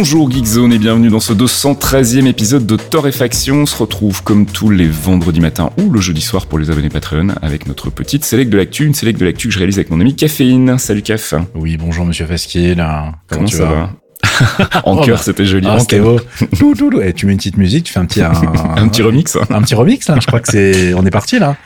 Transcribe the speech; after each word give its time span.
Bonjour 0.00 0.30
Geekzone 0.30 0.72
et 0.72 0.78
bienvenue 0.78 1.10
dans 1.10 1.20
ce 1.20 1.34
213e 1.34 2.24
épisode 2.24 2.64
de 2.64 2.76
Torréfaction. 2.76 3.56
On 3.56 3.66
se 3.66 3.76
retrouve 3.76 4.22
comme 4.22 4.46
tous 4.46 4.70
les 4.70 4.88
vendredis 4.88 5.40
matins 5.40 5.68
ou 5.76 5.90
le 5.90 6.00
jeudi 6.00 6.22
soir 6.22 6.46
pour 6.46 6.58
les 6.58 6.70
abonnés 6.70 6.88
Patreon 6.88 7.34
avec 7.42 7.66
notre 7.66 7.90
petite 7.90 8.24
select 8.24 8.50
de 8.50 8.56
l'actu, 8.56 8.86
une 8.86 8.94
select 8.94 9.20
de 9.20 9.26
l'actu 9.26 9.48
que 9.48 9.52
je 9.52 9.58
réalise 9.58 9.76
avec 9.76 9.90
mon 9.90 10.00
ami 10.00 10.16
Caféine. 10.16 10.78
Salut 10.78 11.02
Caf. 11.02 11.34
Oui, 11.54 11.76
bonjour 11.76 12.06
monsieur 12.06 12.24
Fasquier. 12.24 12.76
Comment, 13.28 13.44
tu 13.44 13.58
ça 13.58 13.66
vas 13.66 13.90
en 14.84 14.96
cœur, 14.98 15.16
bah. 15.16 15.22
c'était 15.22 15.44
joli. 15.44 15.66
Ah, 15.68 15.78
c'était 15.78 16.00
beau. 16.00 16.18
Et 17.02 17.12
tu 17.12 17.26
mets 17.26 17.32
une 17.32 17.38
petite 17.38 17.56
musique, 17.56 17.84
tu 17.84 17.92
fais 17.92 18.00
un 18.00 18.06
petit 18.06 18.22
un, 18.22 18.32
un 18.76 18.88
petit 18.88 19.02
remix. 19.02 19.36
Un 19.50 19.62
petit 19.62 19.74
remix 19.74 20.08
là. 20.08 20.16
Je 20.20 20.26
crois 20.26 20.40
que 20.40 20.50
c'est 20.50 20.94
on 20.94 21.04
est 21.04 21.10
parti 21.10 21.38
là. 21.38 21.56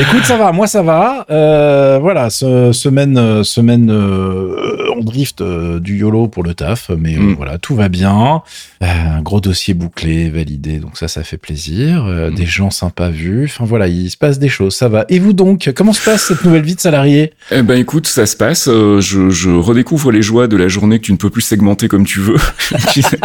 Écoute, 0.00 0.24
ça 0.24 0.36
va, 0.36 0.52
moi 0.52 0.66
ça 0.66 0.82
va. 0.82 1.26
Euh, 1.30 1.98
voilà, 2.00 2.30
ce, 2.30 2.72
semaine 2.72 3.44
semaine 3.44 3.90
euh, 3.90 4.56
on 4.96 5.02
drift 5.02 5.40
euh, 5.40 5.80
du 5.80 5.98
YOLO 5.98 6.28
pour 6.28 6.42
le 6.42 6.54
taf, 6.54 6.90
mais 6.96 7.16
mm. 7.16 7.34
voilà, 7.34 7.58
tout 7.58 7.74
va 7.74 7.88
bien. 7.88 8.42
Un 8.80 9.20
gros 9.22 9.40
dossier 9.40 9.74
bouclé, 9.74 10.30
validé, 10.30 10.78
donc 10.78 10.96
ça, 10.96 11.08
ça 11.08 11.22
fait 11.22 11.36
plaisir. 11.36 12.04
Mm. 12.04 12.34
Des 12.34 12.46
gens 12.46 12.70
sympas 12.70 13.10
vus. 13.10 13.44
Enfin 13.44 13.64
voilà, 13.64 13.88
il 13.88 14.10
se 14.10 14.16
passe 14.16 14.38
des 14.38 14.48
choses, 14.48 14.74
ça 14.74 14.88
va. 14.88 15.04
Et 15.08 15.18
vous 15.18 15.32
donc, 15.32 15.70
comment 15.74 15.92
se 15.92 16.04
passe 16.04 16.22
cette 16.22 16.44
nouvelle 16.44 16.62
vie 16.62 16.74
de 16.74 16.80
salarié? 16.80 17.32
Eh 17.50 17.62
ben 17.62 17.78
écoute, 17.78 18.06
ça 18.06 18.26
se 18.26 18.36
passe. 18.36 18.66
Je, 18.66 19.30
je 19.30 19.50
redécouvre 19.50 20.12
les 20.12 20.22
joies 20.22 20.48
de 20.48 20.56
la 20.56 20.68
journée 20.68 20.98
que 20.98 21.04
tu 21.04 21.12
ne 21.12 21.16
peux 21.16 21.30
plus 21.30 21.42
segmenter 21.42 21.88
comme 21.88 22.04
tu 22.04 22.19
veux. 22.20 22.36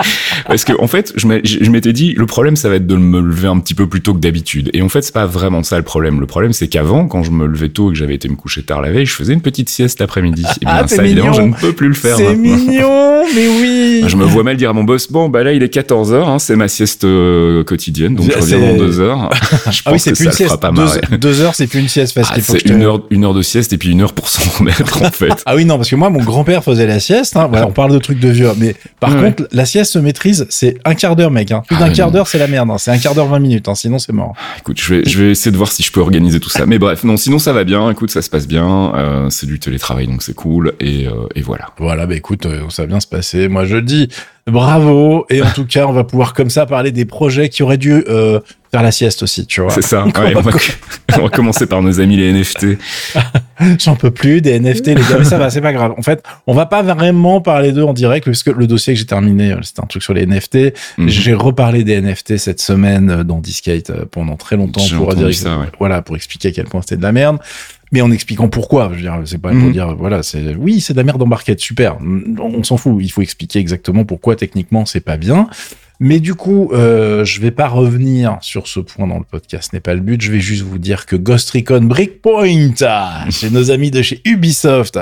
Parce 0.48 0.64
que 0.64 0.74
en 0.80 0.88
fait, 0.88 1.14
je 1.16 1.70
m'étais 1.70 1.94
dit, 1.94 2.14
le 2.14 2.26
problème, 2.26 2.56
ça 2.56 2.70
va 2.70 2.76
être 2.76 2.88
de 2.88 2.96
me 2.96 3.20
lever 3.20 3.48
un 3.48 3.60
petit 3.60 3.74
peu 3.74 3.88
plus 3.88 4.02
tôt 4.02 4.14
que 4.14 4.20
d'habitude. 4.20 4.70
Et 4.74 4.82
en 4.82 4.90
fait, 4.90 5.02
c'est 5.02 5.14
pas 5.14 5.26
vraiment 5.26 5.64
ça 5.64 5.78
le 5.78 5.84
problème. 5.84 6.20
Le 6.20 6.28
problème, 6.28 6.54
c'est 6.54 6.68
qu'avant, 6.68 7.08
quand 7.08 7.24
je 7.24 7.32
me 7.32 7.46
levais 7.46 7.70
tôt 7.70 7.90
et 7.90 7.94
que 7.94 8.00
j'avais 8.00 8.16
été 8.16 8.28
me 8.30 8.36
coucher 8.36 8.64
tard 8.64 8.82
la 8.82 8.92
veille, 8.92 9.06
je 9.06 9.14
faisais 9.14 9.34
une 9.34 9.42
petite 9.42 9.70
sieste 9.70 10.00
l'après-midi. 10.00 10.44
Et 10.62 10.66
ah, 10.66 10.84
bien 10.84 10.96
ça, 10.96 11.04
évidemment, 11.04 11.34
je 11.34 11.42
ne 11.42 11.54
peux 11.54 11.74
plus 11.74 11.88
le 11.88 11.94
faire. 11.94 12.18
C'est 12.18 12.36
mignon, 12.36 13.24
mais 13.36 13.48
oui. 13.48 14.04
Je 14.08 14.18
me 14.18 14.26
vois 14.26 14.44
mal 14.44 14.56
dire 14.56 14.70
à 14.70 14.74
mon 14.74 14.84
boss, 14.84 15.12
bon, 15.12 15.30
bah 15.30 15.44
là, 15.44 15.52
il 15.52 15.64
est 15.64 15.70
14 15.70 16.14
h 16.14 16.16
hein, 16.16 16.40
c'est 16.40 16.56
ma 16.56 16.68
sieste 16.68 17.04
euh, 17.04 17.64
quotidienne, 17.64 18.16
donc 18.16 18.32
je 18.32 18.38
reviens 18.38 18.60
dans 18.60 18.78
deux 18.78 19.00
heures. 19.00 19.30
je 19.72 19.82
ah 19.86 19.92
oui, 19.92 20.00
c'est 20.00 20.14
plus 20.14 20.26
une 20.26 20.32
sieste. 20.32 20.60
Pas 20.60 20.72
deux, 20.72 21.18
deux, 21.18 21.42
heures, 21.42 21.56
c'est 21.56 21.68
plus 21.68 21.80
une 21.80 21.88
sieste 21.88 22.14
parce 22.14 22.30
ah, 22.32 22.38
c'est 22.40 22.66
une 22.66 22.84
heure, 22.84 23.02
une 23.10 23.26
heure 23.26 23.34
de 23.34 23.42
sieste 23.42 23.74
et 23.74 23.78
puis 23.78 23.90
une 23.90 24.02
heure 24.02 24.14
pour 24.14 24.30
s'en 24.30 24.50
remettre, 24.58 25.02
en 25.02 25.12
fait. 25.12 25.44
ah 25.46 25.56
oui, 25.56 25.66
non, 25.66 25.78
parce 25.78 25.90
que 25.90 25.96
moi, 25.96 26.10
mon 26.10 26.24
grand-père 26.24 26.64
faisait 26.64 26.88
la 26.88 27.00
sieste. 27.00 27.36
Hein. 27.36 27.48
Voilà, 27.50 27.68
on 27.68 27.72
parle 27.72 27.92
de 27.94 28.00
trucs 28.00 28.20
de 28.20 28.30
vieux, 28.30 28.50
mais 28.58 28.76
par 29.00 29.16
contre, 29.16 29.48
la 29.52 29.66
sieste 29.66 29.94
se 29.94 30.00
maîtrise, 30.00 30.46
c'est 30.50 30.78
un 30.86 30.96
quart 30.96 31.16
d'heure, 31.16 31.32
mec. 31.32 31.52
Hein. 31.52 31.64
Plus 31.68 31.78
d'un 31.78 31.92
quart 31.92 32.12
d'heure, 32.12 32.28
c'est 32.28 32.38
la 32.38 32.48
merde. 32.48 32.70
Hein. 32.72 32.78
C'est 32.78 32.92
un 32.92 32.98
quart 32.98 33.16
d'heure, 33.16 33.28
20 33.28 33.40
minutes. 33.40 33.68
Hein. 33.68 33.76
Sinon, 33.76 34.00
c'est 34.00 34.14
mort. 34.14 34.34
Écoute, 34.60 34.80
je 34.80 34.94
vais, 34.94 35.06
je 35.06 35.22
vais 35.22 35.32
essayer 35.32 35.52
de 35.52 35.58
voir 35.58 35.72
si 35.72 35.84
je 35.84 35.92
peux 35.92 36.02
organiser 36.02 36.40
tout 36.40 36.50
ça. 36.50 36.66
Mais 36.66 36.80
bref, 36.80 37.04
non, 37.04 37.18
sinon 37.18 37.40
ça 37.40 37.54
va 37.54 37.64
bien. 37.64 37.90
Écoute, 37.92 38.12
ça 38.12 38.22
se 38.22 38.30
passe 38.30 38.48
bien. 38.48 38.94
Euh, 38.96 39.30
c'est 39.30 39.48
du 39.48 39.60
télétravail, 39.60 40.08
donc 40.08 40.24
c'est 40.24 40.36
cool. 40.36 40.74
Et, 40.80 41.08
euh, 41.08 41.28
et 41.36 41.42
voilà. 41.42 41.70
Voilà, 41.78 42.06
bah 42.06 42.16
écoute, 42.16 42.46
euh, 42.46 42.70
ça 42.70 42.84
va 42.84 42.88
bien 42.88 43.00
se 43.00 43.08
passer. 43.08 43.48
Moi, 43.48 43.66
je 43.66 43.78
dis 43.78 44.10
bravo. 44.48 45.26
Et 45.30 45.42
en 45.42 45.50
tout 45.52 45.66
cas, 45.66 45.86
on 45.88 45.94
va 45.94 46.04
pouvoir 46.04 46.34
comme 46.34 46.50
ça 46.50 46.66
parler 46.66 46.92
des 46.92 47.06
projets 47.06 47.50
qui 47.50 47.64
auraient 47.64 47.78
dû 47.78 48.04
euh, 48.08 48.40
faire 48.76 48.84
la 48.84 48.92
sieste 48.92 49.24
aussi, 49.24 49.46
tu 49.46 49.62
vois. 49.62 49.72
C'est 49.72 49.82
ça. 49.82 50.06
Ouais, 50.16 50.34
on, 50.36 50.42
va, 50.42 50.52
on, 51.18 51.22
va, 51.24 51.30
commencer 51.30 51.66
par 51.66 51.82
nos 51.82 52.00
amis 52.00 52.16
les 52.16 52.32
NFT. 52.32 52.78
J'en 53.80 53.96
peux 53.96 54.12
plus 54.12 54.42
des 54.42 54.60
NFT, 54.60 54.88
les 54.88 54.96
gars. 54.96 55.18
Mais 55.20 55.26
ça 55.26 55.38
va, 55.38 55.50
c'est 55.50 55.62
pas 55.62 55.74
grave. 55.74 55.94
En 55.98 56.02
fait, 56.02 56.24
on 56.48 56.54
va 56.54 56.66
pas 56.66 56.84
vraiment 56.84 57.42
parler 57.42 57.72
d'eux 57.72 57.84
en 57.84 57.94
direct 57.94 58.26
parce 58.26 58.44
que 58.44 58.52
le 58.52 58.66
dossier 58.66 58.94
que 58.94 59.00
j'ai 59.00 59.06
terminé, 59.06 59.52
euh, 59.52 59.60
c'était 59.62 59.82
un 59.82 59.88
truc 59.88 60.04
sur 60.04 60.14
les 60.14 60.26
NFT. 60.26 60.74
Mhm. 60.98 61.10
J'ai 61.10 61.34
reparlé 61.34 61.84
des 61.84 62.02
NFT 62.02 62.38
cette 62.38 62.62
semaine 62.62 63.10
euh, 63.10 63.24
dans 63.24 63.40
Discate 63.40 63.92
pendant 64.06 64.36
très 64.36 64.56
longtemps 64.56 64.86
pour 64.96 65.14
dire, 65.16 65.34
ça, 65.34 65.58
ouais. 65.58 65.68
voilà, 65.80 66.02
pour 66.02 66.16
expliquer 66.16 66.50
à 66.50 66.52
quel 66.52 66.66
point 66.66 66.82
c'était 66.82 66.98
de 66.98 67.04
la 67.04 67.12
merde 67.12 67.40
mais 67.92 68.02
en 68.02 68.12
expliquant 68.12 68.50
pourquoi. 68.50 68.90
Je 68.92 68.96
veux 68.96 69.02
dire, 69.02 69.22
c'est 69.26 69.38
pas 69.38 69.50
pour 69.50 69.58
mhm. 69.58 69.72
dire, 69.72 69.96
voilà, 69.96 70.22
c'est, 70.24 70.56
oui, 70.56 70.82
c'est 70.82 70.94
de 70.94 70.98
la 70.98 71.04
merde 71.04 71.20
d'embarquette, 71.20 71.62
super. 71.62 71.98
On 72.40 72.64
s'en 72.64 72.78
fout. 72.78 72.98
Il 73.00 73.10
faut 73.10 73.22
expliquer 73.22 73.60
exactement 73.60 74.04
pourquoi 74.04 74.36
techniquement 74.36 74.86
c'est 74.86 75.00
pas 75.00 75.18
bien. 75.18 75.48
Mais 76.00 76.20
du 76.20 76.36
coup, 76.36 76.72
euh, 76.74 77.24
je 77.24 77.40
vais 77.40 77.52
pas 77.52 77.68
revenir 77.68 78.38
sur 78.42 78.68
ce 78.68 78.80
point 78.80 79.08
dans 79.08 79.18
le 79.18 79.24
podcast, 79.24 79.70
ce 79.72 79.76
n'est 79.76 79.82
pas 79.82 79.94
le 79.94 80.02
but. 80.02 80.22
Je 80.22 80.32
vais 80.32 80.40
juste 80.40 80.64
vous 80.64 80.78
dire 80.78 81.06
que 81.06 81.16
Ghost 81.16 81.50
Recon 81.52 81.82
Breakpoint, 81.82 82.76
chez 83.30 83.50
nos 83.50 83.72
amis 83.72 83.92
de 83.92 84.02
chez 84.02 84.22
Ubisoft, 84.26 85.00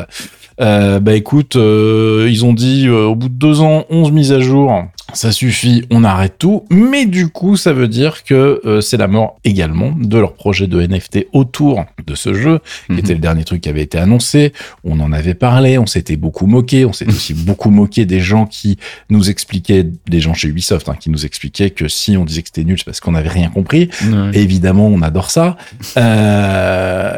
euh, 0.61 0.99
bah 0.99 1.15
écoute, 1.15 1.55
euh, 1.55 2.27
ils 2.29 2.45
ont 2.45 2.53
dit 2.53 2.87
euh, 2.87 3.05
au 3.05 3.15
bout 3.15 3.29
de 3.29 3.33
deux 3.33 3.61
ans, 3.61 3.85
11 3.89 4.11
mises 4.11 4.31
à 4.31 4.39
jour, 4.39 4.83
ça 5.13 5.31
suffit, 5.31 5.85
on 5.89 6.03
arrête 6.03 6.35
tout. 6.37 6.65
Mais 6.69 7.05
du 7.05 7.27
coup, 7.27 7.55
ça 7.55 7.73
veut 7.73 7.87
dire 7.87 8.23
que 8.23 8.61
euh, 8.65 8.81
c'est 8.81 8.97
la 8.97 9.07
mort 9.07 9.39
également 9.43 9.93
de 9.97 10.17
leur 10.17 10.33
projet 10.33 10.67
de 10.67 10.79
NFT 10.79 11.27
autour 11.33 11.85
de 12.05 12.15
ce 12.15 12.33
jeu, 12.33 12.59
qui 12.87 12.99
était 12.99 13.09
mhm. 13.09 13.13
le 13.13 13.19
dernier 13.19 13.43
truc 13.43 13.61
qui 13.61 13.69
avait 13.69 13.81
été 13.81 13.97
annoncé. 13.97 14.53
On 14.83 14.99
en 14.99 15.11
avait 15.11 15.33
parlé, 15.33 15.77
on 15.77 15.85
s'était 15.85 16.15
beaucoup 16.15 16.47
moqué, 16.47 16.85
on 16.85 16.93
s'est 16.93 17.07
aussi 17.07 17.33
beaucoup 17.45 17.69
moqué 17.69 18.05
des 18.05 18.19
gens 18.19 18.45
qui 18.45 18.77
nous 19.09 19.29
expliquaient, 19.29 19.85
des 20.07 20.19
gens 20.19 20.33
chez 20.33 20.47
Ubisoft, 20.47 20.89
hein, 20.89 20.95
qui 20.99 21.09
nous 21.09 21.25
expliquaient 21.25 21.69
que 21.69 21.87
si 21.87 22.17
on 22.17 22.25
disait 22.25 22.41
que 22.41 22.49
c'était 22.49 22.63
nul, 22.63 22.77
c'est 22.77 22.85
parce 22.85 22.99
qu'on 22.99 23.11
n'avait 23.11 23.29
rien 23.29 23.49
compris. 23.49 23.89
évidemment, 24.33 24.87
on 24.87 25.01
adore 25.01 25.31
ça. 25.31 25.57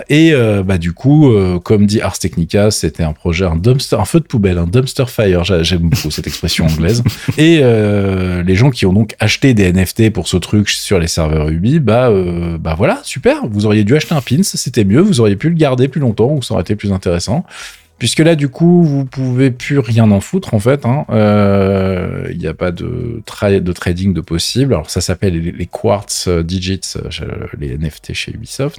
Et 0.09 0.33
bah 0.65 0.77
du 0.77 0.93
coup, 0.93 1.31
comme 1.63 1.85
dit 1.85 2.01
Ars 2.01 2.19
Technica, 2.19 2.71
c'était 2.71 3.03
un 3.03 3.13
projet, 3.13 3.24
un 3.31 3.55
dumpster, 3.55 3.99
un 3.99 4.05
feu 4.05 4.19
de 4.19 4.25
poubelle, 4.25 4.57
un 4.57 4.67
dumpster 4.67 5.05
fire. 5.07 5.43
J'aime 5.43 5.89
beaucoup 5.89 6.11
cette 6.11 6.27
expression 6.27 6.65
anglaise. 6.65 7.03
Et 7.37 7.59
euh, 7.61 8.43
les 8.43 8.55
gens 8.55 8.69
qui 8.69 8.85
ont 8.85 8.93
donc 8.93 9.15
acheté 9.19 9.53
des 9.53 9.71
NFT 9.71 10.11
pour 10.11 10.27
ce 10.27 10.37
truc 10.37 10.69
sur 10.69 10.99
les 10.99 11.07
serveurs 11.07 11.49
Ubi, 11.49 11.79
bah, 11.79 12.09
euh, 12.09 12.57
bah 12.57 12.75
voilà, 12.77 12.99
super. 13.03 13.47
Vous 13.47 13.65
auriez 13.65 13.83
dû 13.83 13.95
acheter 13.95 14.15
un 14.15 14.21
pins, 14.21 14.43
c'était 14.43 14.83
mieux. 14.83 15.01
Vous 15.01 15.19
auriez 15.19 15.35
pu 15.35 15.49
le 15.49 15.55
garder 15.55 15.87
plus 15.87 16.01
longtemps 16.01 16.31
ou 16.31 16.41
ça 16.41 16.53
aurait 16.53 16.61
été 16.61 16.75
plus 16.75 16.91
intéressant. 16.91 17.45
Puisque 17.97 18.19
là, 18.19 18.35
du 18.35 18.49
coup, 18.49 18.83
vous 18.83 19.05
pouvez 19.05 19.51
plus 19.51 19.79
rien 19.79 20.11
en 20.11 20.19
foutre, 20.19 20.53
en 20.53 20.59
fait. 20.59 20.81
Il 20.83 20.89
hein. 20.89 21.05
euh, 21.11 22.33
n'y 22.33 22.47
a 22.47 22.53
pas 22.53 22.71
de, 22.71 23.21
de 23.23 23.71
trading 23.71 24.13
de 24.13 24.21
possible. 24.21 24.73
Alors, 24.73 24.89
ça 24.89 24.99
s'appelle 24.99 25.39
les, 25.39 25.65
Quartz 25.65 26.27
Digits, 26.27 26.95
les 27.57 27.77
NFT 27.77 28.13
chez 28.13 28.33
Ubisoft. 28.33 28.77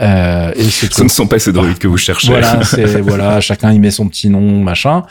Euh, 0.00 0.52
et 0.56 0.64
Ce 0.64 1.02
ne 1.02 1.08
sont 1.08 1.26
pas 1.26 1.38
ces 1.38 1.52
droïdes 1.52 1.78
que 1.78 1.88
vous 1.88 1.98
cherchez. 1.98 2.28
Voilà, 2.28 2.64
c'est, 2.64 3.00
voilà, 3.00 3.40
chacun 3.40 3.72
y 3.72 3.78
met 3.78 3.90
son 3.90 4.08
petit 4.08 4.28
nom, 4.28 4.60
machin. 4.60 5.04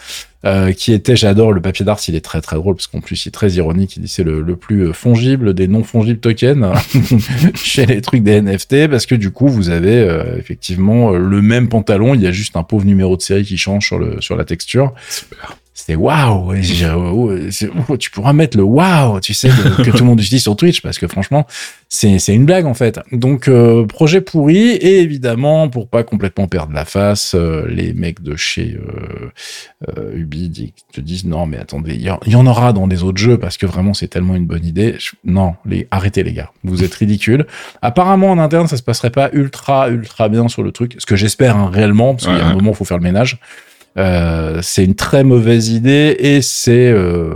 Euh, 0.44 0.72
qui 0.72 0.92
était, 0.92 1.16
j'adore 1.16 1.53
le 1.53 1.62
papier 1.62 1.86
d'art, 1.86 2.00
il 2.08 2.16
est 2.16 2.25
très 2.25 2.42
très 2.42 2.56
drôle 2.56 2.74
parce 2.74 2.88
qu'en 2.88 3.00
plus 3.00 3.25
il 3.25 3.28
est 3.28 3.31
très 3.31 3.52
ironique, 3.52 3.96
il 3.97 4.02
dit 4.02 4.08
c'est 4.08 4.24
le, 4.24 4.42
le, 4.42 4.56
plus 4.56 4.92
fongible 4.92 5.53
des 5.53 5.68
non 5.68 5.84
fongibles 5.84 6.19
tokens 6.19 6.66
chez 7.53 7.86
les 7.86 8.02
trucs 8.02 8.24
des 8.24 8.42
NFT 8.42 8.88
parce 8.88 9.06
que 9.06 9.14
du 9.14 9.30
coup 9.30 9.47
vous 9.47 9.69
avez 9.69 9.97
euh, 9.97 10.40
effectivement 10.40 11.12
le 11.12 11.42
même 11.44 11.69
pantalon, 11.69 12.16
il 12.16 12.22
y 12.22 12.28
a 12.28 12.31
juste 12.31 12.56
un 12.56 12.63
pauvre 12.63 12.86
numéro 12.86 13.16
de 13.18 13.22
série 13.22 13.44
qui 13.44 13.59
change 13.59 13.86
sur 13.86 14.00
le 14.00 14.19
sur 14.19 14.36
la 14.36 14.44
texture. 14.44 14.94
Super 15.12 15.58
c'était 15.74 15.96
waouh. 15.96 16.54
Tu 17.98 18.12
pourras 18.12 18.34
mettre 18.34 18.58
le 18.58 18.64
waouh 18.64 19.20
tu 19.22 19.34
sais 19.34 19.50
que, 19.50 19.90
tout 19.90 19.98
le 19.98 20.04
monde 20.04 20.20
utilise 20.20 20.44
sur 20.44 20.56
Twitch 20.56 20.82
parce 20.82 21.00
que 21.00 21.08
franchement 21.08 21.48
c'est 21.88 22.20
c'est 22.20 22.34
une 22.34 22.46
blague 22.46 22.66
en 22.66 22.74
fait. 22.74 23.00
Donc 23.12 23.48
euh, 23.48 23.86
projet 23.86 24.20
pourri 24.22 24.58
et 24.58 25.00
évidemment 25.00 25.70
pour 25.70 25.88
pas 25.88 26.04
complètement 26.04 26.48
perdre 26.48 26.74
la 26.74 26.84
face 26.84 27.36
euh, 27.36 27.66
les 27.70 27.94
mecs 27.94 28.22
de 28.22 28.36
chez 28.36 28.78
euh, 29.88 30.14
Ubi 30.14 30.74
te 30.92 31.00
disent 31.00 31.26
non 31.26 31.46
mais 31.46 31.58
attendez 31.58 31.96
il 31.96 32.31
y, 32.31 32.36
en 32.36 32.46
aura 32.46 32.74
dans 32.74 32.88
des 32.88 33.04
autres 33.04 33.20
jeux 33.20 33.38
parce 33.38 33.58
que 33.58 33.66
vraiment 33.66 33.94
c'est 33.94 34.08
tellement 34.08 34.36
une 34.36 34.46
bonne 34.46 34.66
idée. 34.66 34.98
Non 35.24 35.56
les 35.66 35.88
arrêtez 35.90 36.24
les 36.24 36.34
gars. 36.34 36.52
Vous 36.64 36.84
êtes 36.84 36.94
ridicules. 36.94 37.46
Apparemment 37.81 38.31
en 38.31 38.40
interne 38.40 38.68
ça 38.68 38.76
se 38.76 38.84
passerait 38.84 39.10
pas 39.10 39.30
ultra 39.31 39.90
ultra 39.90 40.28
bien 40.28 40.50
sur 40.50 40.63
le 40.63 40.74
truc 40.74 40.95
ce 40.98 41.06
que 41.06 41.16
j'espère 41.16 41.56
hein, 41.56 41.69
réellement 41.72 42.13
parce 42.13 42.25
qu'il 42.25 42.36
y 42.36 42.42
a 42.42 42.48
un 42.48 42.54
moment 42.54 42.72
il 42.72 42.75
faut 42.75 42.86
faire 42.86 42.98
le 42.98 43.04
ménage 43.04 43.40
euh, 43.98 44.60
c'est 44.62 44.86
une 44.86 44.96
très 44.96 45.24
mauvaise 45.24 45.70
idée 45.70 46.16
et 46.18 46.42
c'est 46.42 46.90
euh, 46.90 47.34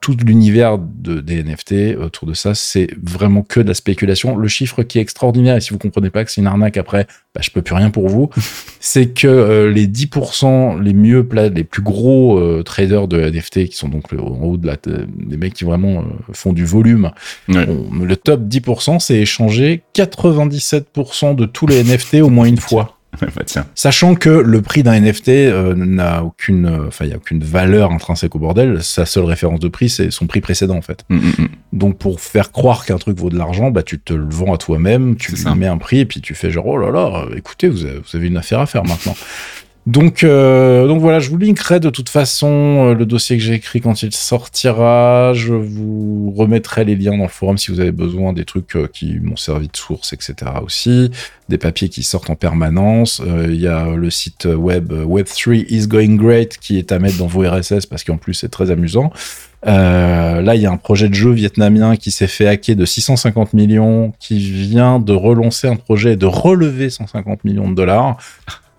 tout 0.00 0.16
l'univers 0.24 0.78
de, 0.78 1.20
des 1.20 1.42
NFT 1.42 1.96
autour 2.00 2.28
de 2.28 2.34
ça, 2.34 2.54
c'est 2.54 2.88
vraiment 3.02 3.42
que 3.42 3.58
de 3.58 3.68
la 3.68 3.74
spéculation. 3.74 4.36
Le 4.36 4.46
chiffre 4.46 4.84
qui 4.84 4.98
est 4.98 5.02
extraordinaire, 5.02 5.56
et 5.56 5.60
si 5.60 5.70
vous 5.70 5.78
comprenez 5.78 6.10
pas 6.10 6.24
que 6.24 6.30
c'est 6.30 6.40
une 6.40 6.46
arnaque 6.46 6.76
après, 6.76 7.08
bah, 7.34 7.40
je 7.42 7.50
peux 7.50 7.60
plus 7.60 7.74
rien 7.74 7.90
pour 7.90 8.08
vous, 8.08 8.30
c'est 8.80 9.08
que 9.08 9.26
euh, 9.26 9.72
les 9.72 9.88
10% 9.88 10.80
les 10.80 10.94
mieux 10.94 11.28
les 11.52 11.64
plus 11.64 11.82
gros 11.82 12.62
traders 12.62 13.08
de 13.08 13.18
NFT, 13.18 13.66
qui 13.66 13.76
sont 13.76 13.88
donc 13.88 14.12
en 14.12 14.42
haut 14.42 14.56
de 14.56 14.66
la, 14.66 14.76
des 14.76 15.36
mecs 15.36 15.54
qui 15.54 15.64
vraiment 15.64 16.04
font 16.32 16.52
du 16.52 16.64
volume, 16.64 17.10
le 17.48 18.14
top 18.14 18.42
10%, 18.42 19.00
c'est 19.00 19.16
échanger 19.16 19.82
97% 19.94 21.34
de 21.34 21.46
tous 21.46 21.66
les 21.66 21.82
NFT 21.82 22.16
au 22.16 22.28
moins 22.28 22.46
une 22.46 22.58
fois. 22.58 22.95
bah, 23.36 23.42
tiens. 23.44 23.66
Sachant 23.74 24.14
que 24.14 24.28
le 24.28 24.62
prix 24.62 24.82
d'un 24.82 25.00
NFT 25.00 25.28
euh, 25.28 25.74
n'a 25.74 26.22
aucune, 26.24 26.66
euh, 26.66 26.88
enfin, 26.88 27.04
il 27.04 27.10
y 27.10 27.14
a 27.14 27.16
aucune 27.16 27.42
valeur 27.42 27.92
intrinsèque 27.92 28.34
au 28.34 28.38
bordel. 28.38 28.82
Sa 28.82 29.06
seule 29.06 29.24
référence 29.24 29.60
de 29.60 29.68
prix, 29.68 29.88
c'est 29.88 30.10
son 30.10 30.26
prix 30.26 30.40
précédent, 30.40 30.76
en 30.76 30.82
fait. 30.82 31.04
Mm, 31.08 31.16
mm, 31.16 31.20
mm. 31.38 31.48
Donc, 31.72 31.98
pour 31.98 32.20
faire 32.20 32.52
croire 32.52 32.84
qu'un 32.84 32.98
truc 32.98 33.18
vaut 33.18 33.30
de 33.30 33.38
l'argent, 33.38 33.70
bah, 33.70 33.82
tu 33.82 33.98
te 33.98 34.12
le 34.12 34.28
vends 34.28 34.54
à 34.54 34.58
toi-même, 34.58 35.16
tu 35.16 35.32
lui 35.32 35.44
mets 35.56 35.66
un 35.66 35.78
prix, 35.78 36.00
et 36.00 36.06
puis 36.06 36.20
tu 36.20 36.34
fais 36.34 36.50
genre, 36.50 36.66
oh 36.66 36.78
là 36.78 36.90
là, 36.90 37.26
écoutez, 37.36 37.68
vous 37.68 37.84
avez, 37.84 37.98
vous 37.98 38.16
avez 38.16 38.26
une 38.26 38.36
affaire 38.36 38.60
à 38.60 38.66
faire 38.66 38.84
maintenant. 38.84 39.16
Donc, 39.86 40.24
euh, 40.24 40.88
donc 40.88 41.00
voilà, 41.00 41.20
je 41.20 41.30
vous 41.30 41.38
linkerai 41.38 41.78
de 41.78 41.90
toute 41.90 42.08
façon 42.08 42.48
euh, 42.88 42.94
le 42.94 43.06
dossier 43.06 43.36
que 43.36 43.42
j'ai 43.42 43.54
écrit 43.54 43.80
quand 43.80 44.02
il 44.02 44.12
sortira. 44.12 45.32
Je 45.32 45.54
vous 45.54 46.32
remettrai 46.36 46.84
les 46.84 46.96
liens 46.96 47.16
dans 47.16 47.22
le 47.22 47.28
forum 47.28 47.56
si 47.56 47.70
vous 47.70 47.78
avez 47.78 47.92
besoin 47.92 48.32
des 48.32 48.44
trucs 48.44 48.74
euh, 48.74 48.88
qui 48.92 49.20
m'ont 49.20 49.36
servi 49.36 49.68
de 49.68 49.76
source, 49.76 50.12
etc. 50.12 50.34
aussi. 50.64 51.12
Des 51.48 51.56
papiers 51.56 51.88
qui 51.88 52.02
sortent 52.02 52.30
en 52.30 52.34
permanence. 52.34 53.22
Il 53.24 53.60
y 53.60 53.68
a 53.68 53.94
le 53.94 54.10
site 54.10 54.46
web 54.46 54.92
euh, 54.92 55.04
Web3 55.04 55.66
is 55.68 55.86
going 55.86 56.16
great 56.16 56.58
qui 56.58 56.78
est 56.78 56.90
à 56.90 56.98
mettre 56.98 57.18
dans 57.18 57.28
vos 57.28 57.48
RSS 57.48 57.86
parce 57.86 58.02
qu'en 58.02 58.16
plus 58.16 58.34
c'est 58.34 58.48
très 58.48 58.72
amusant. 58.72 59.12
Là, 59.62 60.54
il 60.54 60.60
y 60.60 60.66
a 60.66 60.70
un 60.70 60.76
projet 60.76 61.08
de 61.08 61.14
jeu 61.14 61.32
vietnamien 61.32 61.96
qui 61.96 62.12
s'est 62.12 62.28
fait 62.28 62.46
hacker 62.46 62.76
de 62.76 62.84
650 62.84 63.52
millions, 63.52 64.12
qui 64.20 64.38
vient 64.38 65.00
de 65.00 65.12
relancer 65.12 65.66
un 65.66 65.74
projet 65.74 66.12
et 66.12 66.16
de 66.16 66.26
relever 66.26 66.88
150 66.88 67.42
millions 67.44 67.68
de 67.68 67.74
dollars. 67.74 68.16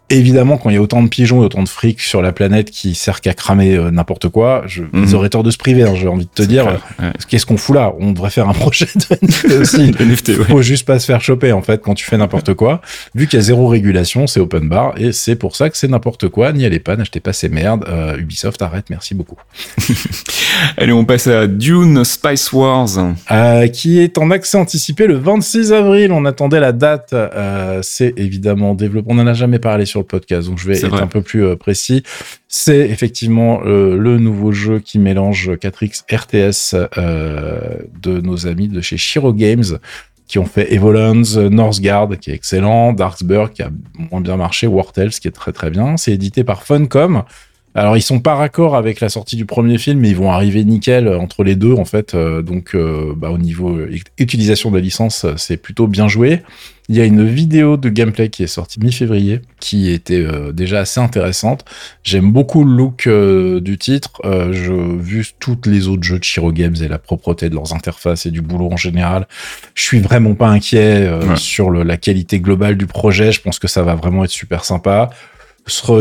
Évidemment, 0.10 0.58
quand 0.58 0.70
il 0.70 0.76
y 0.76 0.78
a 0.78 0.82
autant 0.82 1.04
de 1.04 1.10
pigeons 1.10 1.42
et 1.42 1.46
autant 1.46 1.62
de 1.64 1.68
fric 1.68 2.00
sur 2.00 2.22
la 2.22 2.32
planète 2.32 2.72
qui 2.72 2.96
sert 2.96 3.20
qu'à 3.20 3.34
cramer 3.34 3.76
euh, 3.76 3.92
n'importe 3.92 4.30
quoi, 4.30 4.64
je, 4.66 4.84
Mhm. 4.84 5.04
ils 5.04 5.16
auraient 5.16 5.30
tort 5.30 5.44
de 5.44 5.52
se 5.52 5.58
priver. 5.58 5.84
hein, 5.84 5.96
J'ai 5.96 6.08
envie 6.08 6.26
de 6.26 6.30
te 6.34 6.44
dire, 6.44 6.66
ouais. 6.66 7.12
qu'est-ce 7.28 7.46
qu'on 7.46 7.58
fout 7.58 7.76
là? 7.76 7.94
On 8.00 8.12
devrait 8.14 8.30
faire 8.30 8.48
un 8.48 8.54
projet 8.54 8.86
de 8.96 9.16
NFT 9.22 9.52
aussi. 9.62 9.92
NFT, 10.00 10.30
ouais. 10.30 10.46
Faut 10.46 10.62
juste 10.62 10.86
pas 10.88 10.98
se 11.00 11.06
faire 11.06 11.20
choper 11.22 11.52
en 11.52 11.62
fait 11.62 11.82
quand 11.82 11.94
tu 11.94 12.06
fais 12.06 12.18
n'importe 12.18 12.54
quoi. 12.54 12.82
Vu 13.16 13.28
qu'il 13.28 13.38
y 13.38 13.42
a 13.42 13.44
zéro 13.44 13.68
régulation, 13.68 14.28
c'est 14.28 14.40
open 14.40 14.70
bar 14.70 14.94
et 14.98 15.12
c'est 15.12 15.36
pour 15.36 15.56
ça 15.58 15.70
que 15.70 15.78
c'est 15.78 15.90
n'importe 15.90 16.30
quoi. 16.30 16.54
N'y 16.54 16.66
allez 16.66 16.80
pas, 16.80 16.96
n'achetez 16.96 17.20
pas 17.20 17.34
ces 17.34 17.50
merdes. 17.50 17.86
Euh, 17.90 18.18
Ubisoft 18.18 18.62
arrête, 18.62 18.90
merci 18.90 19.14
beaucoup. 19.14 19.36
Allez, 20.78 20.94
on 20.94 21.06
passe 21.06 21.28
à 21.28 21.48
Dune 21.48 22.04
Spice 22.04 22.52
Wars. 22.54 22.88
Euh, 23.32 23.68
qui 23.68 24.00
est 24.00 24.18
en 24.18 24.32
accès 24.32 24.58
anticipé 24.58 25.08
le 25.08 25.16
26 25.18 25.72
avril. 25.74 26.12
On 26.12 26.26
attendait 26.26 26.60
la 26.60 26.72
date. 26.72 27.10
Euh, 27.14 27.80
c'est 27.84 28.14
évidemment 28.18 28.74
développé. 28.74 29.08
On 29.12 29.16
n'en 29.16 29.28
a 29.28 29.34
jamais 29.34 29.60
parlé 29.60 29.86
sur 29.86 29.97
le 30.00 30.06
podcast, 30.06 30.48
donc 30.48 30.58
je 30.58 30.68
vais 30.68 30.78
être 30.78 30.88
vrai. 30.88 31.02
un 31.02 31.08
peu 31.08 31.22
plus 31.22 31.46
euh, 31.46 31.56
précis. 31.56 32.04
C'est 32.48 32.90
effectivement 32.90 33.62
euh, 33.66 33.98
le 33.98 34.18
nouveau 34.18 34.52
jeu 34.52 34.80
qui 34.80 35.00
mélange 35.00 35.50
4X 35.50 36.04
RTS 36.14 36.90
euh, 36.98 37.78
de 38.02 38.20
nos 38.20 38.48
amis 38.48 38.68
de 38.68 38.82
chez 38.82 38.98
Shiro 38.98 39.34
Games 39.34 39.80
qui 40.28 40.40
ont 40.40 40.46
fait 40.46 40.74
Evolons, 40.74 41.50
Northgard 41.50 42.10
qui 42.20 42.32
est 42.32 42.34
excellent, 42.34 42.92
Darksburg 42.92 43.52
qui 43.54 43.62
a 43.62 43.70
moins 44.12 44.20
bien 44.20 44.36
marché, 44.36 44.68
Wartels 44.68 45.12
qui 45.12 45.28
est 45.28 45.32
très 45.32 45.54
très 45.54 45.70
bien. 45.70 45.96
C'est 45.96 46.12
édité 46.12 46.44
par 46.44 46.64
Funcom. 46.64 47.24
Alors 47.78 47.96
ils 47.96 48.02
sont 48.02 48.20
pas 48.20 48.34
raccord 48.34 48.76
avec 48.76 49.00
la 49.02 49.08
sortie 49.10 49.36
du 49.36 49.46
premier 49.46 49.78
film, 49.78 50.00
mais 50.00 50.10
ils 50.10 50.16
vont 50.16 50.32
arriver 50.32 50.64
nickel 50.66 51.08
euh, 51.08 51.20
entre 51.20 51.44
les 51.44 51.56
deux 51.56 51.74
en 51.74 51.86
fait. 51.86 52.16
Euh, 52.16 52.42
donc 52.42 52.74
euh, 52.74 53.14
bah, 53.16 53.30
au 53.30 53.38
niveau 53.38 53.78
utilisation 54.18 54.72
de 54.72 54.76
la 54.78 54.82
licence, 54.82 55.28
c'est 55.38 55.58
plutôt 55.58 55.86
bien 55.86 56.08
joué. 56.08 56.42
Il 56.90 56.96
y 56.96 57.02
a 57.02 57.06
une 57.06 57.24
vidéo 57.28 57.76
de 57.78 57.90
gameplay 57.90 58.30
qui 58.30 58.44
est 58.44 58.48
sortie 58.48 58.80
mi-février, 58.80 59.42
qui 59.60 59.92
était 59.92 60.24
euh, 60.26 60.54
déjà 60.54 60.80
assez 60.80 61.00
intéressante. 61.02 61.66
J'aime 62.04 62.32
beaucoup 62.32 62.64
le 62.64 62.72
look 62.74 63.06
euh, 63.08 63.60
du 63.60 63.78
titre. 63.78 64.22
Euh, 64.26 64.54
je 64.54 64.72
vu 64.74 65.26
toutes 65.38 65.68
les 65.68 65.88
autres 65.90 66.04
jeux 66.04 66.18
de 66.18 66.24
Shiro 66.24 66.52
Games 66.54 66.78
et 66.82 66.88
la 66.88 66.98
propreté 66.98 67.50
de 67.50 67.56
leurs 67.56 67.74
interfaces 67.76 68.26
et 68.26 68.32
du 68.32 68.42
boulot 68.42 68.70
en 68.72 68.78
général. 68.78 69.28
Je 69.76 69.84
suis 69.84 70.00
vraiment 70.00 70.34
pas 70.34 70.48
inquiet 70.48 71.10
Ouais. 71.12 71.36
sur 71.36 71.70
le- 71.70 71.84
la 71.84 71.98
qualité 71.98 72.40
globale 72.40 72.76
du 72.78 72.88
projet. 72.88 73.32
Je 73.34 73.42
pense 73.42 73.60
que 73.60 73.68
ça 73.68 73.84
va 73.84 73.94
vraiment 73.96 74.24
être 74.24 74.32
super 74.32 74.64
sympa. 74.66 75.10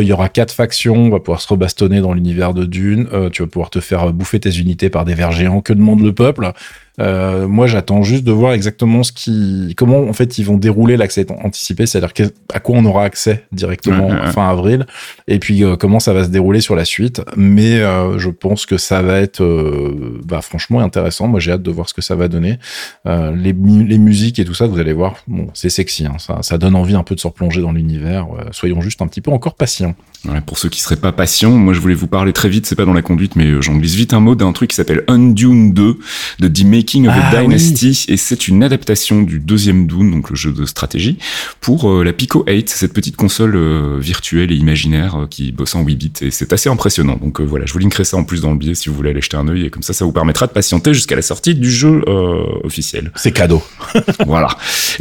Il 0.01 0.07
y 0.07 0.13
aura 0.13 0.29
quatre 0.29 0.53
factions, 0.53 0.95
on 0.95 1.11
va 1.11 1.19
pouvoir 1.19 1.41
se 1.41 1.49
rebastonner 1.49 2.01
dans 2.01 2.13
l'univers 2.13 2.55
de 2.55 2.65
Dune. 2.65 3.09
Euh, 3.13 3.31
tu 3.31 3.43
vas 3.43 3.49
pouvoir 3.49 3.71
te 3.71 3.81
faire 3.81 4.13
bouffer 4.13 4.39
tes 4.41 4.59
unités 4.59 4.91
par 4.91 5.05
des 5.05 5.15
vers 5.15 5.33
géants. 5.33 5.61
Que 5.61 5.73
demande 5.73 6.03
le 6.03 6.13
peuple? 6.13 6.53
Euh, 7.01 7.47
Moi, 7.47 7.67
j'attends 7.67 8.03
juste 8.03 8.25
de 8.25 8.33
voir 8.33 8.53
exactement 8.53 9.03
ce 9.03 9.13
qui, 9.13 9.75
comment 9.77 10.01
en 10.09 10.13
fait 10.13 10.39
ils 10.39 10.45
vont 10.45 10.57
dérouler 10.57 10.97
l'accès 10.97 11.27
anticipé, 11.31 11.87
c'est-à-dire 11.87 12.13
à 12.53 12.61
quoi 12.61 12.77
on 12.79 12.85
aura 12.85 13.05
accès 13.05 13.45
directement 13.53 14.09
Ouais, 14.09 14.15
ouais, 14.15 14.21
ouais. 14.21 14.33
fin 14.33 14.49
avril, 14.49 14.87
et 15.29 15.39
puis 15.39 15.63
euh, 15.65 15.77
comment 15.77 16.01
ça 16.01 16.13
va 16.13 16.25
se 16.25 16.29
dérouler 16.29 16.61
sur 16.61 16.75
la 16.77 16.85
suite. 16.85 17.23
Mais 17.37 17.81
euh, 17.81 18.19
je 18.19 18.31
pense 18.31 18.67
que 18.67 18.77
ça 18.79 19.03
va 19.03 19.21
être, 19.21 19.43
euh, 19.43 20.21
bah, 20.25 20.41
franchement 20.41 20.81
intéressant. 20.81 21.29
Moi, 21.29 21.41
j'ai 21.41 21.53
hâte 21.53 21.63
de 21.63 21.71
voir 21.71 21.89
ce 21.89 21.95
que 21.95 22.03
ça 22.03 22.15
va 22.15 22.29
donner. 22.29 22.59
Euh, 23.07 23.35
les, 23.35 23.53
les 23.53 23.99
musiques 23.99 24.39
et 24.39 24.45
tout 24.45 24.55
ça, 24.55 24.67
vous 24.67 24.79
allez 24.79 24.93
voir, 24.93 25.17
bon, 25.27 25.49
c'est 25.55 25.71
sexy. 25.71 26.07
Hein, 26.07 26.17
ça, 26.19 26.39
ça 26.43 26.59
donne 26.59 26.75
envie 26.75 26.95
un 26.95 27.03
peu 27.03 27.15
de 27.15 27.21
se 27.21 27.27
replonger 27.27 27.61
dans 27.61 27.73
l'univers. 27.73 28.27
Soyons 28.53 28.81
juste 28.81 29.03
un 29.03 29.07
petit 29.07 29.21
peu 29.21 29.31
encore 29.31 29.55
patients. 29.55 29.95
Ouais, 30.25 30.41
pour 30.41 30.59
ceux 30.59 30.69
qui 30.69 30.81
seraient 30.81 30.97
pas 30.97 31.13
patients, 31.13 31.53
moi 31.53 31.73
je 31.73 31.79
voulais 31.81 31.95
vous 31.95 32.09
parler 32.09 32.33
très 32.33 32.49
vite, 32.49 32.67
c'est 32.67 32.75
pas 32.75 32.85
dans 32.85 32.93
la 32.95 33.03
conduite, 33.03 33.37
mais 33.37 33.47
euh, 33.47 33.61
j'en 33.63 33.77
glisse 33.77 33.95
vite 33.95 34.13
un 34.13 34.19
mot 34.21 34.35
d'un 34.35 34.53
truc 34.53 34.71
qui 34.71 34.77
s'appelle 34.77 35.05
Undune 35.09 35.73
2 35.73 35.99
de 36.41 36.49
The 36.49 36.65
Making 36.87 37.09
of 37.09 37.15
a 37.15 37.31
Ah, 37.33 37.43
Dynasty, 37.43 38.07
et 38.09 38.17
c'est 38.17 38.47
une 38.47 38.63
adaptation 38.63 39.23
du 39.23 39.41
deuxième 39.41 39.89
Dune, 39.89 40.13
donc 40.13 40.31
le 40.31 40.37
jeu 40.37 40.53
de 40.53 40.65
stratégie, 40.67 41.19
pour 41.61 41.91
euh, 41.91 42.05
la 42.05 42.13
Pico 42.13 42.45
8, 42.47 42.69
cette 42.69 42.93
petite 42.93 43.17
console 43.17 43.57
euh, 43.57 43.99
virtuelle 43.99 44.53
et 44.53 44.55
imaginaire 44.55 45.23
euh, 45.23 45.27
qui 45.29 45.51
bosse 45.51 45.75
en 45.75 45.83
8 45.83 45.97
bits, 45.97 46.13
et 46.21 46.31
c'est 46.31 46.53
assez 46.53 46.69
impressionnant. 46.69 47.19
Donc 47.21 47.41
voilà, 47.41 47.67
je 47.67 47.73
vous 47.73 47.81
linkerai 47.81 48.05
ça 48.05 48.17
en 48.19 48.23
plus 48.23 48.41
dans 48.41 48.53
le 48.53 48.57
billet 48.57 48.77
si 48.77 48.89
vous 48.89 48.95
voulez 48.95 49.11
aller 49.11 49.21
jeter 49.21 49.37
un 49.37 49.49
œil, 49.49 49.65
et 49.67 49.71
comme 49.71 49.83
ça, 49.83 49.95
ça 49.95 50.05
vous 50.05 50.13
permettra 50.13 50.47
de 50.47 50.53
patienter 50.53 50.95
jusqu'à 50.95 51.17
la 51.17 51.23
sortie 51.23 51.57
du 51.57 51.73
jeu 51.73 52.05
officiel. 52.63 53.11
C'est 53.17 53.33
cadeau. 53.33 53.61
voilà. 54.27 54.47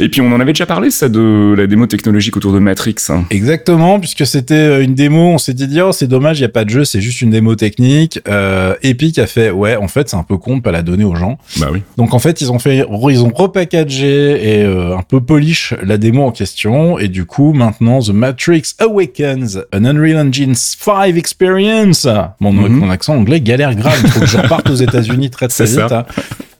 Et 0.00 0.08
puis 0.08 0.20
on 0.20 0.32
en 0.32 0.40
avait 0.40 0.54
déjà 0.54 0.66
parlé, 0.66 0.90
ça, 0.90 1.08
de 1.08 1.54
la 1.56 1.68
démo 1.68 1.86
technologique 1.86 2.36
autour 2.36 2.52
de 2.52 2.58
Matrix. 2.58 2.96
hein. 3.10 3.24
Exactement, 3.30 4.00
puisque 4.00 4.26
c'était 4.26 4.82
une 4.82 4.94
démo, 4.96 5.20
on 5.20 5.38
s'était 5.38 5.68
dit 5.68 5.80
oh 5.80 5.92
c'est 5.92 6.08
dommage, 6.08 6.40
il 6.40 6.42
y 6.42 6.46
a 6.46 6.48
pas 6.48 6.64
de 6.64 6.70
jeu, 6.70 6.84
c'est 6.84 7.00
juste 7.00 7.20
une 7.20 7.30
démo 7.30 7.54
technique. 7.54 8.18
Euh, 8.26 8.74
Epic 8.82 9.20
a 9.20 9.28
fait 9.28 9.50
ouais, 9.52 9.76
en 9.76 9.86
fait 9.86 10.08
c'est 10.08 10.16
un 10.16 10.24
peu 10.24 10.36
con 10.36 10.56
de 10.56 10.62
pas 10.62 10.72
la 10.72 10.82
donner 10.82 11.04
aux 11.04 11.14
gens. 11.14 11.38
Bah 11.58 11.68
oui. 11.72 11.75
Donc 11.96 12.14
en 12.14 12.18
fait 12.18 12.40
ils 12.40 12.50
ont 12.52 12.58
fait, 12.58 12.78
ils 13.10 13.22
ont 13.24 13.32
repackagé 13.34 14.58
et 14.60 14.62
euh, 14.64 14.96
un 14.96 15.02
peu 15.02 15.20
polish 15.20 15.74
la 15.82 15.96
démo 15.98 16.22
en 16.24 16.30
question, 16.30 16.98
et 16.98 17.08
du 17.08 17.24
coup 17.24 17.52
maintenant 17.52 18.00
The 18.00 18.10
Matrix 18.10 18.62
Awakens, 18.78 19.58
an 19.74 19.84
Unreal 19.84 20.28
Engine 20.28 20.54
5 20.54 21.16
experience. 21.16 22.06
Mon, 22.40 22.52
Mhm. 22.52 22.68
mon 22.78 22.90
accent 22.90 23.14
anglais 23.16 23.40
galère 23.40 23.74
grave, 23.74 23.98
il 24.02 24.10
faut 24.10 24.20
que 24.20 24.26
je 24.26 24.38
reparte 24.38 24.70
aux 24.70 24.74
États-Unis 24.74 25.30
très 25.30 25.48
très 25.64 25.64
vite. 25.66 25.78
hein. 25.92 26.04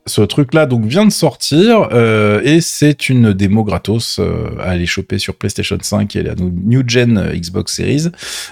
Ce 0.09 0.21
truc-là 0.21 0.67
donc 0.67 0.85
vient 0.85 1.05
de 1.05 1.11
sortir 1.11 1.89
euh, 1.93 2.41
et 2.45 2.61
c'est 2.61 3.09
une 3.09 3.33
démo 3.33 3.65
gratos 3.65 4.19
euh, 4.21 4.51
à 4.61 4.71
aller 4.71 4.87
choper 4.87 5.19
sur 5.19 5.35
PlayStation 5.35 5.77
5 5.81 6.15
et 6.15 6.23
la 6.23 6.35
New 6.37 6.85
Gen 6.87 7.19
euh, 7.19 7.35
Xbox 7.35 7.75
Series. 7.75 8.07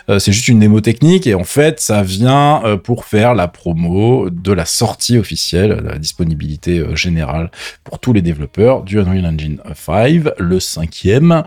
Euh, 0.08 0.18
c'est 0.18 0.32
juste 0.32 0.48
une 0.48 0.58
démo 0.58 0.80
technique 0.80 1.28
et 1.28 1.34
en 1.34 1.44
fait 1.44 1.78
ça 1.78 2.02
vient 2.02 2.60
euh, 2.64 2.76
pour 2.76 3.04
faire 3.04 3.34
la 3.34 3.46
promo 3.46 4.30
de 4.30 4.52
la 4.52 4.64
sortie 4.64 5.16
officielle, 5.16 5.80
la 5.84 5.98
disponibilité 5.98 6.80
euh, 6.80 6.96
générale 6.96 7.52
pour 7.84 8.00
tous 8.00 8.12
les 8.12 8.22
développeurs 8.22 8.82
du 8.82 8.98
Unreal 8.98 9.24
Engine 9.24 9.60
5, 9.74 10.32
le 10.38 10.58
cinquième, 10.58 11.44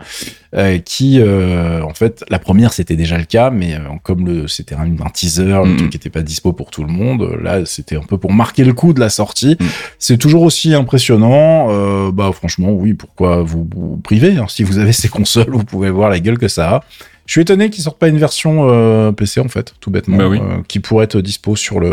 euh, 0.54 0.78
qui 0.78 1.20
euh, 1.20 1.82
en 1.82 1.92
fait 1.92 2.24
la 2.30 2.38
première 2.38 2.72
c'était 2.72 2.96
déjà 2.96 3.18
le 3.18 3.24
cas, 3.24 3.50
mais 3.50 3.74
euh, 3.74 3.80
comme 4.02 4.24
le 4.26 4.48
c'était 4.48 4.74
un, 4.74 4.90
un 5.04 5.10
teaser, 5.10 5.62
le 5.64 5.76
truc 5.76 5.94
était 5.94 6.08
pas 6.08 6.22
dispo 6.22 6.54
pour 6.54 6.70
tout 6.70 6.82
le 6.82 6.90
monde, 6.90 7.36
là 7.42 7.66
c'était 7.66 7.96
un 7.96 8.02
peu 8.02 8.16
pour 8.16 8.32
marquer 8.32 8.64
le 8.64 8.72
coup 8.72 8.94
de 8.94 9.00
la 9.00 9.10
sortie. 9.10 9.56
Mhm. 9.60 9.68
C'est 9.98 10.16
toujours 10.16 10.42
aussi 10.42 10.74
impressionnant. 10.74 11.68
Euh, 11.70 12.12
bah 12.12 12.30
franchement, 12.32 12.70
oui, 12.70 12.94
pourquoi 12.94 13.42
vous, 13.42 13.68
vous 13.74 13.96
priver 13.96 14.36
hein. 14.36 14.46
Si 14.48 14.62
vous 14.62 14.78
avez 14.78 14.92
ces 14.92 15.08
consoles, 15.08 15.50
vous 15.50 15.64
pouvez 15.64 15.90
voir 15.90 16.08
la 16.08 16.20
gueule 16.20 16.38
que 16.38 16.48
ça 16.48 16.76
a. 16.76 16.84
Je 17.28 17.32
suis 17.32 17.42
étonné 17.42 17.68
qu'ils 17.68 17.84
sortent 17.84 17.98
pas 17.98 18.08
une 18.08 18.16
version 18.16 18.68
euh, 18.70 19.12
PC 19.12 19.38
en 19.40 19.48
fait, 19.48 19.74
tout 19.80 19.90
bêtement, 19.90 20.16
Bah 20.16 20.28
oui. 20.28 20.38
euh, 20.38 20.62
qui 20.66 20.80
pourrait 20.80 21.04
être 21.04 21.20
dispo 21.20 21.56
sur 21.56 21.78
le 21.78 21.92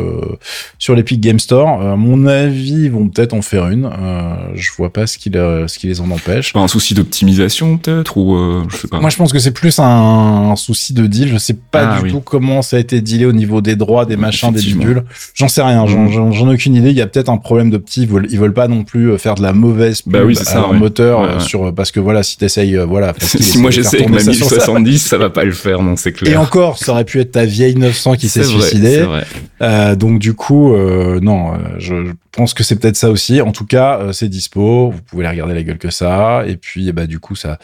sur 0.80 0.96
l'Epic 0.96 1.20
Game 1.20 1.40
Store. 1.40 1.82
Euh, 1.82 1.92
à 1.92 1.96
mon 1.98 2.26
avis, 2.26 2.86
ils 2.86 2.92
vont 2.92 3.10
peut-être 3.10 3.34
en 3.34 3.42
faire 3.42 3.68
une. 3.68 3.84
Euh, 3.86 4.34
je 4.56 4.70
vois 4.78 4.94
pas 4.94 5.08
ce 5.08 5.18
qui, 5.18 5.30
ce 5.34 5.78
qui 5.78 5.88
les 5.88 6.00
en 6.00 6.10
empêche. 6.10 6.54
Pas 6.54 6.62
un 6.62 6.70
souci 6.70 6.94
d'optimisation 6.94 7.78
peut-être 7.78 8.16
ou 8.16 8.34
euh, 8.38 8.64
je 8.70 8.78
sais 8.78 8.88
pas. 8.88 9.02
Moi, 9.02 9.10
je 9.10 9.18
pense 9.18 9.34
que 9.34 9.40
c'est 9.40 9.52
plus 9.52 9.78
un, 9.80 10.52
un 10.52 10.56
souci 10.56 10.94
de 10.94 11.06
deal. 11.06 11.28
Je 11.28 11.38
sais 11.38 11.54
pas 11.54 11.96
Ah, 11.96 11.98
du 12.00 12.06
oui. 12.06 12.12
tout 12.12 12.22
comment 12.22 12.62
ça 12.62 12.78
a 12.78 12.80
été 12.80 13.02
dealé 13.02 13.26
au 13.26 13.34
niveau 13.34 13.60
des 13.60 13.76
droits, 13.76 14.06
des 14.06 14.16
machins, 14.16 14.54
des 14.54 14.62
bidules. 14.62 15.04
J'en 15.34 15.50
sais 15.50 15.62
rien. 15.62 15.86
J'en 15.86 16.04
Mhm. 16.06 16.32
j'en- 16.32 16.50
ai 16.50 16.54
aucune 16.54 16.76
idée. 16.76 16.92
Il 16.92 16.96
y 16.98 17.02
a 17.02 17.08
peut-être 17.08 17.28
un 17.30 17.38
problème 17.38 17.72
d'opti. 17.72 18.04
Ils 18.04 18.08
veulent, 18.08 18.28
ils 18.30 18.40
veulent 18.40 18.54
pas 18.54 18.70
non 18.70 18.86
plus 18.86 19.12
euh, 19.12 19.18
faire 19.18 19.36
de 19.36 19.42
la 19.42 19.52
mauvaise 19.52 20.02
pub 20.02 20.14
Bah 20.14 20.20
oui, 20.26 20.34
c'est 20.36 20.44
à 20.44 20.46
ça, 20.46 20.56
leur 20.62 20.72
ouais. 20.72 20.78
moteur 20.80 21.20
Ouais, 21.20 21.28
ouais. 21.36 21.40
sur 21.42 21.74
parce 21.76 21.92
que 21.92 22.00
voilà, 22.00 22.24
si 22.24 22.38
t'essayes, 22.38 22.78
voilà. 22.88 23.14
si 23.22 23.58
moi 23.58 23.70
de 23.70 23.82
tourner 23.82 24.08
ma 24.08 24.20
ça 24.20 24.32
sur 24.34 24.48
ça. 24.48 24.56
1070, 24.56 25.00
ça 25.00 25.18
va 25.18 25.25
pas 25.30 25.44
le 25.44 25.52
faire, 25.52 25.82
non, 25.82 25.96
c'est 25.96 26.12
clair. 26.12 26.34
Et 26.34 26.38
encore, 26.38 26.78
ça 26.78 26.92
aurait 26.92 27.06
pu 27.06 27.20
être 27.20 27.32
ta 27.32 27.46
vieille 27.46 27.76
900 27.76 28.16
qui 28.16 28.30
s'est 28.30 28.44
suicidée. 28.44 29.02
vrai. 29.02 29.26
Euh, 29.62 29.96
donc 29.96 30.20
du 30.20 30.34
coup, 30.34 30.74
euh, 30.74 31.20
non, 31.22 31.54
euh, 31.54 31.58
je, 31.78 32.06
je 32.06 32.12
pense 32.32 32.54
que 32.54 32.64
c'est 32.64 32.76
peut-être 32.76 32.96
ça 32.96 33.10
aussi. 33.10 33.42
En 33.42 33.52
tout 33.52 33.66
cas, 33.66 34.12
c'est 34.12 34.30
dispo. 34.30 34.92
Vous 34.92 35.02
pouvez 35.02 35.26
aller 35.26 35.36
regarder 35.36 35.54
la 35.54 35.64
gueule 35.64 35.78
que 35.78 35.92
ça. 35.92 36.44
Et 36.48 36.58
puis, 36.58 36.92
bah, 36.92 37.08
du 37.08 37.20
coup, 37.20 37.36
ça. 37.36 37.58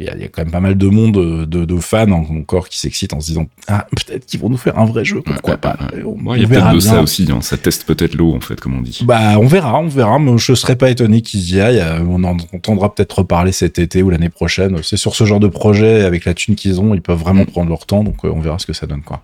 Il 0.00 0.06
y, 0.06 0.24
a, 0.24 0.28
quand 0.28 0.42
même 0.42 0.50
pas 0.50 0.60
mal 0.60 0.78
de 0.78 0.86
monde 0.86 1.46
de, 1.46 1.64
de 1.64 1.76
fans 1.76 2.10
encore 2.10 2.70
qui 2.70 2.80
s'excitent 2.80 3.12
en 3.12 3.20
se 3.20 3.26
disant 3.26 3.46
ah 3.68 3.86
peut-être 3.90 4.24
qu'ils 4.24 4.40
vont 4.40 4.48
nous 4.48 4.56
faire 4.56 4.78
un 4.78 4.86
vrai 4.86 5.04
jeu 5.04 5.20
pourquoi 5.20 5.58
pas. 5.58 5.76
il 5.94 6.40
y 6.40 6.44
a 6.44 6.48
peut-être 6.48 6.72
de 6.72 6.80
ça 6.80 7.02
aussi 7.02 7.28
hein. 7.30 7.42
ça 7.42 7.58
teste 7.58 7.84
peut-être 7.84 8.14
l'eau 8.14 8.34
en 8.34 8.40
fait 8.40 8.58
comme 8.58 8.74
on 8.78 8.80
dit. 8.80 9.02
Bah 9.04 9.38
on 9.38 9.46
verra 9.46 9.78
on 9.78 9.88
verra 9.88 10.18
mais 10.18 10.38
je 10.38 10.54
serais 10.54 10.76
pas 10.76 10.90
étonné 10.90 11.20
qu'ils 11.20 11.54
y 11.54 11.60
aillent. 11.60 11.84
On 12.08 12.24
en 12.24 12.36
entendra 12.54 12.94
peut-être 12.94 13.18
reparler 13.18 13.52
cet 13.52 13.78
été 13.78 14.02
ou 14.02 14.10
l'année 14.10 14.30
prochaine. 14.30 14.78
C'est 14.82 14.96
sur 14.96 15.14
ce 15.14 15.24
genre 15.24 15.40
de 15.40 15.48
projet 15.48 16.04
avec 16.04 16.24
la 16.24 16.32
thune 16.32 16.54
qu'ils 16.54 16.80
ont 16.80 16.94
ils 16.94 17.02
peuvent 17.02 17.18
vraiment 17.18 17.44
prendre 17.44 17.68
leur 17.68 17.84
temps 17.84 18.02
donc 18.02 18.24
on 18.24 18.40
verra 18.40 18.58
ce 18.58 18.66
que 18.66 18.72
ça 18.72 18.86
donne 18.86 19.02
quoi 19.02 19.22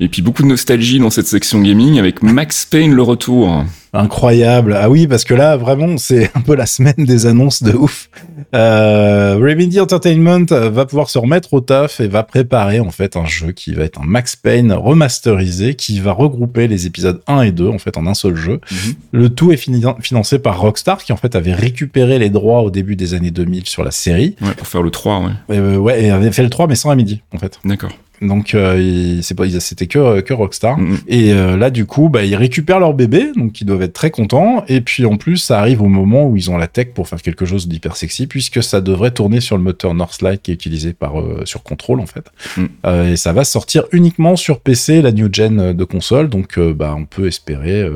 et 0.00 0.08
puis 0.08 0.22
beaucoup 0.22 0.42
de 0.42 0.48
nostalgie 0.48 0.98
dans 0.98 1.10
cette 1.10 1.26
section 1.26 1.60
gaming 1.60 1.98
avec 1.98 2.22
Max 2.22 2.66
Payne 2.66 2.92
le 2.92 3.02
retour. 3.02 3.64
Incroyable. 3.94 4.76
Ah 4.76 4.90
oui, 4.90 5.06
parce 5.06 5.22
que 5.22 5.34
là, 5.34 5.56
vraiment, 5.56 5.96
c'est 5.98 6.30
un 6.34 6.40
peu 6.40 6.56
la 6.56 6.66
semaine 6.66 6.94
des 6.98 7.26
annonces 7.26 7.62
de 7.62 7.72
ouf. 7.72 8.10
Euh, 8.52 9.36
Remedy 9.40 9.80
Entertainment 9.80 10.46
va 10.46 10.84
pouvoir 10.84 11.08
se 11.08 11.18
remettre 11.18 11.54
au 11.54 11.60
taf 11.60 12.00
et 12.00 12.08
va 12.08 12.24
préparer 12.24 12.80
en 12.80 12.90
fait 12.90 13.16
un 13.16 13.24
jeu 13.24 13.52
qui 13.52 13.72
va 13.72 13.84
être 13.84 14.00
un 14.00 14.04
Max 14.04 14.34
Payne 14.34 14.72
remasterisé 14.72 15.74
qui 15.74 16.00
va 16.00 16.12
regrouper 16.12 16.66
les 16.66 16.86
épisodes 16.86 17.22
1 17.28 17.42
et 17.42 17.52
2 17.52 17.68
en 17.68 17.78
fait 17.78 17.96
en 17.96 18.06
un 18.06 18.14
seul 18.14 18.34
jeu. 18.34 18.60
Mhm. 18.70 18.94
Le 19.12 19.28
tout 19.28 19.52
est 19.52 19.56
financé 19.56 20.38
par 20.40 20.60
Rockstar 20.60 21.04
qui 21.04 21.12
en 21.12 21.16
fait 21.16 21.36
avait 21.36 21.54
récupéré 21.54 22.18
les 22.18 22.30
droits 22.30 22.62
au 22.62 22.70
début 22.70 22.96
des 22.96 23.14
années 23.14 23.30
2000 23.30 23.66
sur 23.66 23.84
la 23.84 23.92
série. 23.92 24.34
Ouais, 24.40 24.54
pour 24.56 24.66
faire 24.66 24.82
le 24.82 24.90
3, 24.90 25.20
ouais. 25.20 25.56
Euh, 25.56 25.76
ouais, 25.76 26.04
et 26.04 26.10
avait 26.10 26.32
fait 26.32 26.42
le 26.42 26.50
3 26.50 26.66
mais 26.66 26.74
sans 26.74 26.90
Remedy 26.90 27.22
en 27.32 27.38
fait. 27.38 27.60
D'accord. 27.64 27.92
Donc 28.22 28.54
euh, 28.54 29.20
c'était 29.22 29.86
que 29.86 30.20
que 30.20 30.32
Rockstar 30.32 30.78
et 31.08 31.32
euh, 31.32 31.56
là 31.56 31.70
du 31.70 31.84
coup 31.84 32.08
bah 32.08 32.24
ils 32.24 32.36
récupèrent 32.36 32.78
leur 32.78 32.94
bébé 32.94 33.32
donc 33.34 33.60
ils 33.60 33.64
doivent 33.64 33.82
être 33.82 33.92
très 33.92 34.10
contents 34.10 34.64
et 34.68 34.80
puis 34.80 35.04
en 35.04 35.16
plus 35.16 35.38
ça 35.38 35.58
arrive 35.58 35.82
au 35.82 35.88
moment 35.88 36.26
où 36.26 36.36
ils 36.36 36.50
ont 36.50 36.56
la 36.56 36.68
tech 36.68 36.88
pour 36.94 37.08
faire 37.08 37.20
quelque 37.20 37.44
chose 37.44 37.66
d'hyper 37.66 37.96
sexy 37.96 38.26
puisque 38.26 38.62
ça 38.62 38.80
devrait 38.80 39.10
tourner 39.10 39.40
sur 39.40 39.56
le 39.56 39.64
moteur 39.64 39.94
Northlight 39.94 40.42
qui 40.42 40.52
est 40.52 40.54
utilisé 40.54 40.92
par 40.92 41.20
euh, 41.20 41.42
sur 41.44 41.64
Control 41.64 42.00
en 42.00 42.06
fait 42.06 42.30
mm. 42.56 43.10
et 43.12 43.16
ça 43.16 43.32
va 43.32 43.44
sortir 43.44 43.84
uniquement 43.90 44.36
sur 44.36 44.60
PC 44.60 45.02
la 45.02 45.10
new 45.10 45.28
gen 45.32 45.72
de 45.72 45.84
console 45.84 46.28
donc 46.28 46.58
bah 46.58 46.94
on 46.96 47.06
peut 47.06 47.26
espérer 47.26 47.88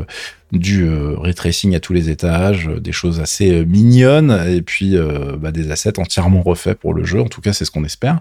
du 0.50 0.88
ray 0.88 1.34
tracing 1.34 1.74
à 1.74 1.80
tous 1.80 1.92
les 1.92 2.10
étages, 2.10 2.68
des 2.80 2.92
choses 2.92 3.20
assez 3.20 3.64
mignonnes 3.66 4.44
et 4.48 4.62
puis 4.62 4.96
bah, 5.38 5.52
des 5.52 5.70
assets 5.70 5.98
entièrement 5.98 6.42
refaits 6.42 6.78
pour 6.78 6.94
le 6.94 7.04
jeu. 7.04 7.20
En 7.20 7.28
tout 7.28 7.42
cas, 7.42 7.52
c'est 7.52 7.66
ce 7.66 7.70
qu'on 7.70 7.84
espère. 7.84 8.20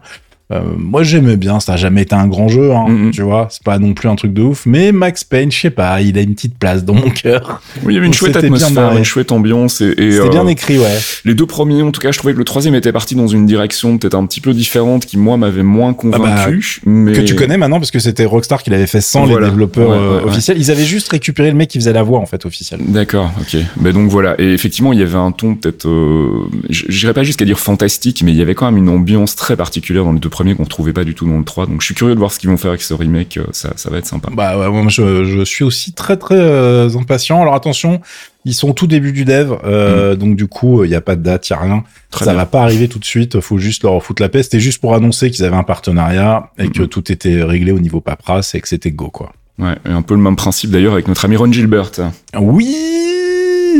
Euh, 0.50 0.62
moi 0.78 1.04
j'aimais 1.04 1.36
bien, 1.36 1.60
ça 1.60 1.74
a 1.74 1.76
jamais 1.76 2.04
été 2.04 2.16
un 2.16 2.28
grand 2.28 2.48
jeu, 2.48 2.72
hein, 2.72 3.12
tu 3.12 3.22
vois, 3.22 3.48
c'est 3.52 3.64
pas 3.64 3.80
non 3.80 3.94
plus 3.94 4.08
un 4.08 4.16
truc 4.16 4.32
de 4.34 4.42
ouf, 4.42 4.66
mais 4.66 4.94
Max 4.94 5.26
Payne, 5.26 5.52
je 5.52 5.60
sais 5.60 5.70
pas, 5.70 6.00
il 6.02 6.18
a 6.18 6.22
une 6.22 6.36
petite 6.36 6.58
place 6.58 6.86
dans 6.86 6.94
mon 6.94 7.10
cœur. 7.10 7.62
Oui, 7.84 7.94
il 7.94 7.96
y 7.96 7.98
avait 7.98 8.08
une 8.08 8.14
chouette 8.14 8.38
atmosphère, 8.38 8.96
une 8.96 9.04
chouette 9.04 9.34
ambiance 9.34 9.82
et, 9.82 9.94
et 9.98 10.12
c'était 10.14 10.30
bien 10.30 10.46
euh, 10.46 10.50
écrit, 10.50 10.80
ouais. 10.80 10.98
Les 11.26 11.36
deux 11.36 11.46
premiers, 11.46 11.82
en 11.82 11.92
tout 11.92 12.00
cas, 12.00 12.12
je 12.14 12.18
trouvais 12.18 12.34
que 12.34 12.40
le 12.40 12.46
troisième 12.46 12.76
était 12.76 12.94
parti 12.94 13.14
dans 13.16 13.28
une 13.28 13.46
direction 13.46 13.98
peut-être 13.98 14.16
un 14.16 14.26
petit 14.26 14.40
peu 14.40 14.54
différente 14.54 15.06
qui 15.06 15.18
moi 15.18 15.36
m'avait 15.36 15.64
moins 15.64 15.94
convaincu, 15.94 16.80
ah 16.80 16.86
bah, 16.86 16.92
mais... 16.92 17.12
que 17.12 17.22
tu 17.22 17.36
connais 17.36 17.58
maintenant 17.58 17.80
parce 17.80 17.92
que 17.92 18.00
c'était 18.00 18.24
Rockstar 18.24 18.64
qui 18.64 18.70
l'avait 18.70 18.88
fait 18.88 19.02
sans 19.02 19.26
les 19.26 19.36
développeurs 19.36 19.92
euh, 19.92 20.22
officiels. 20.24 20.58
Ils 20.58 20.72
avaient 20.72 20.86
juste 20.86 21.10
récupéré 21.10 21.50
le 21.50 21.58
mec 21.58 21.70
qui 21.70 21.78
faisait 21.78 21.92
la 21.92 22.04
voix 22.04 22.20
en 22.20 22.26
fait 22.26 22.46
officielle. 22.46 22.80
D'accord, 22.88 23.32
ok. 23.42 23.58
Ben 23.82 23.92
donc 23.92 24.10
voilà, 24.10 24.36
et 24.40 24.54
effectivement 24.54 24.94
il 24.94 25.00
y 25.00 25.04
avait 25.04 25.18
un 25.18 25.34
ton 25.34 25.56
peut-être, 25.56 25.90
euh, 25.90 26.48
j'irais 26.70 27.14
pas 27.14 27.24
jusqu'à 27.24 27.44
dire 27.44 27.60
fantastique, 27.60 28.24
mais 28.24 28.32
il 28.32 28.38
y 28.38 28.42
avait 28.42 28.56
quand 28.56 28.72
même 28.72 28.78
une 28.78 28.90
ambiance 28.90 29.36
très 29.36 29.58
particulière 29.58 30.06
dans 30.06 30.14
les 30.14 30.20
deux 30.20 30.30
premiers 30.38 30.54
qu'on 30.54 30.66
trouvait 30.66 30.94
pas 30.94 31.04
du 31.04 31.16
tout 31.16 31.28
dans 31.28 31.40
le 31.40 31.44
3. 31.44 31.66
Donc 31.66 31.82
je 31.82 31.86
suis 31.88 31.96
curieux 31.96 32.14
de 32.14 32.20
voir 32.20 32.32
ce 32.32 32.38
qu'ils 32.38 32.48
vont 32.48 32.58
faire 32.58 32.70
avec 32.70 32.84
ce 32.84 32.94
remake. 32.94 33.38
Euh, 33.38 33.46
ça, 33.54 33.74
ça 33.76 33.90
va 33.90 33.98
être 33.98 34.06
sympa. 34.06 34.30
Bah 34.32 34.60
ouais, 34.60 34.70
moi 34.70 34.88
je, 34.88 35.24
je 35.24 35.44
suis 35.44 35.64
aussi 35.64 35.94
très 35.94 36.16
très 36.16 36.38
euh, 36.38 36.96
impatient. 36.96 37.42
Alors 37.42 37.56
attention, 37.56 38.02
ils 38.46 38.54
sont 38.54 38.70
au 38.70 38.74
tout 38.74 38.86
début 38.86 39.14
du 39.14 39.26
dev, 39.26 39.52
euh, 39.64 40.14
mm. 40.14 40.18
donc 40.18 40.36
du 40.36 40.46
coup 40.46 40.84
il 40.84 40.90
n'y 40.92 40.96
a 40.96 41.02
pas 41.02 41.16
de 41.16 41.24
date, 41.24 41.50
il 41.50 41.54
y 41.54 41.56
a 41.56 41.60
rien. 41.60 41.84
ça 42.12 42.36
va 42.36 42.46
pas 42.46 42.62
arriver 42.62 42.88
tout 42.88 43.00
de 43.00 43.06
suite. 43.06 43.40
Faut 43.40 43.58
juste 43.58 43.82
leur 43.82 44.02
foutre 44.04 44.22
la 44.22 44.30
paix. 44.30 44.44
C'était 44.44 44.60
juste 44.60 44.80
pour 44.80 44.94
annoncer 44.94 45.32
qu'ils 45.32 45.44
avaient 45.44 45.56
un 45.56 45.64
partenariat 45.64 46.52
et 46.60 46.70
que 46.70 46.84
tout 46.84 47.12
était 47.12 47.42
réglé 47.42 47.72
au 47.72 47.80
niveau 47.80 48.00
paperasse 48.00 48.54
et 48.54 48.62
que 48.62 48.68
c'était 48.68 48.92
go 48.92 49.10
quoi. 49.10 49.34
Ouais, 49.58 49.76
et 49.90 49.92
un 49.92 50.04
peu 50.04 50.14
le 50.14 50.22
même 50.22 50.36
principe 50.36 50.70
d'ailleurs 50.70 50.94
avec 50.94 51.08
notre 51.08 51.26
ami 51.26 51.36
Ron 51.36 51.52
Gilbert. 51.52 51.90
Oui 52.38 53.17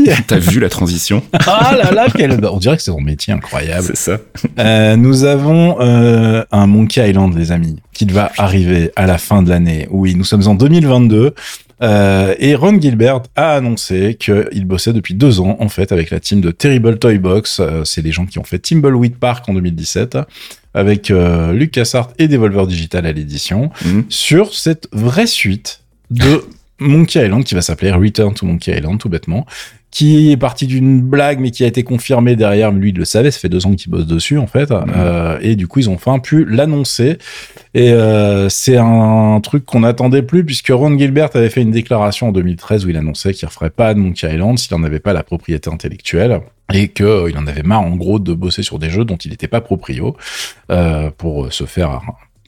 T'as 0.26 0.38
vu 0.38 0.60
la 0.60 0.68
transition 0.68 1.22
Ah 1.46 1.74
là 1.76 1.90
là, 1.92 2.06
quel... 2.14 2.38
on 2.50 2.58
dirait 2.58 2.76
que 2.76 2.82
c'est 2.82 2.90
son 2.90 3.00
métier 3.00 3.32
incroyable. 3.32 3.86
C'est 3.86 3.96
ça. 3.96 4.18
Euh, 4.58 4.96
nous 4.96 5.24
avons 5.24 5.80
euh, 5.80 6.44
un 6.50 6.66
Monkey 6.66 7.08
Island, 7.08 7.36
les 7.36 7.52
amis, 7.52 7.76
qui 7.92 8.04
va 8.06 8.30
arriver 8.38 8.90
à 8.96 9.06
la 9.06 9.18
fin 9.18 9.42
de 9.42 9.48
l'année. 9.48 9.86
Oui, 9.90 10.14
nous 10.14 10.24
sommes 10.24 10.46
en 10.46 10.54
2022. 10.54 11.34
Euh, 11.80 12.34
et 12.38 12.56
Ron 12.56 12.80
Gilbert 12.80 13.22
a 13.36 13.54
annoncé 13.54 14.16
qu'il 14.18 14.64
bossait 14.64 14.92
depuis 14.92 15.14
deux 15.14 15.40
ans, 15.40 15.56
en 15.60 15.68
fait, 15.68 15.92
avec 15.92 16.10
la 16.10 16.18
team 16.18 16.40
de 16.40 16.50
Terrible 16.50 16.98
Toy 16.98 17.18
Box. 17.18 17.60
C'est 17.84 18.02
les 18.02 18.10
gens 18.12 18.26
qui 18.26 18.38
ont 18.38 18.44
fait 18.44 18.58
Timbleweed 18.58 19.16
Park 19.16 19.48
en 19.48 19.54
2017, 19.54 20.18
avec 20.74 21.08
LucasArts 21.08 22.10
et 22.18 22.26
Devolver 22.26 22.66
Digital 22.66 23.06
à 23.06 23.12
l'édition, 23.12 23.70
mhm. 23.84 24.04
sur 24.08 24.54
cette 24.54 24.88
vraie 24.92 25.28
suite 25.28 25.80
de 26.10 26.42
Monkey 26.80 27.24
Island 27.24 27.44
qui 27.44 27.54
va 27.54 27.62
s'appeler 27.62 27.90
Return 27.92 28.34
to 28.34 28.46
Monkey 28.46 28.76
Island, 28.76 28.98
tout 28.98 29.08
bêtement, 29.08 29.46
qui 29.90 30.30
est 30.30 30.36
parti 30.36 30.66
d'une 30.66 31.00
blague 31.00 31.40
mais 31.40 31.50
qui 31.50 31.64
a 31.64 31.66
été 31.66 31.82
confirmée 31.82 32.36
derrière. 32.36 32.70
Lui, 32.72 32.90
il 32.90 32.96
le 32.96 33.04
savait, 33.04 33.30
ça 33.30 33.40
fait 33.40 33.48
deux 33.48 33.66
ans 33.66 33.74
qu'il 33.74 33.90
bosse 33.90 34.06
dessus 34.06 34.38
en 34.38 34.46
fait. 34.46 34.70
Mhm. 34.70 34.84
Euh, 34.96 35.38
et 35.40 35.56
du 35.56 35.66
coup, 35.66 35.80
ils 35.80 35.90
ont 35.90 35.94
enfin 35.94 36.18
pu 36.18 36.44
l'annoncer. 36.44 37.18
Et 37.74 37.92
euh, 37.92 38.48
c'est 38.48 38.76
un, 38.76 39.40
truc 39.42 39.64
qu'on 39.64 39.80
n'attendait 39.80 40.22
plus 40.22 40.44
puisque 40.44 40.68
Ron 40.68 40.98
Gilbert 40.98 41.30
avait 41.34 41.48
fait 41.48 41.62
une 41.62 41.70
déclaration 41.70 42.28
en 42.28 42.32
2013 42.32 42.86
où 42.86 42.90
il 42.90 42.96
annonçait 42.96 43.32
qu'il 43.32 43.46
ne 43.46 43.50
referait 43.50 43.70
pas 43.70 43.94
de 43.94 44.00
Monkey 44.00 44.28
Island 44.32 44.58
s'il 44.58 44.76
n'en 44.76 44.82
avait 44.82 44.98
pas 44.98 45.12
la 45.12 45.22
propriété 45.22 45.70
intellectuelle 45.70 46.40
et 46.72 46.88
qu'il 46.88 47.06
euh, 47.06 47.32
en 47.36 47.46
avait 47.46 47.62
marre 47.62 47.82
en 47.82 47.96
gros 47.96 48.18
de 48.18 48.34
bosser 48.34 48.62
sur 48.62 48.78
des 48.78 48.90
jeux 48.90 49.04
dont 49.04 49.16
il 49.16 49.30
n'était 49.30 49.48
pas 49.48 49.60
proprio 49.60 50.16
euh, 50.70 51.10
pour 51.16 51.52
se 51.52 51.64
faire 51.64 52.00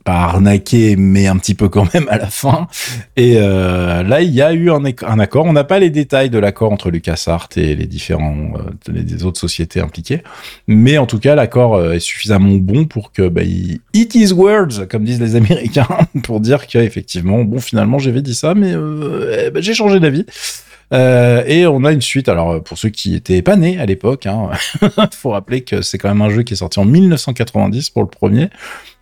pas 0.05 0.15
arnaqué, 0.15 0.97
mais 0.97 1.27
un 1.27 1.37
petit 1.37 1.55
peu 1.55 1.69
quand 1.69 1.93
même 1.95 2.07
à 2.09 2.19
la 2.19 2.27
fin. 2.27 2.69
Et 3.17 3.35
euh, 3.37 4.03
là, 4.03 4.23
il 4.23 4.31
y 4.31 4.43
a 4.43 4.53
eu 4.53 4.71
un, 4.71 4.85
accord. 4.85 5.47
On 5.47 5.53
n'a 5.53 5.65
pas 5.65 5.79
les 5.79 5.91
détails 5.91 6.31
de 6.31 6.39
l'accord 6.39 6.73
entre 6.73 6.91
LucasArts 6.91 7.49
et 7.57 7.75
les 7.75 7.87
différents 7.87 8.53
euh, 8.57 8.93
les 8.93 9.25
autres 9.25 9.41
sociétés 9.41 9.81
impliquées, 9.81 10.23
mais 10.67 10.99
en 10.99 11.07
tout 11.07 11.19
cas, 11.19 11.35
l'accord 11.35 11.75
euh, 11.75 11.93
est 11.93 12.01
suffisamment 12.01 12.57
bon 12.57 12.87
pour 12.87 13.13
que 13.13 13.29
bah, 13.29 13.43
il, 13.43 13.81
it 13.93 14.15
is 14.15 14.33
words, 14.33 14.89
comme 14.89 15.05
disent 15.05 15.21
les 15.21 15.37
Américains, 15.37 15.89
pour 16.23 16.41
dire 16.41 16.67
qu'effectivement, 16.67 17.45
bon, 17.45 17.61
finalement, 17.61 17.99
j'avais 17.99 18.23
dit 18.23 18.35
ça, 18.35 18.55
mais 18.55 18.73
euh, 18.75 19.51
ben, 19.51 19.63
j'ai 19.63 19.75
changé 19.75 20.01
d'avis. 20.01 20.25
Euh, 20.93 21.45
et 21.47 21.67
on 21.67 21.85
a 21.85 21.93
une 21.93 22.03
suite. 22.03 22.29
Alors 22.29 22.63
pour 22.63 22.77
ceux 22.77 22.89
qui 22.89 23.15
étaient 23.15 23.43
pas 23.43 23.57
nés 23.57 23.79
à 23.79 23.87
l'époque, 23.87 24.27
hein, 24.27 24.51
faut 25.13 25.31
rappeler 25.31 25.63
que 25.63 25.83
c'est 25.83 25.99
quand 25.99 26.09
même 26.09 26.23
un 26.23 26.31
jeu 26.31 26.43
qui 26.43 26.55
est 26.55 26.57
sorti 26.57 26.81
en 26.81 26.85
1990 26.85 27.91
pour 27.91 28.03
le 28.03 28.09
premier 28.09 28.49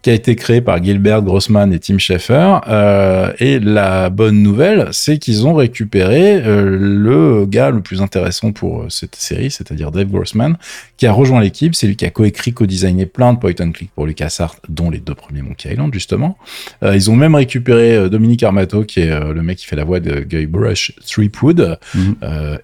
qui 0.03 0.11
a 0.11 0.13
été 0.13 0.37
créé 0.37 0.61
par 0.61 0.83
Gilbert 0.83 1.23
Grossman 1.23 1.73
et 1.73 1.79
Tim 1.81 1.99
Schafer. 1.99 2.61
Euh, 2.69 3.33
et 3.41 3.59
la 3.59 4.11
bonne 4.11 4.43
nouvelle, 4.43 4.89
c'est 4.93 5.19
qu'ils 5.19 5.47
ont 5.47 5.55
récupéré 5.55 6.37
euh, 6.37 6.77
le 6.81 7.47
gars 7.47 7.71
le 7.71 7.81
plus 7.81 8.01
intéressant 8.01 8.53
pour 8.53 8.83
euh, 8.83 8.87
cette 8.91 9.17
série, 9.17 9.51
c'est-à-dire 9.51 9.91
Dave 9.91 10.09
Grossman, 10.09 10.57
qui 10.97 11.07
a 11.07 11.13
rejoint 11.13 11.41
l'équipe. 11.41 11.75
C'est 11.75 11.89
lui 11.89 11.97
qui 11.97 12.05
a 12.05 12.11
coécrit, 12.11 12.53
co-designé 12.53 13.07
plein 13.07 13.33
de 13.33 13.39
point 13.39 13.53
and 13.61 13.73
click 13.73 13.91
pour 13.93 14.07
LucasArts, 14.07 14.57
dont 14.69 14.89
les 14.89 14.99
deux 14.99 15.15
premiers 15.15 15.43
Monkey 15.43 15.73
Island, 15.73 15.93
justement. 15.93 16.39
Euh, 16.85 16.95
ils 16.95 17.11
ont 17.11 17.17
même 17.17 17.35
récupéré 17.35 18.09
Dominique 18.09 18.45
Armato, 18.45 18.85
qui 18.85 19.01
est 19.01 19.09
le 19.11 19.43
mec 19.43 19.59
qui 19.59 19.67
fait 19.67 19.77
la 19.77 19.85
voix 19.85 19.99
de 19.99 20.21
Guybrush 20.21 20.93
Threepwood, 21.07 21.79
mhm. 21.95 22.15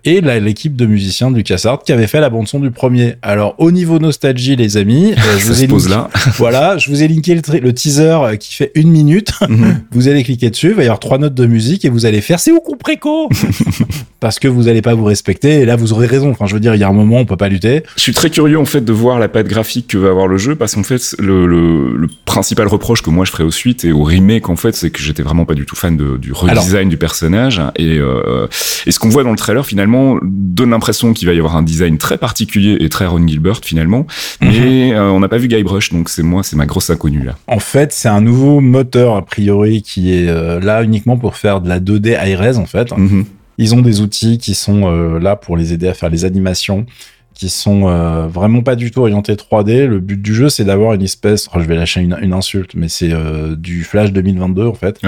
et 0.04 0.20
l'équipe 0.20 0.76
de 0.76 0.86
musiciens 0.86 1.30
de 1.30 1.36
LucasArts 1.36 1.82
qui 1.82 1.92
avait 1.92 2.06
fait 2.06 2.20
la 2.20 2.30
bande 2.30 2.46
son 2.46 2.60
du 2.60 2.70
premier. 2.70 3.14
Alors, 3.22 3.54
au 3.58 3.70
niveau 3.70 3.98
nostalgie, 3.98 4.56
les 4.56 4.76
amis, 4.76 5.14
je 5.38 5.46
vous 5.46 5.64
ai 5.64 5.90
là. 5.90 6.10
voilà, 6.36 6.78
je 6.78 6.90
vous 6.90 7.02
ai 7.02 7.08
linké 7.08 7.23
le, 7.32 7.72
teaser 7.72 8.02
euh, 8.02 8.36
qui 8.36 8.54
fait 8.54 8.72
une 8.74 8.90
minute. 8.90 9.32
Mhm. 9.54 9.82
vous 9.92 10.08
allez 10.08 10.24
cliquer 10.24 10.50
dessus, 10.50 10.70
il 10.70 10.74
va 10.74 10.82
y 10.82 10.86
avoir 10.86 10.98
trois 10.98 11.18
notes 11.18 11.34
de 11.34 11.46
musique 11.46 11.84
et 11.84 11.90
vous 11.90 12.06
allez 12.06 12.20
faire 12.20 12.40
c'est 12.40 12.50
où 12.50 12.60
qu'on 12.60 12.76
préco 12.76 13.28
Parce 14.20 14.38
que 14.38 14.48
vous 14.48 14.68
allez 14.68 14.80
pas 14.82 14.94
vous 14.94 15.04
respecter 15.04 15.60
et 15.60 15.64
là 15.66 15.76
vous 15.76 15.92
aurez 15.92 16.06
raison. 16.06 16.30
Enfin, 16.30 16.46
je 16.46 16.54
veux 16.54 16.60
dire, 16.60 16.74
il 16.74 16.80
y 16.80 16.82
a 16.82 16.88
un 16.88 16.92
moment 16.92 17.18
on 17.18 17.26
peut 17.26 17.36
pas 17.36 17.48
lutter. 17.48 17.82
Je 17.96 18.00
suis 18.00 18.14
très 18.14 18.30
curieux 18.30 18.58
en 18.58 18.64
fait 18.64 18.80
de 18.84 18.92
voir 18.92 19.18
la 19.18 19.28
patte 19.28 19.46
graphique 19.46 19.88
que 19.88 19.98
va 19.98 20.08
avoir 20.08 20.26
le 20.26 20.38
jeu 20.38 20.56
parce 20.56 20.74
qu'en 20.74 20.82
fait 20.82 21.14
le, 21.18 21.46
le, 21.46 22.08
principal 22.24 22.66
reproche 22.66 23.02
que 23.02 23.10
moi 23.10 23.24
je 23.24 23.30
ferais 23.30 23.44
aux 23.44 23.50
suites 23.50 23.84
et 23.84 23.92
au 23.92 24.02
remake 24.02 24.48
en 24.48 24.56
fait 24.56 24.74
c'est 24.74 24.90
que 24.90 25.00
j'étais 25.00 25.22
vraiment 25.22 25.44
pas 25.44 25.54
du 25.54 25.66
tout 25.66 25.76
fan 25.76 25.96
de, 25.96 26.16
du 26.16 26.32
redesign 26.32 26.88
du 26.88 26.96
personnage 26.96 27.60
et, 27.76 27.98
euh, 27.98 28.46
et 28.86 28.92
ce 28.92 28.98
qu'on 28.98 29.08
voit 29.08 29.22
dans 29.22 29.30
le 29.30 29.36
trailer 29.36 29.64
finalement 29.64 30.18
donne 30.22 30.70
l'impression 30.70 31.12
qu'il 31.12 31.28
va 31.28 31.34
y 31.34 31.38
avoir 31.38 31.56
un 31.56 31.62
design 31.62 31.98
très 31.98 32.18
particulier 32.18 32.76
et 32.80 32.88
très 32.88 33.06
Ron 33.06 33.26
Gilbert 33.26 33.60
finalement, 33.62 34.06
mhm. 34.40 34.50
mais 34.50 34.94
euh, 34.94 35.10
on 35.10 35.20
n'a 35.20 35.28
pas 35.28 35.38
vu 35.38 35.48
Guybrush 35.48 35.92
donc 35.92 36.08
c'est 36.08 36.22
moi 36.22 36.42
c'est 36.42 36.56
ma 36.56 36.66
grosse 36.66 36.90
inconnue 36.90 37.13
en 37.46 37.58
fait, 37.58 37.92
c'est 37.92 38.08
un 38.08 38.20
nouveau 38.20 38.60
moteur, 38.60 39.16
a 39.16 39.24
priori, 39.24 39.82
qui 39.82 40.12
est 40.12 40.28
euh, 40.28 40.60
là 40.60 40.82
uniquement 40.82 41.16
pour 41.16 41.36
faire 41.36 41.60
de 41.60 41.68
la 41.68 41.80
2D 41.80 42.16
high-res, 42.22 42.58
en 42.58 42.66
fait. 42.66 42.96
Mhm. 42.96 43.24
Ils 43.58 43.74
ont 43.74 43.82
des 43.82 44.00
outils 44.00 44.38
qui 44.38 44.54
sont 44.54 44.90
euh, 44.90 45.18
là 45.18 45.36
pour 45.36 45.56
les 45.56 45.72
aider 45.72 45.88
à 45.88 45.94
faire 45.94 46.10
les 46.10 46.24
animations, 46.24 46.86
qui 47.34 47.48
sont 47.48 47.88
euh, 47.88 48.26
vraiment 48.26 48.62
pas 48.62 48.76
du 48.76 48.90
tout 48.90 49.00
orientés 49.00 49.34
3D. 49.34 49.86
Le 49.86 50.00
but 50.00 50.20
du 50.20 50.34
jeu, 50.34 50.48
c'est 50.48 50.64
d'avoir 50.64 50.94
une 50.94 51.02
espèce, 51.02 51.48
oh, 51.54 51.60
je 51.60 51.66
vais 51.66 51.76
lâcher 51.76 52.00
une, 52.00 52.32
insulte, 52.32 52.74
mais 52.74 52.88
c'est 52.88 53.12
du 53.56 53.84
Flash 53.84 54.12
2022, 54.12 54.66
en 54.66 54.74
fait, 54.74 55.00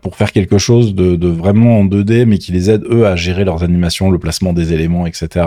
pour 0.00 0.16
faire 0.16 0.32
quelque 0.32 0.58
chose 0.58 0.94
de, 0.94 1.16
de, 1.16 1.28
vraiment 1.28 1.80
en 1.80 1.84
2D, 1.84 2.24
mais 2.24 2.38
qui 2.38 2.52
les 2.52 2.70
aide, 2.70 2.84
eux, 2.90 3.06
à 3.06 3.16
gérer 3.16 3.44
leurs 3.44 3.64
animations, 3.64 4.10
le 4.10 4.18
placement 4.18 4.52
des 4.52 4.72
éléments, 4.72 5.06
etc 5.06 5.44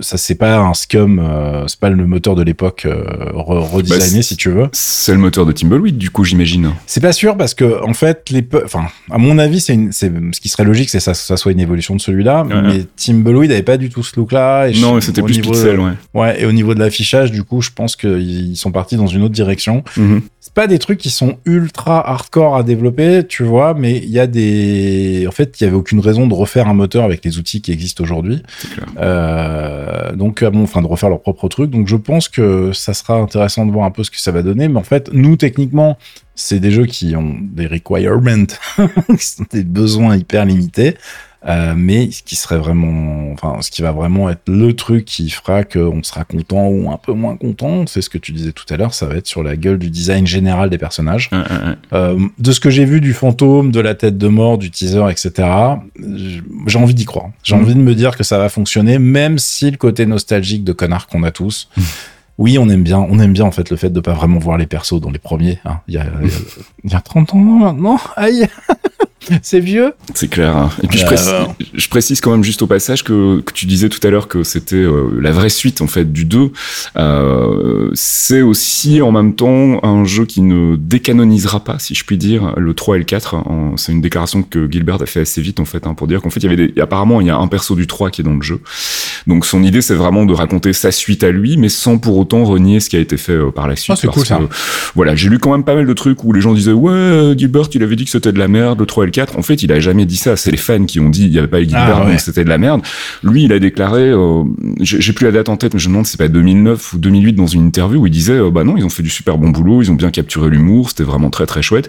ça 0.00 0.16
c'est 0.16 0.34
pas 0.34 0.58
un 0.58 0.74
scum, 0.74 1.18
euh, 1.20 1.66
c'est 1.68 1.78
pas 1.78 1.90
le 1.90 2.06
moteur 2.06 2.34
de 2.34 2.42
l'époque 2.42 2.82
euh, 2.86 3.04
re- 3.32 3.58
redesigné 3.60 4.16
Bah, 4.18 4.22
si 4.22 4.36
tu 4.36 4.50
veux. 4.50 4.68
C'est 4.72 5.12
le 5.12 5.18
moteur 5.18 5.46
de 5.46 5.52
Timbleweed, 5.52 5.98
du 5.98 6.10
coup, 6.10 6.24
j'imagine. 6.24 6.70
C'est 6.86 7.00
pas 7.00 7.12
sûr 7.12 7.36
parce 7.36 7.54
que 7.54 7.82
en 7.84 7.94
fait 7.94 8.28
les, 8.30 8.46
enfin 8.64 8.86
à 9.10 9.18
mon 9.18 9.38
avis 9.38 9.60
c'est 9.60 9.78
ce 9.92 10.40
qui 10.40 10.48
serait 10.48 10.64
logique 10.64 10.90
c'est 10.90 11.00
ça, 11.00 11.14
ça 11.14 11.36
soit 11.36 11.52
une 11.52 11.60
évolution 11.60 11.94
de 11.94 12.00
celui-là. 12.00 12.44
Ouais. 12.44 12.62
Mais 12.62 12.84
Timbleweed 12.96 13.52
avait 13.52 13.62
pas 13.62 13.76
du 13.76 13.88
tout 13.88 14.02
ce 14.02 14.18
look 14.18 14.32
là. 14.32 14.66
Et 14.68 14.78
Non, 14.80 15.00
c'était 15.00 15.22
au 15.22 15.24
plus 15.26 15.36
niveau- 15.36 15.52
pixel, 15.52 15.78
ouais. 15.80 15.92
Ouais, 16.14 16.42
et 16.42 16.46
au 16.46 16.52
niveau 16.52 16.74
de 16.74 16.80
l'affichage, 16.80 17.30
du 17.30 17.44
coup, 17.44 17.60
je 17.60 17.70
pense 17.74 17.96
qu'ils 17.96 18.56
sont 18.56 18.72
partis 18.72 18.96
dans 18.96 19.06
une 19.06 19.22
autre 19.22 19.34
direction. 19.34 19.84
Mhm. 19.96 20.22
C'est 20.40 20.54
pas 20.54 20.66
des 20.66 20.78
trucs 20.78 20.98
qui 20.98 21.10
sont 21.10 21.38
ultra 21.44 22.00
hardcore 22.10 22.56
à 22.56 22.62
développer, 22.62 23.24
tu 23.28 23.44
vois, 23.44 23.74
mais 23.74 23.98
il 23.98 24.08
y 24.10 24.18
a 24.18 24.26
des. 24.26 25.24
En 25.28 25.32
fait, 25.32 25.60
il 25.60 25.64
y 25.64 25.66
avait 25.66 25.76
aucune 25.76 26.00
raison 26.00 26.26
de 26.26 26.34
refaire 26.34 26.66
un 26.68 26.74
moteur 26.74 27.04
avec 27.04 27.24
les 27.24 27.38
outils 27.38 27.60
qui 27.60 27.72
existent 27.72 28.02
aujourd'hui. 28.02 28.42
C'est 28.58 28.70
clair. 28.70 28.86
Euh, 29.00 29.19
donc, 30.14 30.42
euh, 30.42 30.50
bon, 30.50 30.62
enfin, 30.62 30.82
de 30.82 30.86
refaire 30.86 31.08
leur 31.08 31.20
propre 31.20 31.48
truc. 31.48 31.70
Donc, 31.70 31.88
je 31.88 31.96
pense 31.96 32.28
que 32.28 32.72
ça 32.72 32.94
sera 32.94 33.14
intéressant 33.14 33.66
de 33.66 33.72
voir 33.72 33.84
un 33.84 33.90
peu 33.90 34.04
ce 34.04 34.10
que 34.10 34.18
ça 34.18 34.32
va 34.32 34.42
donner. 34.42 34.68
Mais 34.68 34.78
en 34.78 34.84
fait, 34.84 35.10
nous, 35.12 35.36
techniquement, 35.36 35.98
c'est 36.34 36.60
des 36.60 36.70
jeux 36.70 36.86
qui 36.86 37.14
ont 37.16 37.36
des 37.40 37.66
requirements, 37.66 38.46
qui 39.18 39.26
sont 39.26 39.44
des 39.50 39.64
besoins 39.64 40.16
hyper 40.16 40.44
limités. 40.44 40.96
Euh, 41.46 41.72
mais 41.74 42.10
ce 42.10 42.22
qui 42.22 42.36
serait 42.36 42.58
vraiment, 42.58 43.32
enfin, 43.32 43.62
ce 43.62 43.70
qui 43.70 43.80
va 43.80 43.92
vraiment 43.92 44.28
être 44.28 44.42
le 44.46 44.74
truc 44.74 45.06
qui 45.06 45.30
fera 45.30 45.64
qu'on 45.64 46.02
sera 46.02 46.24
content 46.24 46.66
ou 46.68 46.90
un 46.90 46.98
peu 46.98 47.14
moins 47.14 47.36
content, 47.36 47.86
c'est 47.86 48.02
ce 48.02 48.10
que 48.10 48.18
tu 48.18 48.32
disais 48.32 48.52
tout 48.52 48.66
à 48.68 48.76
l'heure, 48.76 48.92
ça 48.92 49.06
va 49.06 49.14
être 49.16 49.26
sur 49.26 49.42
la 49.42 49.56
gueule 49.56 49.78
du 49.78 49.88
design 49.88 50.26
général 50.26 50.68
des 50.68 50.76
personnages. 50.76 51.30
Euh, 51.94 52.18
de 52.38 52.52
ce 52.52 52.60
que 52.60 52.68
j'ai 52.68 52.84
vu 52.84 53.00
du 53.00 53.14
fantôme, 53.14 53.70
de 53.70 53.80
la 53.80 53.94
tête 53.94 54.18
de 54.18 54.28
mort, 54.28 54.58
du 54.58 54.70
teaser, 54.70 55.06
etc., 55.10 55.48
j'ai 56.66 56.78
envie 56.78 56.92
d'y 56.94 57.06
croire. 57.06 57.30
J'ai 57.42 57.54
Mhm. 57.56 57.62
envie 57.62 57.74
de 57.74 57.80
me 57.80 57.94
dire 57.94 58.16
que 58.18 58.22
ça 58.22 58.36
va 58.36 58.48
fonctionner, 58.50 58.98
même 58.98 59.38
si 59.38 59.70
le 59.70 59.76
côté 59.78 60.04
nostalgique 60.06 60.62
de 60.64 60.72
connard 60.72 61.06
qu'on 61.06 61.22
a 61.22 61.30
tous. 61.30 61.68
Mhm. 61.76 61.84
Oui, 62.38 62.58
on 62.58 62.68
aime 62.68 62.82
bien, 62.82 62.98
on 62.98 63.18
aime 63.18 63.32
bien 63.32 63.44
en 63.44 63.50
fait 63.50 63.68
le 63.70 63.76
fait 63.76 63.90
de 63.90 64.00
pas 64.00 64.12
vraiment 64.14 64.38
voir 64.38 64.56
les 64.58 64.66
persos 64.66 65.00
dans 65.00 65.10
les 65.10 65.18
premiers. 65.18 65.58
hein. 65.64 65.80
Il 65.88 65.94
y, 65.94 65.98
a, 65.98 66.04
il 66.22 66.28
y 66.28 66.30
a- 66.30 66.34
il 66.84 66.90
y 66.92 66.94
a 66.94 67.00
30 67.00 67.34
ans 67.34 67.38
maintenant, 67.38 67.98
aïe, 68.16 68.46
c'est 69.42 69.60
vieux. 69.60 69.92
C'est 70.14 70.28
clair. 70.28 70.56
hein. 70.56 70.70
Et 70.82 70.86
puis 70.86 70.98
je, 70.98 71.04
Euh, 71.04 71.06
précise, 71.06 71.32
je 71.74 71.88
précise 71.88 72.20
quand 72.20 72.30
même 72.30 72.44
juste 72.44 72.62
au 72.62 72.66
passage 72.66 73.04
que, 73.04 73.40
que 73.40 73.52
tu 73.52 73.66
disais 73.66 73.88
tout 73.88 74.04
à 74.06 74.10
l'heure 74.10 74.28
que 74.28 74.42
c'était 74.42 74.76
euh, 74.76 75.08
la 75.20 75.30
vraie 75.30 75.48
suite 75.50 75.80
en 75.82 75.86
fait 75.86 76.10
du 76.12 76.24
2. 76.24 76.50
Euh, 76.96 77.90
c'est 77.94 78.42
aussi 78.42 79.00
en 79.02 79.12
même 79.12 79.34
temps 79.34 79.80
un 79.84 80.04
jeu 80.04 80.24
qui 80.24 80.42
ne 80.42 80.76
décanonisera 80.76 81.60
pas, 81.60 81.78
si 81.78 81.94
je 81.94 82.04
puis 82.04 82.16
dire, 82.18 82.54
le 82.56 82.74
3 82.74 82.96
et 82.96 82.98
le 82.98 83.04
4. 83.04 83.34
En- 83.34 83.76
C'est 83.76 83.92
une 83.92 84.00
déclaration 84.00 84.42
que 84.42 84.70
Gilbert 84.70 85.00
a 85.02 85.06
fait 85.06 85.20
assez 85.20 85.40
vite 85.40 85.60
en 85.60 85.64
fait 85.64 85.86
hein, 85.86 85.94
pour 85.94 86.06
dire 86.06 86.20
qu'en 86.20 86.30
fait 86.30 86.40
il 86.40 86.50
y 86.50 86.52
avait 86.52 86.68
des, 86.68 86.80
apparemment 86.80 87.20
il 87.20 87.26
y 87.26 87.30
a 87.30 87.36
un 87.36 87.46
perso 87.48 87.74
du 87.74 87.86
3 87.86 88.10
qui 88.10 88.20
est 88.20 88.24
dans 88.24 88.34
le 88.34 88.42
jeu. 88.42 88.60
Donc 89.26 89.44
son 89.46 89.62
idée 89.62 89.80
c'est 89.82 89.94
vraiment 89.94 90.24
de 90.24 90.32
raconter 90.34 90.72
sa 90.72 90.92
suite 90.92 91.24
à 91.24 91.30
lui, 91.30 91.56
mais 91.56 91.68
sans 91.68 91.98
pour 91.98 92.16
autant 92.18 92.44
renier 92.44 92.80
ce 92.80 92.88
qui 92.90 92.96
a 92.96 93.00
été 93.00 93.16
fait 93.16 93.32
euh, 93.32 93.50
par 93.50 93.68
la 93.68 93.76
suite. 93.76 93.96
Ah, 93.98 94.00
c'est 94.00 94.08
cool, 94.08 94.26
ça. 94.26 94.38
que, 94.38 94.44
voilà, 94.94 95.14
j'ai 95.16 95.28
lu 95.28 95.38
quand 95.38 95.52
même 95.52 95.64
pas 95.64 95.74
mal 95.74 95.86
de 95.86 95.92
trucs 95.92 96.24
où 96.24 96.32
les 96.32 96.40
gens 96.40 96.52
disaient 96.54 96.72
ouais 96.72 97.34
Gilbert 97.36 97.68
il 97.74 97.82
avait 97.82 97.96
dit 97.96 98.04
que 98.04 98.10
c'était 98.10 98.32
de 98.32 98.38
la 98.38 98.48
merde 98.48 98.78
le 98.80 98.86
3 98.86 99.04
et 99.06 99.09
le 99.10 99.14
4. 99.14 99.38
En 99.38 99.42
fait 99.42 99.62
il 99.62 99.72
a 99.72 99.80
jamais 99.80 100.06
dit 100.06 100.16
ça. 100.16 100.36
C'est 100.36 100.50
les 100.50 100.56
fans 100.56 100.84
qui 100.84 101.00
ont 101.00 101.08
dit 101.10 101.24
il 101.24 101.32
y 101.32 101.38
avait 101.38 101.48
pas 101.48 101.60
eu 101.60 101.64
Gilbert 101.64 101.96
Ah, 101.96 102.04
ouais. 102.04 102.10
donc 102.12 102.20
c'était 102.20 102.44
de 102.44 102.48
la 102.48 102.58
merde. 102.58 102.82
Lui 103.22 103.44
il 103.44 103.52
a 103.52 103.58
déclaré, 103.58 104.08
euh, 104.08 104.44
j'ai 104.80 105.12
plus 105.12 105.24
la 105.26 105.32
date 105.32 105.48
en 105.48 105.56
tête 105.56 105.74
mais 105.74 105.80
je 105.80 105.88
me 105.88 105.92
demande 105.94 106.06
si 106.06 106.12
c'est 106.12 106.18
pas 106.18 106.28
2009 106.28 106.94
ou 106.94 106.98
2008 106.98 107.32
dans 107.34 107.46
une 107.46 107.66
interview 107.66 108.00
où 108.02 108.06
il 108.06 108.10
disait 108.12 108.34
euh, 108.34 108.50
bah 108.50 108.64
non 108.64 108.76
ils 108.76 108.84
ont 108.84 108.90
fait 108.90 109.02
du 109.02 109.10
super 109.10 109.38
bon 109.38 109.50
boulot, 109.50 109.82
ils 109.82 109.90
ont 109.90 109.94
bien 109.94 110.10
capturé 110.10 110.48
l'humour, 110.50 110.90
c'était 110.90 111.04
vraiment 111.04 111.30
très 111.30 111.46
très 111.46 111.62
chouette. 111.62 111.88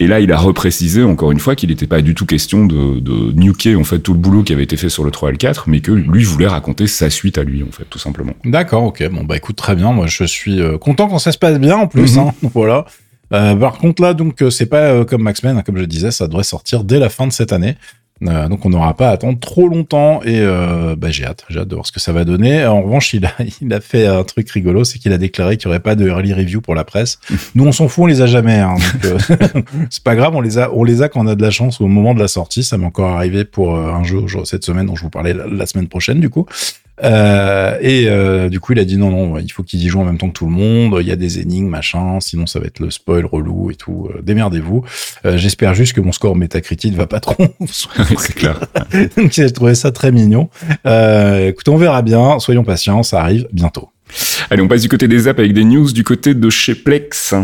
Et 0.00 0.08
là, 0.08 0.18
il 0.18 0.32
a 0.32 0.36
reprécisé 0.36 1.04
encore 1.04 1.30
une 1.30 1.38
fois 1.38 1.54
qu'il 1.54 1.68
n'était 1.68 1.86
pas 1.86 2.00
du 2.02 2.14
tout 2.16 2.26
question 2.26 2.66
de, 2.66 2.98
de 2.98 3.32
nuker 3.38 3.76
en 3.76 3.84
fait 3.84 4.00
tout 4.00 4.14
le 4.14 4.18
boulot 4.18 4.42
qui 4.42 4.52
avait 4.52 4.64
été 4.64 4.76
fait 4.76 4.88
sur 4.88 5.04
le 5.04 5.12
3 5.12 5.28
et 5.28 5.32
le 5.32 5.38
4, 5.38 5.68
mais 5.68 5.78
que 5.80 5.92
lui 5.92 6.24
voulait 6.24 6.48
raconter 6.48 6.88
sa 6.88 7.08
suite 7.08 7.38
à 7.38 7.44
lui 7.44 7.62
en 7.62 7.70
fait, 7.70 7.84
tout 7.88 8.00
simplement. 8.00 8.32
D'accord, 8.44 8.82
ok. 8.84 9.08
Bon, 9.12 9.22
bah 9.22 9.36
écoute, 9.36 9.54
très 9.54 9.76
bien. 9.76 9.92
Moi, 9.92 10.06
je 10.08 10.24
suis 10.24 10.60
euh, 10.60 10.76
content 10.76 11.06
quand 11.08 11.20
ça 11.20 11.30
se 11.30 11.38
passe 11.38 11.60
bien 11.60 11.76
en 11.76 11.86
plus. 11.86 12.16
Mhm. 12.16 12.18
hein. 12.26 12.32
voilà. 12.54 12.86
Euh, 13.32 13.54
par 13.56 13.78
contre, 13.78 14.02
là, 14.02 14.14
donc, 14.14 14.42
euh, 14.42 14.50
c'est 14.50 14.66
pas 14.66 14.82
euh, 14.92 15.04
comme 15.04 15.22
Max-Men, 15.22 15.56
hein, 15.58 15.62
comme 15.64 15.78
je 15.78 15.84
disais, 15.84 16.10
ça 16.10 16.26
devrait 16.28 16.42
sortir 16.44 16.84
dès 16.84 16.98
la 16.98 17.08
fin 17.08 17.26
de 17.26 17.32
cette 17.32 17.52
année. 17.52 17.76
Euh, 18.28 18.46
donc, 18.48 18.64
on 18.64 18.70
n'aura 18.70 18.94
pas 18.94 19.08
à 19.08 19.12
attendre 19.12 19.40
trop 19.40 19.68
longtemps 19.68 20.20
et 20.22 20.38
euh, 20.40 20.94
bah, 20.96 21.10
j'ai 21.10 21.24
hâte. 21.24 21.44
J'ai 21.48 21.58
hâte 21.58 21.66
de 21.66 21.74
voir 21.74 21.84
ce 21.86 21.90
que 21.90 21.98
ça 21.98 22.12
va 22.12 22.24
donner. 22.24 22.64
En 22.64 22.82
revanche, 22.82 23.14
il 23.14 23.24
a, 23.26 23.32
il 23.60 23.72
a 23.72 23.80
fait 23.80 24.06
un 24.06 24.22
truc 24.22 24.48
rigolo, 24.50 24.84
c'est 24.84 24.98
qu'il 25.00 25.12
a 25.12 25.18
déclaré 25.18 25.56
qu'il 25.56 25.68
n'y 25.68 25.72
aurait 25.72 25.80
pas 25.82 25.96
de 25.96 26.06
early 26.06 26.32
review 26.32 26.60
pour 26.60 26.74
la 26.76 26.84
presse. 26.84 27.18
Nous, 27.56 27.64
on 27.66 27.72
s'en 27.72 27.88
fout, 27.88 28.04
on 28.04 28.06
les 28.06 28.20
a 28.20 28.26
jamais. 28.26 28.58
hein. 28.58 28.76
euh, 29.04 29.18
c'est 29.90 30.04
pas 30.04 30.14
grave, 30.14 30.36
on 30.36 30.40
les 30.40 30.58
a, 30.58 30.72
on 30.72 30.84
les 30.84 31.02
a 31.02 31.08
quand 31.08 31.24
on 31.24 31.26
a 31.26 31.34
de 31.34 31.42
la 31.42 31.50
chance 31.50 31.80
au 31.80 31.88
moment 31.88 32.14
de 32.14 32.20
la 32.20 32.28
sortie. 32.28 32.62
Ça 32.62 32.78
m'est 32.78 32.86
encore 32.86 33.10
arrivé 33.16 33.44
pour 33.44 33.76
un 33.76 34.04
jeu 34.04 34.20
cette 34.44 34.64
semaine 34.64 34.86
dont 34.86 34.94
je 34.94 35.02
vous 35.02 35.10
parlais 35.10 35.34
la, 35.34 35.46
la 35.48 35.66
semaine 35.66 35.88
prochaine, 35.88 36.20
du 36.20 36.30
coup. 36.30 36.46
Euh, 37.02 37.78
et 37.80 38.06
euh, 38.08 38.48
du 38.48 38.60
coup, 38.60 38.72
il 38.72 38.78
a 38.78 38.84
dit 38.84 38.96
non, 38.96 39.10
non, 39.10 39.38
il 39.38 39.50
faut 39.50 39.62
qu'ils 39.62 39.82
y 39.82 39.88
jouent 39.88 40.00
en 40.00 40.04
même 40.04 40.18
temps 40.18 40.28
que 40.28 40.34
tout 40.34 40.46
le 40.46 40.52
monde. 40.52 40.98
Il 41.00 41.06
y 41.06 41.12
a 41.12 41.16
des 41.16 41.40
énigmes, 41.40 41.68
machin. 41.68 42.18
Sinon, 42.20 42.46
ça 42.46 42.60
va 42.60 42.66
être 42.66 42.80
le 42.80 42.90
spoil 42.90 43.24
relou 43.24 43.70
et 43.70 43.74
tout. 43.74 44.08
Euh, 44.10 44.22
démerdez-vous. 44.22 44.84
Euh, 45.24 45.36
J'espère 45.36 45.74
juste 45.74 45.94
que 45.94 46.00
mon 46.00 46.12
score 46.12 46.36
métacritique 46.36 46.94
va 46.94 47.06
pas 47.06 47.20
trop. 47.20 47.36
c'est 47.66 48.34
clair. 48.34 48.60
Donc, 49.16 49.32
j'ai 49.32 49.50
trouvé 49.50 49.74
ça 49.74 49.92
très 49.92 50.12
mignon. 50.12 50.48
Euh, 50.86 51.48
écoute, 51.48 51.68
on 51.68 51.76
verra 51.76 52.02
bien. 52.02 52.38
Soyons 52.38 52.64
patients, 52.64 53.02
ça 53.02 53.20
arrive 53.20 53.48
bientôt. 53.52 53.88
Allez, 54.50 54.62
on 54.62 54.68
passe 54.68 54.82
du 54.82 54.88
côté 54.88 55.08
des 55.08 55.28
apps 55.28 55.38
avec 55.38 55.54
des 55.54 55.64
news 55.64 55.90
du 55.92 56.04
côté 56.04 56.34
de 56.34 56.50
chez 56.50 56.74
Plex. 56.74 57.34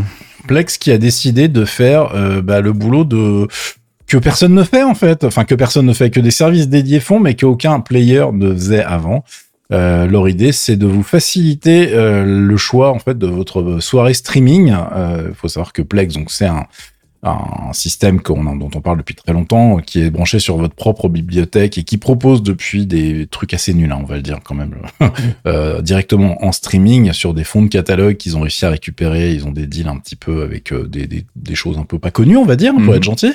Plex 0.46 0.78
qui 0.78 0.90
a 0.90 0.98
décidé 0.98 1.48
de 1.48 1.64
faire 1.64 2.14
euh, 2.14 2.42
bah, 2.42 2.60
le 2.60 2.72
boulot 2.72 3.04
de 3.04 3.46
que 4.06 4.16
personne 4.16 4.54
ne 4.54 4.62
fait 4.62 4.82
en 4.82 4.94
fait, 4.94 5.22
enfin 5.24 5.44
que 5.44 5.54
personne 5.54 5.84
ne 5.84 5.92
fait, 5.92 6.08
que 6.10 6.20
des 6.20 6.30
services 6.30 6.68
dédiés 6.68 7.00
font, 7.00 7.20
mais 7.20 7.36
qu'aucun 7.36 7.80
player 7.80 8.24
ne 8.32 8.54
faisait 8.54 8.82
avant. 8.82 9.22
Euh, 9.70 10.06
leur 10.06 10.28
idée, 10.28 10.52
c'est 10.52 10.76
de 10.76 10.86
vous 10.86 11.02
faciliter 11.02 11.92
euh, 11.92 12.24
le 12.24 12.56
choix 12.56 12.90
en 12.90 12.98
fait 12.98 13.18
de 13.18 13.26
votre 13.26 13.80
soirée 13.80 14.14
streaming. 14.14 14.74
Il 15.28 15.34
faut 15.34 15.48
savoir 15.48 15.72
que 15.72 15.82
Plex, 15.82 16.14
donc 16.14 16.30
c'est 16.30 16.46
un, 16.46 16.66
un 17.22 17.72
système 17.72 18.18
a- 18.18 18.54
dont 18.56 18.70
on 18.74 18.80
parle 18.80 18.98
depuis 18.98 19.14
très 19.14 19.32
longtemps, 19.32 19.78
qui 19.78 20.00
est 20.00 20.10
branché 20.10 20.38
sur 20.38 20.56
votre 20.56 20.74
propre 20.74 21.08
bibliothèque 21.08 21.76
et 21.78 21.82
qui 21.82 21.96
propose 21.98 22.42
depuis 22.42 22.86
des 22.86 23.26
trucs 23.26 23.54
assez 23.54 23.74
nuls, 23.74 23.90
hein, 23.90 23.98
on 24.00 24.04
va 24.06 24.16
le 24.16 24.22
dire 24.22 24.38
quand 24.44 24.54
même, 24.54 24.74
euh, 25.46 25.82
directement 25.82 26.44
en 26.44 26.52
streaming 26.52 27.12
sur 27.12 27.34
des 27.34 27.44
fonds 27.44 27.62
de 27.62 27.68
catalogue 27.68 28.16
qu'ils 28.16 28.36
ont 28.36 28.40
réussi 28.42 28.64
à 28.64 28.70
récupérer. 28.70 29.32
Ils 29.32 29.46
ont 29.46 29.50
des 29.52 29.66
deals 29.66 29.88
un 29.88 29.96
petit 29.98 30.16
peu 30.16 30.42
avec 30.42 30.72
euh, 30.72 30.86
des, 30.86 31.06
des, 31.06 31.24
des 31.34 31.54
choses 31.54 31.76
un 31.78 31.84
peu 31.84 31.98
pas 31.98 32.10
connues, 32.10 32.36
on 32.36 32.44
va 32.44 32.56
dire, 32.56 32.72
pour 32.72 32.82
Mhm. 32.82 32.94
être 32.94 33.02
gentil. 33.04 33.32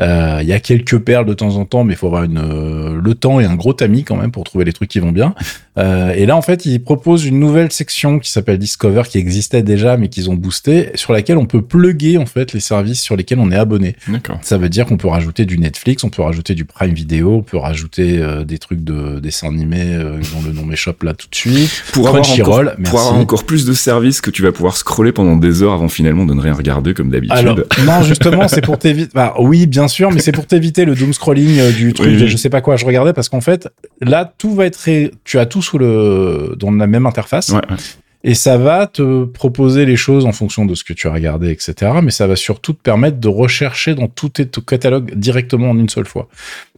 Euh, 0.00 0.38
Il 0.42 0.48
y 0.48 0.52
a 0.52 0.60
quelques 0.60 0.98
perles 0.98 1.26
de 1.26 1.34
temps 1.34 1.56
en 1.56 1.64
temps, 1.64 1.84
mais 1.84 1.94
il 1.94 1.96
faut 1.96 2.06
avoir 2.06 2.22
une, 2.24 2.38
euh, 2.38 3.00
le 3.02 3.14
temps 3.14 3.40
et 3.40 3.44
un 3.44 3.56
gros 3.56 3.72
tamis 3.74 4.04
quand 4.04 4.16
même 4.16 4.30
pour 4.30 4.44
trouver 4.44 4.64
les 4.64 4.72
trucs 4.72 4.88
qui 4.88 5.00
vont 5.00 5.12
bien. 5.12 5.34
Euh, 5.76 6.12
et 6.12 6.26
là, 6.26 6.36
en 6.36 6.42
fait, 6.42 6.64
ils 6.66 6.82
proposent 6.82 7.24
une 7.26 7.38
nouvelle 7.38 7.70
section 7.72 8.18
qui 8.18 8.30
s'appelle 8.30 8.58
Discover, 8.58 9.02
qui 9.08 9.18
existait 9.18 9.62
déjà, 9.62 9.96
mais 9.96 10.08
qu'ils 10.08 10.30
ont 10.30 10.34
boosté, 10.34 10.90
sur 10.94 11.12
laquelle 11.12 11.36
on 11.36 11.46
peut 11.46 11.62
plugger 11.62 12.16
en 12.18 12.26
fait 12.26 12.52
les 12.52 12.60
services 12.60 13.00
sur 13.00 13.16
lesquels 13.28 13.38
on 13.46 13.50
est 13.50 13.56
abonné. 13.56 13.96
Ça 14.42 14.56
veut 14.58 14.68
dire 14.68 14.86
qu'on 14.86 14.96
peut 14.96 15.08
rajouter 15.08 15.44
du 15.44 15.58
Netflix, 15.58 16.04
on 16.04 16.08
peut 16.10 16.22
rajouter 16.22 16.54
du 16.54 16.64
Prime 16.64 16.92
Video, 16.94 17.34
on 17.34 17.42
peut 17.42 17.56
rajouter 17.58 18.18
euh, 18.18 18.44
des 18.44 18.58
trucs 18.58 18.82
de 18.82 19.20
dessins 19.20 19.48
animés 19.48 19.92
euh, 19.94 20.18
dont 20.32 20.42
le 20.46 20.52
nom 20.52 20.64
m'échappe 20.64 21.02
là 21.02 21.12
tout 21.14 21.28
de 21.30 21.34
suite. 21.34 21.82
Pour 21.92 22.08
avoir, 22.08 22.28
encore, 22.30 22.62
merci. 22.78 22.82
pour 22.90 23.00
avoir 23.00 23.14
encore 23.16 23.44
plus 23.44 23.66
de 23.66 23.72
services 23.72 24.20
que 24.20 24.30
tu 24.30 24.42
vas 24.42 24.52
pouvoir 24.52 24.76
scroller 24.76 25.12
pendant 25.12 25.36
des 25.36 25.62
heures 25.62 25.72
avant 25.72 25.88
finalement 25.88 26.24
de 26.24 26.34
ne 26.34 26.40
rien 26.40 26.54
regarder 26.54 26.94
comme 26.94 27.10
d'habitude. 27.10 27.66
Non, 27.86 28.02
justement, 28.02 28.48
c'est 28.48 28.60
pour 28.60 28.78
t'éviter. 28.78 29.10
Bah, 29.14 29.34
oui, 29.38 29.66
bien 29.66 29.88
sûr, 29.88 30.10
mais 30.10 30.20
c'est 30.20 30.32
pour 30.32 30.46
t'éviter 30.46 30.84
le 30.84 30.94
doom 30.94 31.12
scrolling 31.12 31.58
euh, 31.58 31.70
du 31.72 31.92
truc. 31.92 32.08
Oui, 32.08 32.16
de 32.16 32.22
oui. 32.24 32.28
Je 32.28 32.36
sais 32.36 32.50
pas 32.50 32.60
quoi. 32.60 32.76
Je 32.76 32.84
regardais 32.84 33.12
parce 33.12 33.28
qu'en 33.28 33.40
fait, 33.40 33.68
là, 34.00 34.32
tout 34.38 34.54
va 34.54 34.66
être. 34.66 34.76
ré- 34.76 35.12
Tu 35.24 35.38
as 35.38 35.46
tout 35.46 35.62
sous 35.62 35.78
le 35.78 36.54
dans 36.58 36.70
la 36.70 36.86
même 36.86 37.06
interface. 37.06 37.50
Ouais, 37.50 37.56
ouais. 37.70 37.76
Et 38.24 38.34
ça 38.34 38.58
va 38.58 38.88
te 38.88 39.24
proposer 39.24 39.86
les 39.86 39.96
choses 39.96 40.26
en 40.26 40.32
fonction 40.32 40.64
de 40.64 40.74
ce 40.74 40.82
que 40.82 40.92
tu 40.92 41.06
as 41.06 41.12
regardé, 41.12 41.50
etc. 41.50 41.92
Mais 42.02 42.10
ça 42.10 42.26
va 42.26 42.34
surtout 42.34 42.72
te 42.72 42.82
permettre 42.82 43.18
de 43.18 43.28
rechercher 43.28 43.94
dans 43.94 44.08
tout 44.08 44.28
tes 44.28 44.46
tout 44.46 44.62
catalogue 44.62 45.14
directement 45.14 45.70
en 45.70 45.78
une 45.78 45.88
seule 45.88 46.06
fois. 46.06 46.28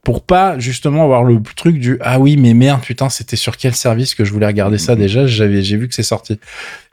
Pour 0.02 0.22
pas 0.22 0.58
justement 0.58 1.04
avoir 1.04 1.24
le 1.24 1.40
truc 1.56 1.78
du 1.78 1.98
ah 2.00 2.18
oui 2.18 2.38
mais 2.38 2.54
merde 2.54 2.80
putain 2.80 3.10
c'était 3.10 3.36
sur 3.36 3.58
quel 3.58 3.74
service 3.74 4.14
que 4.14 4.24
je 4.24 4.32
voulais 4.32 4.46
regarder 4.46 4.78
ça 4.78 4.96
déjà 4.96 5.26
j'avais 5.26 5.60
j'ai 5.60 5.76
vu 5.76 5.88
que 5.88 5.94
c'est 5.94 6.02
sorti 6.02 6.40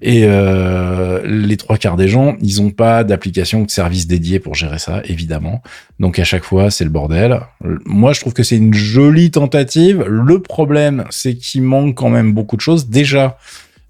et 0.01 0.25
euh, 0.25 1.21
les 1.25 1.55
trois 1.55 1.77
quarts 1.77 1.95
des 1.95 2.09
gens 2.09 2.35
ils 2.41 2.61
ont 2.61 2.69
pas 2.69 3.05
d'application 3.05 3.61
ou 3.61 3.65
de 3.65 3.71
service 3.71 4.07
dédié 4.07 4.39
pour 4.39 4.55
gérer 4.55 4.77
ça 4.77 5.01
évidemment. 5.05 5.61
Donc 6.01 6.19
à 6.19 6.25
chaque 6.25 6.43
fois 6.43 6.69
c'est 6.69 6.83
le 6.83 6.89
bordel. 6.89 7.39
Moi 7.85 8.11
je 8.11 8.19
trouve 8.19 8.33
que 8.33 8.43
c'est 8.43 8.57
une 8.57 8.73
jolie 8.73 9.31
tentative. 9.31 10.03
Le 10.03 10.41
problème 10.41 11.05
c'est 11.09 11.35
qu'il 11.35 11.63
manque 11.63 11.95
quand 11.95 12.09
même 12.09 12.33
beaucoup 12.33 12.57
de 12.57 12.61
choses. 12.61 12.89
Déjà 12.89 13.37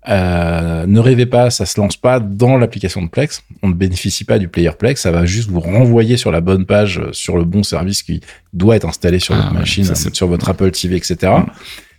euh, 0.10 0.86
ne 0.86 1.00
rêvez 1.00 1.26
pas, 1.26 1.50
ça 1.50 1.66
se 1.66 1.80
lance 1.80 1.98
pas 1.98 2.20
dans 2.20 2.58
l'application 2.58 3.02
de 3.02 3.08
Plex. 3.10 3.44
On 3.62 3.68
ne 3.70 3.74
bénéficie 3.74 4.24
pas 4.24 4.40
du 4.40 4.48
player 4.48 4.72
Plex. 4.78 5.02
Ça 5.02 5.12
va 5.12 5.26
juste 5.26 5.50
vous 5.50 5.60
renvoyer 5.60 6.18
sur 6.18 6.32
la 6.32 6.42
bonne 6.42 6.66
page, 6.66 7.00
euh, 7.00 7.10
sur 7.12 7.38
le 7.38 7.44
bon 7.44 7.64
service 7.64 8.04
qui 8.04 8.22
doit 8.54 8.76
être 8.76 8.88
installé 8.88 9.20
sur 9.20 9.36
Ah 9.36 9.38
votre 9.40 9.54
ouais, 9.54 9.60
machine, 9.60 9.84
ça, 9.84 9.96
sur 10.14 10.28
votre 10.28 10.48
Apple 10.50 10.72
TV, 10.72 10.96
etc. 10.96 11.16
Mm. 11.40 11.46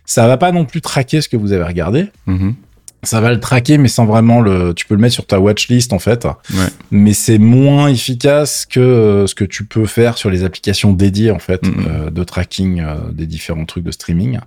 Ça 0.05 0.27
va 0.27 0.37
pas 0.37 0.51
non 0.51 0.65
plus 0.65 0.81
traquer 0.81 1.21
ce 1.21 1.29
que 1.29 1.37
vous 1.37 1.51
avez 1.51 1.63
regardé. 1.63 2.07
Mhm. 2.25 2.55
Ça 3.03 3.21
va 3.21 3.31
le 3.31 3.39
traquer, 3.39 3.77
mais 3.77 3.87
sans 3.87 4.05
vraiment 4.05 4.41
le. 4.41 4.73
Tu 4.73 4.85
peux 4.85 4.93
le 4.95 4.99
mettre 4.99 5.13
sur 5.13 5.25
ta 5.25 5.39
watchlist 5.39 5.93
en 5.93 5.99
fait. 5.99 6.25
Ouais. 6.25 6.65
Mais 6.91 7.13
c'est 7.13 7.37
moins 7.37 7.87
efficace 7.87 8.65
que 8.65 8.79
euh, 8.81 9.25
ce 9.27 9.35
que 9.35 9.45
tu 9.45 9.63
peux 9.63 9.85
faire 9.85 10.17
sur 10.17 10.29
les 10.29 10.43
applications 10.43 10.91
dédiées 10.91 11.31
en 11.31 11.39
fait 11.39 11.63
Mhm. 11.65 11.85
euh, 11.87 12.09
de 12.09 12.23
tracking 12.25 12.81
euh, 12.81 12.95
des 13.13 13.25
différents 13.25 13.63
trucs 13.63 13.85
de 13.85 13.91
streaming. 13.91 14.39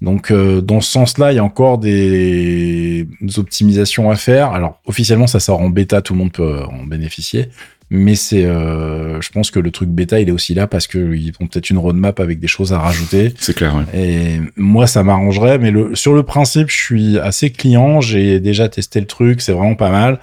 Donc 0.00 0.30
euh, 0.30 0.60
dans 0.60 0.80
ce 0.80 0.90
sens-là, 0.90 1.32
il 1.32 1.36
y 1.36 1.38
a 1.38 1.44
encore 1.44 1.78
des, 1.78 3.06
optimisations 3.36 4.10
à 4.10 4.16
faire. 4.16 4.52
Alors 4.52 4.80
officiellement, 4.86 5.26
ça 5.26 5.40
sort 5.40 5.60
en 5.60 5.68
bêta, 5.68 6.00
tout 6.02 6.14
le 6.14 6.18
monde 6.18 6.32
peut 6.32 6.62
en 6.64 6.84
bénéficier. 6.84 7.48
Mais 7.92 8.14
c'est, 8.14 8.44
euh, 8.44 9.20
je 9.20 9.30
pense 9.30 9.50
que 9.50 9.58
le 9.58 9.72
truc 9.72 9.88
bêta, 9.88 10.20
il 10.20 10.28
est 10.28 10.32
aussi 10.32 10.54
là 10.54 10.68
parce 10.68 10.86
qu'ils 10.86 11.32
ont 11.40 11.48
peut-être 11.48 11.70
une 11.70 11.78
roadmap 11.78 12.20
avec 12.20 12.38
des 12.38 12.46
choses 12.46 12.72
à 12.72 12.78
rajouter. 12.78 13.34
C'est 13.36 13.52
clair. 13.52 13.74
Ouais. 13.74 14.00
Et 14.00 14.40
moi, 14.56 14.86
ça 14.86 15.02
m'arrangerait. 15.02 15.58
Mais 15.58 15.72
le, 15.72 15.96
sur 15.96 16.14
le 16.14 16.22
principe, 16.22 16.70
je 16.70 16.76
suis 16.76 17.18
assez 17.18 17.50
client. 17.50 18.00
J'ai 18.00 18.38
déjà 18.38 18.68
testé 18.68 19.00
le 19.00 19.06
truc. 19.06 19.40
C'est 19.40 19.52
vraiment 19.52 19.74
pas 19.74 19.90
mal. 19.90 20.20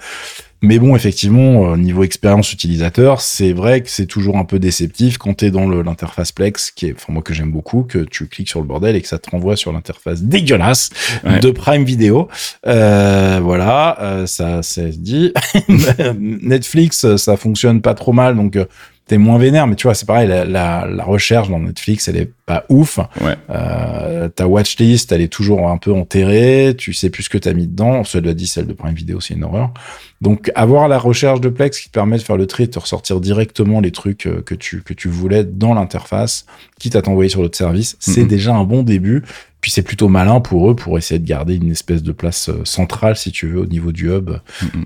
Mais 0.60 0.78
bon, 0.80 0.96
effectivement, 0.96 1.72
euh, 1.72 1.76
niveau 1.76 2.02
expérience 2.02 2.52
utilisateur, 2.52 3.20
c'est 3.20 3.52
vrai 3.52 3.80
que 3.80 3.88
c'est 3.88 4.06
toujours 4.06 4.38
un 4.38 4.44
peu 4.44 4.58
déceptif 4.58 5.16
quand 5.16 5.34
tu 5.34 5.44
es 5.46 5.50
dans 5.52 5.68
l'interface 5.68 6.32
Plex, 6.32 6.72
qui 6.72 6.86
est, 6.86 6.94
enfin 6.96 7.12
moi 7.12 7.22
que 7.22 7.32
j'aime 7.32 7.52
beaucoup, 7.52 7.84
que 7.84 7.98
tu 7.98 8.26
cliques 8.26 8.48
sur 8.48 8.60
le 8.60 8.66
bordel 8.66 8.96
et 8.96 9.00
que 9.00 9.06
ça 9.08 9.18
te 9.18 9.30
renvoie 9.30 9.56
sur 9.56 9.72
l'interface 9.72 10.22
dégueulasse 10.22 10.90
Ouais. 11.24 11.38
de 11.40 11.50
Prime 11.50 11.84
Video. 11.84 12.28
Euh, 12.66 13.38
voilà, 13.42 13.96
euh, 14.00 14.26
ça 14.26 14.62
c'est 14.62 15.00
dit. 15.00 15.32
Netflix, 16.18 17.16
ça 17.16 17.36
fonctionne 17.36 17.80
pas 17.80 17.94
trop 17.94 18.12
mal, 18.12 18.36
donc 18.36 18.56
euh, 18.56 18.64
t'es 19.08 19.18
moins 19.18 19.38
vénère. 19.38 19.66
Mais 19.66 19.74
tu 19.74 19.88
vois, 19.88 19.94
c'est 19.94 20.06
pareil, 20.06 20.28
la, 20.28 20.44
la, 20.44 20.86
la 20.86 21.04
recherche 21.04 21.48
dans 21.48 21.58
Netflix, 21.58 22.06
elle 22.06 22.16
est 22.16 22.30
pas 22.46 22.64
ouf. 22.68 22.98
Ouais. 23.20 23.34
Euh, 23.50 24.28
ta 24.28 24.46
watchlist, 24.46 25.10
elle 25.10 25.22
est 25.22 25.32
toujours 25.32 25.68
un 25.68 25.78
peu 25.78 25.92
enterrée. 25.92 26.74
Tu 26.78 26.92
sais 26.92 27.10
plus 27.10 27.24
ce 27.24 27.30
que 27.30 27.38
t'as 27.38 27.52
mis 27.52 27.66
dedans. 27.66 28.04
Cela 28.04 28.34
dit, 28.34 28.46
celle 28.46 28.66
de 28.66 28.72
Prime 28.72 28.94
Video, 28.94 29.20
c'est 29.20 29.34
une 29.34 29.44
horreur. 29.44 29.72
Donc, 30.20 30.50
avoir 30.54 30.88
la 30.88 30.98
recherche 30.98 31.40
de 31.40 31.48
Plex 31.48 31.80
qui 31.80 31.88
te 31.88 31.92
permet 31.92 32.18
de 32.18 32.22
faire 32.22 32.36
le 32.36 32.46
tri 32.46 32.64
et 32.64 32.66
de 32.66 32.72
te 32.72 32.78
ressortir 32.78 33.20
directement 33.20 33.80
les 33.80 33.92
trucs 33.92 34.26
euh, 34.26 34.42
que 34.42 34.54
tu, 34.54 34.82
que 34.82 34.94
tu 34.94 35.08
voulais 35.08 35.44
dans 35.44 35.74
l'interface, 35.74 36.46
quitte 36.78 36.96
à 36.96 37.02
t'envoyer 37.02 37.30
sur 37.30 37.42
l'autre 37.42 37.58
service, 37.58 37.96
c'est 38.00 38.24
déjà 38.24 38.54
un 38.54 38.64
bon 38.64 38.82
début. 38.82 39.22
Puis 39.68 39.74
c'est 39.74 39.82
plutôt 39.82 40.08
malin 40.08 40.40
pour 40.40 40.70
eux 40.70 40.74
pour 40.74 40.96
essayer 40.96 41.18
de 41.18 41.26
garder 41.28 41.56
une 41.56 41.70
espèce 41.70 42.02
de 42.02 42.12
place 42.12 42.48
euh, 42.48 42.62
centrale, 42.64 43.16
si 43.18 43.32
tu 43.32 43.48
veux, 43.48 43.60
au 43.60 43.66
niveau 43.66 43.92
du 43.92 44.08
hub 44.08 44.30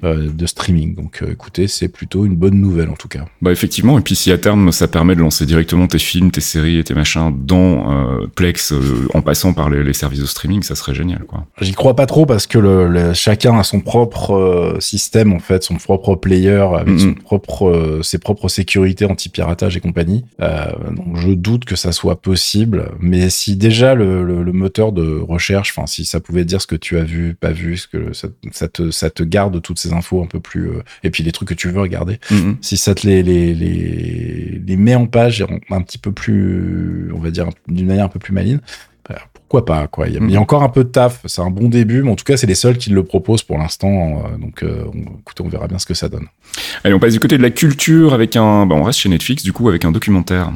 euh, 0.02 0.28
de 0.28 0.44
streaming. 0.44 0.96
Donc, 0.96 1.20
euh, 1.22 1.30
écoutez, 1.30 1.68
c'est 1.68 1.86
plutôt 1.86 2.24
une 2.26 2.34
bonne 2.34 2.60
nouvelle 2.60 2.90
en 2.90 2.96
tout 2.96 3.06
cas. 3.06 3.26
Bah 3.42 3.52
effectivement, 3.52 3.96
et 3.96 4.02
puis 4.02 4.16
si 4.16 4.32
à 4.32 4.38
terme 4.38 4.72
ça 4.72 4.88
permet 4.88 5.14
de 5.14 5.20
lancer 5.20 5.46
directement 5.46 5.86
tes 5.86 6.00
films, 6.00 6.32
tes 6.32 6.40
séries 6.40 6.78
et 6.78 6.82
tes 6.82 6.94
machins 6.94 7.32
dans 7.46 8.26
Plex 8.34 8.74
en 9.14 9.22
passant 9.22 9.52
par 9.52 9.70
les, 9.70 9.84
les 9.84 9.92
services 9.92 10.18
de 10.18 10.26
streaming, 10.26 10.64
ça 10.64 10.74
serait 10.74 10.96
génial 10.96 11.20
quoi. 11.28 11.46
J'y 11.60 11.74
crois 11.74 11.94
pas 11.94 12.06
trop 12.06 12.26
parce 12.26 12.48
que 12.48 12.58
le, 12.58 12.88
le- 12.88 13.14
chacun 13.14 13.56
a 13.56 13.62
son 13.62 13.78
propre 13.78 14.78
système 14.80 15.32
en 15.32 15.38
fait, 15.38 15.62
son 15.62 15.76
propre 15.76 16.16
player 16.16 16.66
avec 16.76 16.98
son 16.98 17.14
propre 17.14 18.00
ses 18.02 18.18
propres 18.18 18.48
sécurités 18.48 19.04
anti-piratage 19.04 19.76
et 19.76 19.80
compagnie. 19.80 20.24
Donc 20.40 21.18
je 21.18 21.28
doute 21.34 21.66
que 21.66 21.76
ça 21.76 21.92
soit 21.92 22.20
possible. 22.20 22.90
Mais 22.98 23.30
si 23.30 23.54
déjà 23.54 23.94
le, 23.94 24.24
le, 24.24 24.42
le 24.42 24.52
moteur 24.52 24.71
de 24.92 25.18
recherche, 25.20 25.74
enfin 25.76 25.86
si 25.86 26.04
ça 26.04 26.18
pouvait 26.20 26.44
dire 26.44 26.60
ce 26.60 26.66
que 26.66 26.74
tu 26.76 26.98
as 26.98 27.04
vu, 27.04 27.34
pas 27.34 27.52
vu, 27.52 27.76
ce 27.76 27.86
que 27.86 28.12
ça, 28.12 28.28
ça 28.50 28.68
te 28.68 28.90
ça 28.90 29.10
te 29.10 29.22
garde 29.22 29.60
toutes 29.62 29.78
ces 29.78 29.92
infos 29.92 30.22
un 30.22 30.26
peu 30.26 30.40
plus 30.40 30.68
euh, 30.70 30.82
et 31.04 31.10
puis 31.10 31.22
les 31.22 31.30
trucs 31.32 31.48
que 31.48 31.54
tu 31.54 31.68
veux 31.68 31.80
regarder. 31.80 32.18
Mhm. 32.30 32.56
Si 32.62 32.76
ça 32.76 32.94
te 32.94 33.06
les 33.06 33.22
les 33.22 33.54
les, 33.54 34.60
les 34.66 34.76
met 34.76 34.94
en 34.94 35.06
page 35.06 35.42
un, 35.42 35.58
un 35.74 35.82
petit 35.82 35.98
peu 35.98 36.12
plus, 36.12 37.10
on 37.14 37.18
va 37.18 37.30
dire 37.30 37.48
d'une 37.68 37.86
manière 37.86 38.06
un 38.06 38.08
peu 38.08 38.18
plus 38.18 38.32
maligne. 38.32 38.58
bah, 39.08 39.16
Pourquoi 39.34 39.64
pas 39.66 39.86
quoi. 39.86 40.08
Il 40.08 40.14
y, 40.14 40.16
a, 40.16 40.20
Mhm. 40.20 40.28
il 40.30 40.32
y 40.32 40.36
a 40.36 40.40
encore 40.40 40.62
un 40.62 40.68
peu 40.68 40.84
de 40.84 40.88
taf. 40.88 41.20
C'est 41.26 41.42
un 41.42 41.50
bon 41.50 41.68
début, 41.68 42.02
mais 42.02 42.10
en 42.10 42.16
tout 42.16 42.24
cas 42.24 42.36
c'est 42.36 42.46
les 42.46 42.54
seuls 42.54 42.78
qui 42.78 42.90
le 42.90 43.04
proposent 43.04 43.42
pour 43.42 43.58
l'instant. 43.58 44.24
euh, 44.24 44.38
donc 44.38 44.62
euh, 44.62 44.84
on, 44.94 45.18
écoutez, 45.20 45.42
on 45.42 45.48
verra 45.48 45.68
bien 45.68 45.78
ce 45.78 45.86
que 45.86 45.94
ça 45.94 46.08
donne. 46.08 46.26
Allez, 46.84 46.94
on 46.94 46.98
passe 46.98 47.12
du 47.12 47.20
côté 47.20 47.36
de 47.36 47.42
la 47.42 47.50
culture 47.50 48.14
avec 48.14 48.36
un, 48.36 48.66
bah 48.66 48.74
on 48.76 48.82
reste 48.82 49.00
chez 49.00 49.08
Netflix 49.08 49.42
du 49.42 49.52
coup 49.52 49.68
avec 49.68 49.84
un 49.84 49.92
documentaire. 49.92 50.52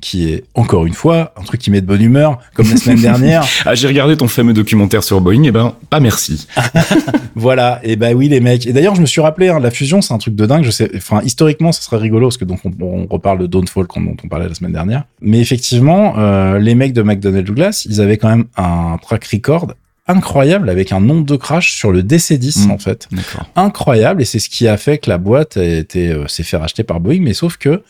Qui 0.00 0.30
est 0.32 0.44
encore 0.54 0.86
une 0.86 0.92
fois 0.94 1.32
un 1.40 1.42
truc 1.44 1.60
qui 1.60 1.70
met 1.70 1.80
de 1.80 1.86
bonne 1.86 2.02
humeur, 2.02 2.38
comme 2.54 2.68
la 2.68 2.76
semaine 2.76 3.00
dernière. 3.00 3.44
Ah 3.66 3.74
j'ai 3.74 3.86
regardé 3.88 4.16
ton 4.16 4.28
fameux 4.28 4.52
documentaire 4.52 5.02
sur 5.02 5.20
Boeing, 5.20 5.42
et 5.44 5.50
ben 5.50 5.74
pas 5.90 6.00
merci. 6.00 6.46
Voilà, 7.36 7.80
et 7.82 7.96
bah 7.96 8.12
oui 8.12 8.28
les 8.28 8.40
mecs. 8.40 8.66
Et 8.66 8.72
d'ailleurs 8.72 8.94
je 8.94 9.00
me 9.00 9.06
suis 9.06 9.20
rappelé, 9.20 9.48
hein, 9.48 9.58
la 9.60 9.70
fusion 9.70 10.00
c'est 10.00 10.14
un 10.14 10.18
truc 10.18 10.34
de 10.34 10.46
dingue. 10.46 10.62
Je 10.64 10.70
sais, 10.70 10.90
enfin 10.96 11.20
historiquement 11.24 11.72
ça 11.72 11.82
serait 11.82 11.96
rigolo 11.96 12.28
parce 12.28 12.36
que 12.36 12.44
donc 12.44 12.60
on, 12.64 12.70
on 12.80 13.06
reparle 13.06 13.38
de 13.38 13.46
quand- 13.46 14.00
dont 14.00 14.16
on 14.24 14.28
parlait 14.28 14.48
la 14.48 14.54
semaine 14.54 14.72
dernière. 14.72 15.04
Mais 15.20 15.40
effectivement, 15.40 16.14
euh, 16.18 16.58
les 16.58 16.74
mecs 16.74 16.92
de 16.92 17.02
McDonnell 17.02 17.44
Douglas, 17.44 17.86
ils 17.88 18.00
avaient 18.00 18.18
quand 18.18 18.28
même 18.28 18.44
un 18.56 18.98
track 19.02 19.24
record 19.26 19.74
incroyable 20.06 20.68
avec 20.68 20.92
un 20.92 21.00
nombre 21.00 21.24
de 21.24 21.34
crash 21.36 21.72
sur 21.72 21.90
le 21.90 22.02
DC10 22.02 22.66
Mm. 22.66 22.70
en 22.70 22.78
fait. 22.78 23.08
Incroyable 23.56 24.20
et 24.22 24.24
c'est 24.26 24.38
ce 24.38 24.50
qui 24.50 24.68
a 24.68 24.76
fait 24.76 24.98
que 24.98 25.08
la 25.08 25.16
boîte 25.18 25.56
a 25.56 25.64
été 25.64 26.10
euh, 26.12 26.26
s'est 26.28 26.42
fait 26.42 26.56
racheter 26.58 26.84
par 26.84 27.00
Boeing. 27.00 27.20
Mais 27.22 27.32
sauf 27.34 27.56
que 27.56 27.82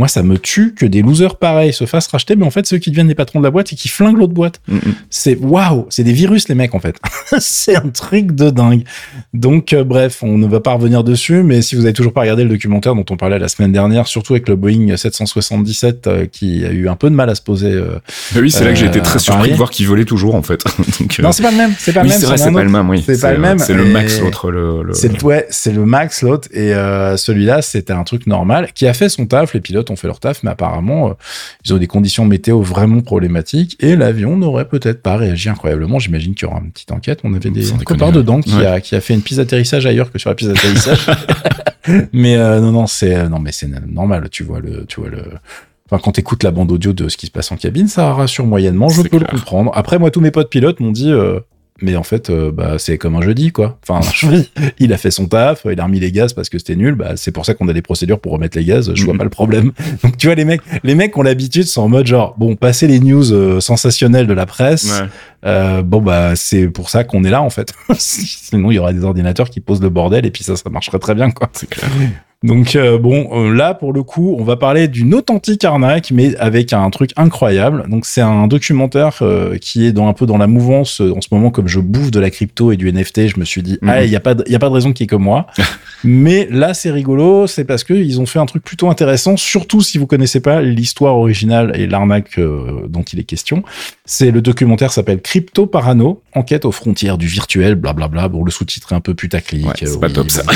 moi 0.00 0.08
ça 0.08 0.22
me 0.22 0.36
tue 0.38 0.72
que 0.74 0.86
des 0.86 1.02
losers 1.02 1.36
pareils 1.36 1.72
se 1.74 1.84
fassent 1.84 2.08
racheter, 2.08 2.34
mais 2.36 2.46
en 2.46 2.50
fait 2.50 2.64
ceux 2.66 2.78
qui 2.78 2.90
deviennent 2.90 3.08
les 3.08 3.14
patrons 3.14 3.38
de 3.40 3.44
la 3.44 3.50
boîte 3.50 3.72
et 3.72 3.76
qui 3.76 3.88
flinguent 3.88 4.16
l'autre 4.18 4.32
boîte. 4.32 4.60
Mhm. 4.66 4.80
C'est 5.10 5.36
waouh, 5.36 5.86
c'est 5.90 6.04
des 6.04 6.12
virus 6.14 6.48
les 6.48 6.54
mecs 6.54 6.74
en 6.74 6.80
fait. 6.80 6.96
c'est 7.38 7.76
un 7.76 7.88
truc 7.90 8.32
de 8.32 8.48
dingue. 8.50 8.82
Donc 9.34 9.72
euh, 9.72 9.84
bref, 9.84 10.22
on 10.22 10.38
ne 10.38 10.46
va 10.46 10.60
pas 10.60 10.72
revenir 10.72 11.04
dessus, 11.04 11.42
mais 11.42 11.60
si 11.62 11.76
vous 11.76 11.84
avez 11.84 11.92
toujours 11.92 12.12
pas 12.14 12.22
regardé 12.22 12.42
le 12.44 12.48
documentaire 12.50 12.94
dont 12.94 13.04
on 13.10 13.16
parlait 13.16 13.38
la 13.38 13.48
semaine 13.48 13.72
dernière, 13.72 14.06
surtout 14.06 14.32
avec 14.32 14.48
le 14.48 14.56
Boeing 14.56 14.96
777 14.96 16.06
euh, 16.06 16.26
qui 16.26 16.64
a 16.64 16.70
eu 16.72 16.88
un 16.88 16.96
peu 16.96 17.10
de 17.10 17.14
mal 17.14 17.28
à 17.30 17.34
se 17.34 17.42
poser. 17.42 17.70
euh, 17.72 17.98
Bah 18.32 18.40
oui, 18.40 18.50
c'est 18.50 18.64
là 18.64 18.70
que 18.72 18.78
j'ai 18.78 18.86
été 18.86 19.00
Euh, 19.00 19.02
très 19.02 19.18
surpris 19.18 19.40
Paris. 19.40 19.50
de 19.52 19.56
voir 19.56 19.70
qu'il 19.70 19.86
volait 19.86 20.04
toujours 20.06 20.34
en 20.34 20.42
fait. 20.42 20.64
Donc, 21.00 21.18
Non, 21.18 21.32
c'est 21.32 21.42
pas 21.42 21.50
le 21.50 21.56
même. 21.58 21.74
C'est 21.78 21.92
pas 21.92 22.00
oui, 22.02 22.06
le 22.08 22.10
même. 22.12 22.20
c'est 22.20 22.26
vrai, 22.26 22.52
pas 22.52 22.62
le 22.64 22.70
même, 22.70 22.88
oui. 22.90 23.02
C'est 23.04 23.20
pas 23.20 23.32
le 23.32 23.38
même, 23.38 23.58
C'est 23.58 23.74
le 23.74 23.86
et- 23.86 23.92
Max, 23.92 24.20
l'autre, 24.20 24.50
le. 24.50 24.82
le- 24.82 24.94
C'est 24.94 25.08
le, 25.12 25.22
ouais, 25.24 25.46
c'est 25.50 25.72
le 25.72 25.84
max 25.84 26.22
l'autre 26.22 26.48
et 26.52 26.72
celui-là 27.16 27.60
c'était 27.62 27.92
un 27.92 28.04
truc 28.04 28.26
normal 28.26 28.68
qui 28.74 28.86
a 28.86 28.94
fait 28.94 29.08
son 29.08 29.26
taf. 29.26 29.52
Les 29.54 29.60
pilotes 29.60 29.89
ont 29.90 29.96
fait 29.96 30.06
leur 30.06 30.20
taf, 30.20 30.42
mais 30.42 30.50
apparemment 30.50 31.10
euh, 31.10 31.12
ils 31.64 31.74
ont 31.74 31.78
des 31.78 31.86
conditions 31.86 32.24
météo 32.24 32.60
vraiment 32.62 33.00
problématiques 33.00 33.76
et 33.80 33.96
l'avion 33.96 34.36
n'aurait 34.36 34.68
peut-être 34.68 35.02
pas 35.02 35.16
réagi 35.16 35.48
incroyablement. 35.48 35.98
J'imagine 35.98 36.34
qu'il 36.34 36.48
y 36.48 36.50
aura 36.50 36.60
une 36.60 36.70
petite 36.72 36.92
enquête. 36.92 37.20
On 37.24 37.34
avait 37.34 37.50
des 37.50 37.62
Sans 37.62 37.76
déconner, 37.76 37.98
copains 38.00 38.12
dedans 38.12 38.40
qui 38.40 38.54
Ouais. 38.56 38.66
a 38.66 38.80
qui 38.80 38.94
a 38.96 39.00
fait 39.00 39.14
une 39.14 39.22
piste 39.22 39.38
d'atterrissage 39.40 39.86
ailleurs 39.86 40.10
que 40.12 40.18
sur 40.18 40.30
la 40.30 40.34
piste 40.36 40.50
d'atterrissage. 40.50 41.06
mais 42.12 42.36
euh, 42.36 42.60
non 42.60 42.72
non 42.72 42.86
c'est 42.86 43.28
non 43.28 43.38
mais 43.38 43.52
c'est 43.52 43.68
normal. 43.86 44.28
Tu 44.30 44.42
vois 44.44 44.60
le 44.60 44.84
tu 44.86 45.00
vois 45.00 45.10
le 45.10 45.22
Enfin, 45.92 46.00
quand 46.04 46.12
t'écoutes 46.12 46.44
la 46.44 46.52
bande 46.52 46.70
audio 46.70 46.92
de 46.92 47.08
ce 47.08 47.16
qui 47.16 47.26
se 47.26 47.32
passe 47.32 47.50
en 47.50 47.56
cabine, 47.56 47.88
ça 47.88 48.12
rassure 48.12 48.46
moyennement. 48.46 48.88
Je 48.90 49.02
peux 49.02 49.18
le 49.18 49.24
comprendre. 49.26 49.72
Après, 49.74 49.98
moi, 49.98 50.12
tous 50.12 50.20
mes 50.20 50.30
potes 50.30 50.48
pilotes 50.48 50.78
m'ont 50.78 50.92
dit, 50.92 51.10
euh, 51.10 51.40
mais 51.82 51.96
en 51.96 52.02
fait, 52.02 52.30
euh, 52.30 52.50
bah, 52.52 52.74
c'est 52.78 52.98
comme 52.98 53.16
un 53.16 53.22
jeudi, 53.22 53.52
quoi. 53.52 53.78
Enfin, 53.88 54.00
il 54.78 54.92
a 54.92 54.96
fait 54.98 55.10
son 55.10 55.26
taf, 55.26 55.66
il 55.70 55.78
a 55.80 55.84
remis 55.84 56.00
les 56.00 56.12
gaz 56.12 56.32
parce 56.32 56.48
que 56.48 56.58
c'était 56.58 56.76
nul. 56.76 56.94
Bah, 56.94 57.12
c'est 57.16 57.30
pour 57.32 57.44
ça 57.46 57.54
qu'on 57.54 57.68
a 57.68 57.72
des 57.72 57.82
procédures 57.82 58.20
pour 58.20 58.32
remettre 58.32 58.56
les 58.58 58.64
gaz. 58.64 58.92
Je 58.94 59.04
vois 59.04 59.12
Mhm. 59.14 59.18
pas 59.18 59.24
le 59.24 59.30
problème. 59.30 59.72
Donc, 60.04 60.16
tu 60.16 60.26
vois, 60.26 60.34
les 60.34 60.44
mecs, 60.44 60.60
les 60.82 60.94
mecs 60.94 61.16
ont 61.16 61.22
l'habitude, 61.22 61.64
sont 61.64 61.82
en 61.82 61.88
mode 61.88 62.06
genre, 62.06 62.34
bon, 62.38 62.56
passer 62.56 62.86
les 62.86 63.00
news 63.00 63.32
euh, 63.32 63.60
sensationnelles 63.60 64.26
de 64.26 64.32
la 64.34 64.46
presse. 64.46 64.84
Ouais. 65.00 65.06
Euh, 65.46 65.82
bon, 65.82 66.00
bah, 66.00 66.36
c'est 66.36 66.66
pour 66.68 66.90
ça 66.90 67.04
qu'on 67.04 67.24
est 67.24 67.30
là, 67.30 67.42
en 67.42 67.50
fait. 67.50 67.72
Sinon, 67.98 68.70
il 68.70 68.74
y 68.74 68.78
aura 68.78 68.92
des 68.92 69.04
ordinateurs 69.04 69.48
qui 69.50 69.60
posent 69.60 69.80
le 69.82 69.88
bordel 69.90 70.26
et 70.26 70.30
puis 70.30 70.44
ça, 70.44 70.56
ça 70.56 70.68
marcherait 70.70 70.98
très 70.98 71.14
bien, 71.14 71.30
quoi. 71.30 71.48
C'est 71.52 71.68
clair. 71.68 71.90
Donc 72.42 72.74
euh, 72.74 72.98
bon, 72.98 73.28
euh, 73.32 73.54
là 73.54 73.74
pour 73.74 73.92
le 73.92 74.02
coup, 74.02 74.34
on 74.38 74.44
va 74.44 74.56
parler 74.56 74.88
d'une 74.88 75.12
authentique 75.12 75.62
arnaque, 75.62 76.10
mais 76.10 76.34
avec 76.36 76.72
un 76.72 76.88
truc 76.88 77.10
incroyable. 77.16 77.84
Donc 77.90 78.06
c'est 78.06 78.22
un 78.22 78.46
documentaire 78.46 79.18
euh, 79.20 79.58
qui 79.58 79.84
est 79.84 79.92
dans 79.92 80.08
un 80.08 80.14
peu 80.14 80.24
dans 80.24 80.38
la 80.38 80.46
mouvance 80.46 81.02
euh, 81.02 81.12
en 81.14 81.20
ce 81.20 81.28
moment, 81.32 81.50
comme 81.50 81.68
je 81.68 81.80
bouffe 81.80 82.10
de 82.10 82.18
la 82.18 82.30
crypto 82.30 82.72
et 82.72 82.78
du 82.78 82.90
NFT, 82.90 83.28
je 83.28 83.38
me 83.38 83.44
suis 83.44 83.62
dit, 83.62 83.78
ah, 83.86 84.04
il 84.04 84.10
y 84.10 84.16
a 84.16 84.20
pas, 84.20 84.34
il 84.46 84.52
y 84.52 84.54
a 84.54 84.58
pas 84.58 84.70
de 84.70 84.74
raison 84.74 84.94
qu'il 84.94 85.04
y 85.04 85.06
ait 85.06 85.08
comme 85.08 85.24
moi. 85.24 85.48
mais 86.04 86.48
là 86.50 86.72
c'est 86.72 86.90
rigolo, 86.90 87.46
c'est 87.46 87.64
parce 87.64 87.84
que 87.84 87.92
ils 87.92 88.22
ont 88.22 88.26
fait 88.26 88.38
un 88.38 88.46
truc 88.46 88.64
plutôt 88.64 88.88
intéressant, 88.88 89.36
surtout 89.36 89.82
si 89.82 89.98
vous 89.98 90.06
connaissez 90.06 90.40
pas 90.40 90.62
l'histoire 90.62 91.16
originale 91.16 91.72
et 91.74 91.86
l'arnaque 91.86 92.38
euh, 92.38 92.86
dont 92.88 93.02
il 93.02 93.18
est 93.18 93.24
question. 93.24 93.62
C'est 94.06 94.30
le 94.30 94.40
documentaire 94.40 94.92
s'appelle 94.92 95.20
Crypto 95.20 95.66
Parano, 95.66 96.22
enquête 96.34 96.64
aux 96.64 96.72
frontières 96.72 97.18
du 97.18 97.26
virtuel, 97.26 97.74
blablabla. 97.74 98.28
Bon, 98.28 98.44
le 98.44 98.50
sous-titre 98.50 98.94
est 98.94 98.96
un 98.96 99.00
peu 99.00 99.12
putaclic. 99.12 99.66
Ouais, 99.66 99.74
c'est 99.76 99.94
euh, 99.94 99.98
pas 99.98 100.08
top 100.08 100.30
ça. 100.30 100.42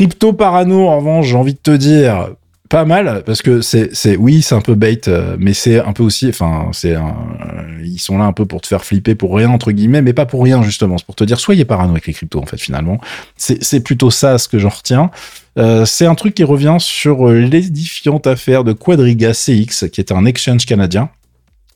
Crypto 0.00 0.32
Parano, 0.32 0.88
en 0.88 0.96
revanche, 0.96 1.26
j'ai 1.26 1.36
envie 1.36 1.52
de 1.52 1.58
te 1.58 1.72
dire, 1.72 2.30
pas 2.70 2.86
mal, 2.86 3.22
parce 3.26 3.42
que 3.42 3.60
c'est, 3.60 3.94
c'est, 3.94 4.16
oui, 4.16 4.40
c'est 4.40 4.54
un 4.54 4.62
peu 4.62 4.74
bait, 4.74 4.98
euh, 5.08 5.36
mais 5.38 5.52
c'est 5.52 5.78
un 5.78 5.92
peu 5.92 6.02
aussi, 6.02 6.30
enfin, 6.30 6.70
c'est 6.72 6.96
euh, 6.96 7.02
ils 7.84 7.98
sont 7.98 8.16
là 8.16 8.24
un 8.24 8.32
peu 8.32 8.46
pour 8.46 8.62
te 8.62 8.66
faire 8.66 8.82
flipper 8.82 9.14
pour 9.14 9.36
rien, 9.36 9.50
entre 9.50 9.72
guillemets, 9.72 10.00
mais 10.00 10.14
pas 10.14 10.24
pour 10.24 10.42
rien, 10.42 10.62
justement. 10.62 10.96
C'est 10.96 11.04
pour 11.04 11.16
te 11.16 11.24
dire, 11.24 11.38
soyez 11.38 11.66
parano 11.66 11.90
avec 11.90 12.06
les 12.06 12.14
cryptos, 12.14 12.40
en 12.40 12.46
fait, 12.46 12.56
finalement. 12.56 12.98
C'est, 13.36 13.62
c'est 13.62 13.80
plutôt 13.80 14.10
ça, 14.10 14.38
ce 14.38 14.48
que 14.48 14.58
j'en 14.58 14.70
retiens. 14.70 15.10
Euh, 15.58 15.84
c'est 15.84 16.06
un 16.06 16.14
truc 16.14 16.34
qui 16.34 16.44
revient 16.44 16.78
sur 16.78 17.28
l'édifiante 17.28 18.26
affaire 18.26 18.64
de 18.64 18.72
Quadriga 18.72 19.32
CX, 19.34 19.90
qui 19.92 20.00
est 20.00 20.12
un 20.12 20.24
exchange 20.24 20.64
canadien 20.64 21.10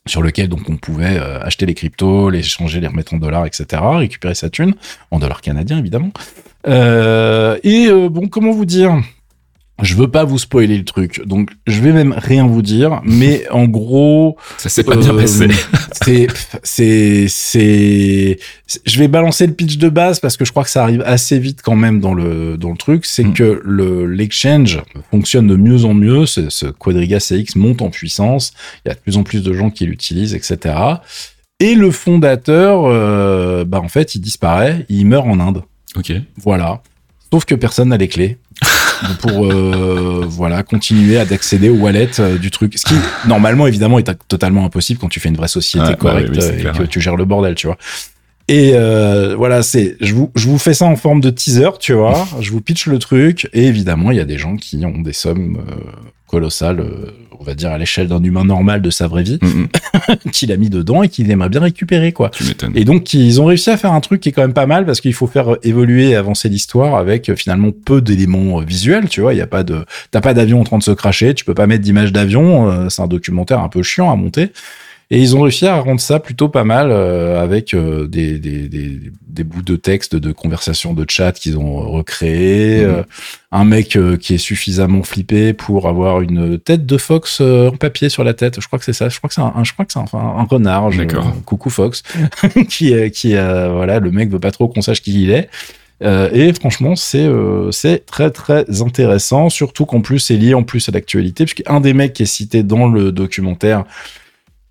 sur 0.07 0.23
lequel 0.23 0.49
donc 0.49 0.71
on 0.71 0.79
pouvait 0.79 1.19
acheter 1.19 1.67
les 1.67 1.75
cryptos, 1.75 2.31
les 2.31 2.43
changer, 2.43 2.81
les 2.81 2.89
remettre 2.89 3.13
en 3.13 3.19
dollars, 3.19 3.45
etc., 3.45 3.83
récupérer 3.83 4.35
sa 4.35 4.49
thune 4.49 4.75
en 5.11 5.19
dollars 5.19 5.43
canadiens 5.43 5.79
évidemment. 5.79 6.11
Euh, 6.67 7.59
et 7.63 7.87
euh, 7.89 8.09
bon, 8.09 8.29
comment 8.29 8.53
vous 8.53 8.65
dire? 8.65 9.01
Je 9.83 9.97
veux 9.97 10.09
pas 10.09 10.23
vous 10.23 10.39
spoiler 10.39 10.79
le 10.79 10.85
truc, 10.85 11.27
donc 11.27 11.51
je 11.67 11.81
vais 11.81 11.93
même 11.93 12.15
rien 12.17 12.47
vous 12.47 12.63
dire, 12.63 13.01
mais 13.05 13.45
en 13.51 13.65
gros, 13.65 14.37
Ça 14.57 14.69
s'est 14.69 14.85
pas 14.85 14.95
bien 14.95 15.13
euh, 15.13 15.21
passé. 15.21 15.49
c'est, 15.91 16.29
c'est, 16.63 17.27
c'est, 17.29 18.39
je 18.87 18.99
vais 19.01 19.09
balancer 19.09 19.49
le 19.49 19.53
pitch 19.53 19.77
de 19.79 19.89
base 19.89 20.21
parce 20.21 20.37
que 20.37 20.45
je 20.45 20.53
crois 20.53 20.63
que 20.63 20.71
ça 20.71 20.85
arrive 20.85 21.03
assez 21.05 21.41
vite 21.41 21.61
quand 21.61 21.75
même 21.75 21.99
dans 21.99 22.15
le, 22.15 22.57
dans 22.57 22.71
le 22.71 22.77
truc. 22.77 23.05
C'est 23.05 23.25
Mm. 23.25 23.35
que 23.35 23.61
le, 23.65 24.07
l'exchange 24.07 24.81
fonctionne 25.11 25.49
de 25.49 25.57
mieux 25.57 25.85
en 25.85 25.93
mieux. 25.93 26.25
Ce, 26.27 26.51
ce 26.51 26.67
Quadriga 26.67 27.19
CX 27.19 27.57
monte 27.57 27.83
en 27.83 27.91
puissance. 27.91 28.53
Il 28.85 28.91
y 28.91 28.93
a 28.93 28.95
de 28.95 29.01
plus 29.01 29.17
en 29.17 29.25
plus 29.25 29.43
de 29.43 29.53
gens 29.55 29.71
qui 29.71 29.87
l'utilisent, 29.87 30.37
etc. 30.37 30.77
Et 31.59 31.75
le 31.75 31.91
fondateur, 31.91 32.85
euh, 32.85 33.65
bah 33.65 33.81
en 33.81 33.89
fait, 33.89 34.15
il 34.15 34.21
disparaît, 34.21 34.87
il 34.89 35.05
meurt 35.07 35.27
en 35.27 35.41
Inde. 35.41 35.63
Ok. 35.97 36.13
Voilà. 36.39 36.83
Sauf 37.33 37.45
que 37.45 37.55
personne 37.55 37.89
n'a 37.89 37.97
les 37.97 38.09
clés 38.09 38.39
pour 39.21 39.47
euh, 39.47 40.25
voilà 40.29 40.63
continuer 40.63 41.19
à 41.19 41.25
d'accéder 41.25 41.69
aux 41.69 41.77
wallets 41.77 42.21
euh, 42.21 42.39
du 42.39 42.51
truc. 42.51 42.79
Ce 42.79 42.85
qui 42.85 42.95
normalement 43.27 43.67
évidemment 43.67 43.99
est 43.99 44.11
totalement 44.29 44.65
impossible 44.65 45.01
quand 45.01 45.09
tu 45.09 45.21
fais 45.21 45.29
une 45.29 45.37
vraie 45.37 45.49
société 45.49 45.87
bah 45.87 45.95
correcte 45.95 46.31
oui, 46.31 46.37
oui, 46.37 46.43
c'est 46.43 46.53
euh, 46.53 46.59
et 46.59 46.61
clair, 46.61 46.73
que 46.73 46.83
ouais. 46.83 46.87
tu 46.87 47.01
gères 47.01 47.17
le 47.17 47.25
bordel, 47.25 47.55
tu 47.55 47.67
vois. 47.67 47.77
Et 48.47 48.73
euh, 48.75 49.35
voilà, 49.37 49.63
c'est 49.63 49.97
je 50.01 50.15
vous 50.15 50.31
je 50.37 50.49
vous 50.49 50.59
fais 50.59 50.75
ça 50.75 50.85
en 50.85 50.97
forme 50.97 51.21
de 51.21 51.31
teaser, 51.31 51.71
tu 51.81 51.95
vois. 51.95 52.27
je 52.41 52.51
vous 52.51 52.61
pitch 52.61 52.87
le 52.87 52.99
truc 52.99 53.49
et 53.53 53.65
évidemment 53.67 54.11
il 54.11 54.19
y 54.19 54.21
a 54.21 54.27
des 54.27 54.39
gens 54.39 54.57
qui 54.57 54.85
ont 54.85 55.01
des 55.01 55.15
sommes 55.15 55.65
colossales, 56.35 56.81
euh, 56.81 57.13
on 57.39 57.45
va 57.45 57.55
dire 57.55 57.71
à 57.71 57.79
l'échelle 57.79 58.09
d'un 58.09 58.23
humain 58.23 58.45
normal 58.45 58.83
de 58.83 58.91
sa 58.91 59.07
vraie 59.07 59.23
vie, 59.23 59.39
Mm, 59.41 59.47
mm, 59.47 60.31
qu'il 60.33 60.51
a 60.51 60.57
mis 60.57 60.69
dedans 60.69 61.05
et 61.05 61.09
qu'il 61.09 61.31
aimerait 61.31 61.49
bien 61.49 61.61
récupérer 61.61 62.13
quoi. 62.13 62.31
tu. 62.31 62.45
Et 62.75 62.85
donc, 62.85 63.15
ils 63.15 63.41
ont 63.41 63.45
réussi 63.45 63.71
à 63.71 63.77
faire 63.77 63.93
un 63.93 64.01
truc 64.01 64.21
qui 64.21 64.31
est 64.31 64.33
quand 64.33 64.43
même 64.43 64.53
pas 64.53 64.67
mal 64.67 64.85
parce 64.85 65.01
qu'il 65.01 65.15
faut 65.15 65.29
faire 65.29 65.57
évoluer 65.63 66.11
et 66.11 66.17
avancer 66.17 66.49
l'histoire 66.49 66.97
avec 66.97 67.29
euh, 67.29 67.37
finalement 67.37 67.71
peu 67.85 68.01
d'éléments 68.01 68.61
euh, 68.61 68.65
visuels, 68.65 69.09
tu 69.09 69.21
vois. 69.21 69.33
Il 69.33 69.37
y 69.37 69.43
a 69.43 69.47
pas 69.47 69.63
de, 69.63 69.85
t'as 70.11 70.21
pas 70.21 70.35
d'avion 70.35 70.61
en 70.61 70.65
train 70.65 70.79
de 70.79 70.83
se 70.83 70.91
cracher, 70.91 71.35
tu 71.35 71.45
peux 71.45 71.55
pas 71.55 71.69
mettre 71.69 71.83
d'image 71.83 72.13
d'avion, 72.13 72.89
c'est 72.91 73.03
un 73.03 73.07
documentaire 73.07 73.61
un 73.61 73.69
peu 73.69 73.83
chiant 73.83 74.11
à 74.11 74.17
monter. 74.17 74.51
Et 75.11 75.19
ils 75.21 75.37
ont 75.37 75.43
réussi 75.43 75.67
à 75.67 75.79
rendre 75.79 76.01
ça 76.01 76.19
plutôt 76.19 76.49
pas 76.49 76.65
mal 76.65 76.89
euh, 76.91 77.41
avec 77.43 77.75
euh, 77.75 78.07
des, 78.09 78.39
des, 78.39 78.69
des, 78.69 79.01
des 79.27 79.45
bouts 79.45 79.63
de 79.63 79.77
texte, 79.77 80.17
de 80.17 80.33
conversation, 80.33 80.95
de 80.95 81.05
chat 81.09 81.33
qu'ils 81.33 81.59
ont 81.59 81.77
recréé. 81.91 82.85
Mhm. 82.85 82.91
euh, 82.91 83.03
un 83.53 83.65
mec 83.65 83.97
qui 84.21 84.35
est 84.35 84.39
suffisamment 84.39 85.03
flippé 85.05 85.53
pour 85.53 85.87
avoir 85.89 86.21
une 86.23 86.59
tête 86.59 86.87
de 86.87 86.99
Fox 86.99 87.41
en 87.41 87.77
papier 87.77 88.09
sur 88.09 88.25
la 88.25 88.35
tête. 88.35 88.61
Je 88.61 88.67
crois 88.67 88.79
que 88.81 88.85
c'est 88.85 88.93
ça. 88.93 89.09
Je 89.09 89.19
crois 89.19 89.29
que 89.29 89.35
c'est 89.35 89.43
un, 89.43 89.53
un- 89.55 89.63
je 89.63 89.73
crois 89.73 89.85
que 89.85 89.93
c'est 89.93 90.01
un, 90.01 90.07
un, 90.13 90.39
un 90.41 90.45
renard. 90.45 90.91
je- 90.91 90.99
D'accord. 91.03 91.33
coucou 91.45 91.71
Fox, 91.71 92.03
qui, 92.69 92.93
qui, 93.13 93.33
voilà, 93.35 94.01
le 94.01 94.11
mec 94.11 94.31
veut 94.31 94.41
pas 94.41 94.51
trop 94.51 94.67
qu'on 94.69 94.83
sache 94.83 95.03
qui 95.03 95.23
il 95.23 95.31
est. 95.31 95.49
Euh, 96.03 96.29
et 96.33 96.53
franchement, 96.53 96.97
c'est 96.97 97.25
euh, 97.25 97.71
c'est 97.71 98.05
très 98.05 98.31
très 98.31 98.65
intéressant, 98.83 99.49
surtout 99.49 99.87
qu'en 99.87 100.01
plus 100.01 100.19
c'est 100.19 100.37
lié 100.37 100.53
en 100.55 100.65
plus 100.65 100.89
à 100.89 100.93
l'actualité, 100.93 101.45
puisqu'un 101.45 101.81
des 101.81 101.95
mecs 101.95 102.13
qui 102.15 102.25
est 102.25 102.27
cité 102.27 102.65
dans 102.65 102.89
le 102.89 103.13
documentaire, 103.13 103.85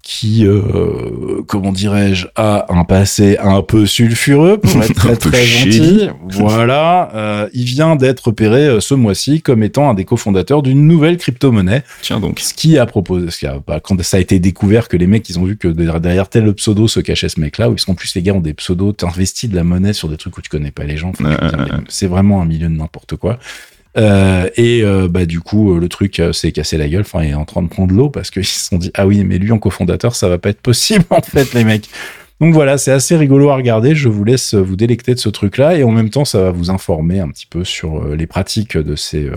qui, 0.03 0.45
euh, 0.45 1.41
comment 1.47 1.71
dirais-je, 1.71 2.27
a 2.35 2.65
un 2.69 2.83
passé 2.83 3.37
un 3.39 3.61
peu 3.61 3.85
sulfureux, 3.85 4.57
pour 4.57 4.83
être 4.83 4.93
très 4.93 5.15
très 5.15 5.45
gentil. 5.45 6.09
Voilà, 6.29 7.09
euh, 7.15 7.49
il 7.53 7.63
vient 7.63 7.95
d'être 7.95 8.27
repéré 8.27 8.67
euh, 8.67 8.79
ce 8.81 8.93
mois-ci 8.93 9.41
comme 9.41 9.63
étant 9.63 9.89
un 9.89 9.93
des 9.93 10.03
cofondateurs 10.03 10.61
d'une 10.61 10.85
nouvelle 10.87 11.15
crypto-monnaie. 11.15 11.83
Tiens 12.01 12.19
donc. 12.19 12.41
Ce 12.41 12.53
qui 12.53 12.77
a 12.77 12.85
proposé, 12.85 13.31
ce 13.31 13.39
qui 13.39 13.47
a, 13.47 13.59
bah, 13.65 13.79
quand 13.79 13.99
ça 14.03 14.17
a 14.17 14.19
été 14.19 14.39
découvert 14.39 14.89
que 14.89 14.97
les 14.97 15.07
mecs, 15.07 15.27
ils 15.29 15.39
ont 15.39 15.45
vu 15.45 15.55
que 15.55 15.69
derrière 15.69 16.27
tel 16.27 16.53
pseudo 16.53 16.89
se 16.89 16.99
cachait 16.99 17.29
ce 17.29 17.39
mec-là, 17.39 17.69
ou 17.69 17.75
qu'en 17.75 17.95
plus 17.95 18.13
les 18.13 18.21
gars 18.21 18.33
ont 18.33 18.41
des 18.41 18.53
pseudos, 18.53 18.91
t'investis 18.91 19.49
de 19.49 19.55
la 19.55 19.63
monnaie 19.63 19.93
sur 19.93 20.09
des 20.09 20.17
trucs 20.17 20.37
où 20.37 20.41
tu 20.41 20.49
connais 20.49 20.71
pas 20.71 20.83
les 20.83 20.97
gens. 20.97 21.13
Enfin. 21.17 21.37
C'est 21.87 22.07
vraiment 22.07 22.41
un 22.41 22.45
milieu 22.45 22.67
de 22.67 22.73
n'importe 22.73 23.15
quoi. 23.15 23.39
Euh, 23.95 24.49
et 24.55 24.81
euh, 24.83 25.07
bah 25.07 25.25
du 25.25 25.39
coup 25.39 25.73
euh, 25.73 25.79
le 25.79 25.87
truc 25.87 26.19
euh, 26.19 26.33
s'est 26.33 26.51
cassé 26.51 26.77
la 26.77 26.87
gueule, 26.89 27.01
enfin 27.01 27.23
il 27.23 27.29
est 27.29 27.35
en 27.35 27.45
train 27.45 27.61
de 27.61 27.67
prendre 27.67 27.93
l'eau 27.93 28.09
parce 28.09 28.31
qu'ils 28.31 28.45
se 28.45 28.65
sont 28.65 28.77
dit 28.77 28.89
ah 28.95 29.05
oui 29.05 29.23
mais 29.23 29.37
lui 29.37 29.51
en 29.51 29.59
cofondateur 29.59 30.15
ça 30.15 30.29
va 30.29 30.39
pas 30.39 30.49
être 30.49 30.61
possible 30.61 31.05
en 31.11 31.21
fait 31.21 31.53
les 31.53 31.63
mecs. 31.63 31.89
Donc 32.41 32.55
voilà 32.55 32.79
c'est 32.79 32.91
assez 32.91 33.15
rigolo 33.15 33.51
à 33.51 33.55
regarder. 33.55 33.93
Je 33.93 34.09
vous 34.09 34.23
laisse 34.23 34.55
vous 34.55 34.75
délecter 34.75 35.13
de 35.13 35.19
ce 35.19 35.29
truc 35.29 35.57
là 35.57 35.77
et 35.77 35.83
en 35.83 35.91
même 35.91 36.09
temps 36.09 36.25
ça 36.25 36.41
va 36.41 36.51
vous 36.51 36.71
informer 36.71 37.19
un 37.19 37.29
petit 37.29 37.45
peu 37.45 37.63
sur 37.63 38.03
les 38.07 38.25
pratiques 38.25 38.75
de 38.75 38.95
ces 38.95 39.29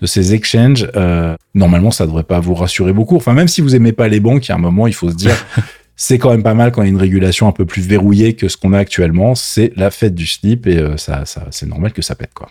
de 0.00 0.06
ces 0.06 0.34
exchanges. 0.34 0.88
Euh, 0.96 1.36
normalement 1.54 1.92
ça 1.92 2.04
devrait 2.04 2.24
pas 2.24 2.40
vous 2.40 2.54
rassurer 2.54 2.92
beaucoup. 2.92 3.16
Enfin 3.16 3.32
même 3.32 3.48
si 3.48 3.60
vous 3.60 3.76
aimez 3.76 3.92
pas 3.92 4.08
les 4.08 4.20
banques, 4.20 4.48
il 4.48 4.50
y 4.50 4.52
a 4.52 4.56
un 4.56 4.58
moment 4.58 4.88
il 4.88 4.94
faut 4.94 5.10
se 5.10 5.16
dire 5.16 5.46
c'est 6.02 6.18
quand 6.18 6.30
même 6.30 6.42
pas 6.42 6.54
mal 6.54 6.72
quand 6.72 6.82
il 6.82 6.86
y 6.86 6.88
a 6.88 6.90
une 6.90 6.96
régulation 6.96 7.46
un 7.46 7.52
peu 7.52 7.64
plus 7.64 7.86
verrouillée 7.86 8.34
que 8.34 8.48
ce 8.48 8.56
qu'on 8.56 8.72
a 8.72 8.78
actuellement. 8.78 9.36
C'est 9.36 9.72
la 9.76 9.92
fête 9.92 10.16
du 10.16 10.26
slip 10.26 10.66
et 10.66 10.78
euh, 10.78 10.96
ça, 10.96 11.24
ça 11.26 11.46
c'est 11.52 11.68
normal 11.68 11.92
que 11.92 12.02
ça 12.02 12.16
pète 12.16 12.32
quoi. 12.34 12.48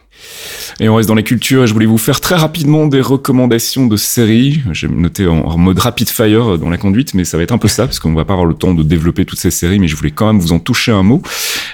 Et 0.79 0.87
on 0.87 0.95
reste 0.95 1.09
dans 1.09 1.15
les 1.15 1.23
cultures 1.23 1.67
je 1.67 1.73
voulais 1.73 1.85
vous 1.85 1.97
faire 1.97 2.21
très 2.21 2.35
rapidement 2.35 2.87
des 2.87 3.01
recommandations 3.01 3.87
de 3.87 3.97
séries. 3.97 4.61
J'ai 4.71 4.87
noté 4.87 5.27
en, 5.27 5.57
mode 5.57 5.79
rapid 5.79 6.07
fire 6.07 6.57
dans 6.57 6.69
la 6.69 6.77
conduite, 6.77 7.13
mais 7.13 7.25
ça 7.25 7.35
va 7.35 7.43
être 7.43 7.51
un 7.51 7.57
peu 7.57 7.67
ça 7.67 7.87
parce 7.87 7.99
qu'on 7.99 8.13
va 8.13 8.23
pas 8.23 8.33
avoir 8.33 8.47
le 8.47 8.53
temps 8.53 8.73
de 8.73 8.83
développer 8.83 9.25
toutes 9.25 9.39
ces 9.39 9.51
séries, 9.51 9.79
mais 9.79 9.89
je 9.89 9.97
voulais 9.97 10.11
quand 10.11 10.27
même 10.27 10.39
vous 10.39 10.53
en 10.53 10.59
toucher 10.59 10.93
un 10.93 11.03
mot. 11.03 11.21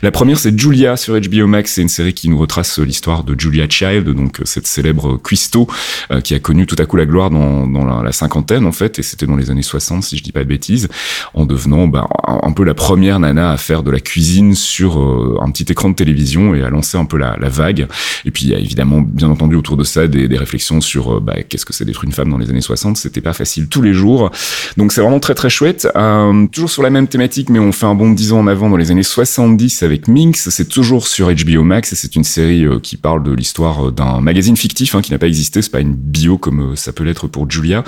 La 0.02 0.10
première, 0.10 0.40
c'est 0.40 0.58
Julia 0.58 0.98
sur 0.98 1.20
HBO 1.20 1.46
Max. 1.46 1.74
C'est 1.74 1.84
une 1.84 1.90
série 1.90 2.14
qui 2.14 2.28
nous 2.28 2.40
retrace 2.40 2.80
l'histoire 2.80 3.24
de 3.24 3.40
Julia 3.40 3.68
Child, 3.70 4.10
donc 4.10 4.40
euh, 4.40 4.44
cette 4.46 4.66
célèbre 4.66 5.18
cuistot 5.18 5.68
euh, 6.12 6.22
qui 6.22 6.34
a 6.34 6.40
connu 6.40 6.66
tout 6.66 6.76
à 6.80 6.86
coup 6.86 6.98
la 6.98 7.06
gloire 7.06 7.30
dans, 7.30 7.68
la 8.02 8.12
cinquantaine 8.12 8.66
en 8.66 8.72
fait, 8.72 9.00
et 9.00 9.04
c'était 9.04 9.26
dans 9.26 9.36
les 9.36 9.50
années 9.50 9.62
60 9.62 10.04
si 10.04 10.18
je 10.18 10.24
dis 10.24 10.32
pas 10.32 10.44
de 10.44 10.50
bêtises, 10.50 10.88
en 11.34 11.46
devenant 11.46 11.67
bah, 11.68 12.08
un, 12.26 12.52
peu 12.52 12.64
la 12.64 12.74
première 12.74 13.20
nana 13.20 13.52
à 13.52 13.58
faire 13.58 13.84
de 13.84 13.92
la 13.92 14.00
cuisine 14.00 14.56
sur 14.56 15.00
euh, 15.00 15.38
un 15.42 15.52
petit 15.52 15.66
écran 15.70 15.90
de 15.90 15.96
télévision 15.96 16.56
et 16.56 16.64
à 16.64 16.70
lancer 16.70 16.98
un 16.98 17.06
peu 17.06 17.18
la, 17.18 17.36
la 17.40 17.50
vague. 17.50 17.88
Et 18.26 18.32
puis 18.32 18.46
il 18.46 18.52
y 18.52 18.56
a 18.56 18.60
évidemment, 18.60 19.02
bien 19.02 19.30
entendu, 19.30 19.56
autour 19.56 19.78
de 19.78 19.84
ça, 19.84 20.08
des, 20.08 20.28
des 20.28 20.38
réflexions 20.38 20.82
sur 20.82 21.18
euh, 21.18 21.20
bah, 21.20 21.36
qu'est-ce 21.48 21.66
que 21.66 21.74
c'est 21.74 21.86
d'être 21.86 22.04
une 22.04 22.12
femme 22.12 22.30
dans 22.30 22.38
les 22.38 22.50
années 22.50 22.62
60. 22.62 22.98
C'était 22.98 23.22
pas 23.22 23.34
facile 23.34 23.68
tous 23.68 23.82
les 23.82 23.94
jours. 23.94 24.32
Donc 24.78 24.92
c'est 24.92 25.02
vraiment 25.02 25.20
très 25.20 25.36
très 25.36 25.50
chouette. 25.50 25.88
Euh, 25.96 26.48
toujours 26.48 26.70
sur 26.70 26.84
la 26.84 26.90
même 26.90 27.08
thématique, 27.08 27.50
mais 27.50 27.60
on 27.60 27.72
fait 27.72 27.86
un 27.86 27.96
bond 27.96 28.12
de 28.12 28.16
10 28.16 28.34
ans 28.34 28.40
en 28.40 28.48
avant 28.48 28.70
dans 28.70 28.78
les 28.78 28.92
années 28.92 29.04
70 29.04 29.84
avec 29.84 30.08
Minx. 30.08 30.50
C'est 30.50 30.70
toujours 30.70 31.08
sur 31.08 31.30
HBO 31.34 31.64
Max 31.64 31.94
et 31.94 31.96
c'est 31.96 32.16
une 32.16 32.24
série 32.24 32.66
qui 32.82 32.98
parle 32.98 33.24
de 33.24 33.34
l'histoire 33.34 33.92
d'un 33.92 34.22
magazine 34.22 34.56
fictif 34.56 34.96
hein, 34.96 35.02
qui 35.02 35.12
n'a 35.12 35.20
pas 35.20 35.28
existé. 35.28 35.62
C'est 35.62 35.72
pas 35.72 35.82
une 35.82 35.94
bio 35.94 36.38
comme 36.38 36.76
ça 36.76 36.94
peut 36.94 37.04
l'être 37.04 37.28
pour 37.28 37.50
Julia. 37.50 37.84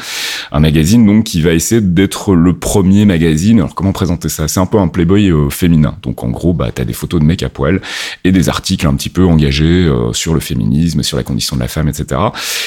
Un 0.52 0.60
magazine 0.60 1.06
donc 1.06 1.24
qui 1.24 1.42
va 1.42 1.54
essayer 1.54 1.82
d'être 1.82 2.34
le 2.34 2.54
premier 2.54 3.06
magazine. 3.06 3.62
Alors 3.69 3.75
comment 3.75 3.91
présenter 3.91 4.29
ça? 4.29 4.47
C'est 4.47 4.60
un 4.60 4.65
peu 4.65 4.79
un 4.79 4.88
Playboy 4.88 5.29
euh, 5.29 5.51
féminin. 5.51 5.95
Donc 6.01 6.23
en 6.23 6.29
gros, 6.29 6.53
bah 6.53 6.71
t'as 6.73 6.86
des 6.86 6.93
photos 6.93 7.19
de 7.19 7.25
mecs 7.25 7.43
à 7.43 7.49
poil 7.49 7.82
et 8.23 8.32
des 8.32 8.49
articles 8.49 8.88
un 8.88 8.95
petit 8.95 9.10
peu 9.10 9.23
engagés 9.23 9.86
euh, 9.86 10.12
sur 10.12 10.34
le 10.34 10.39
féminisme, 10.39 11.03
sur 11.03 11.17
la 11.17 11.23
condition 11.23 11.55
de 11.55 11.62
la 11.62 11.67
femme, 11.67 11.88
etc. 11.88 12.19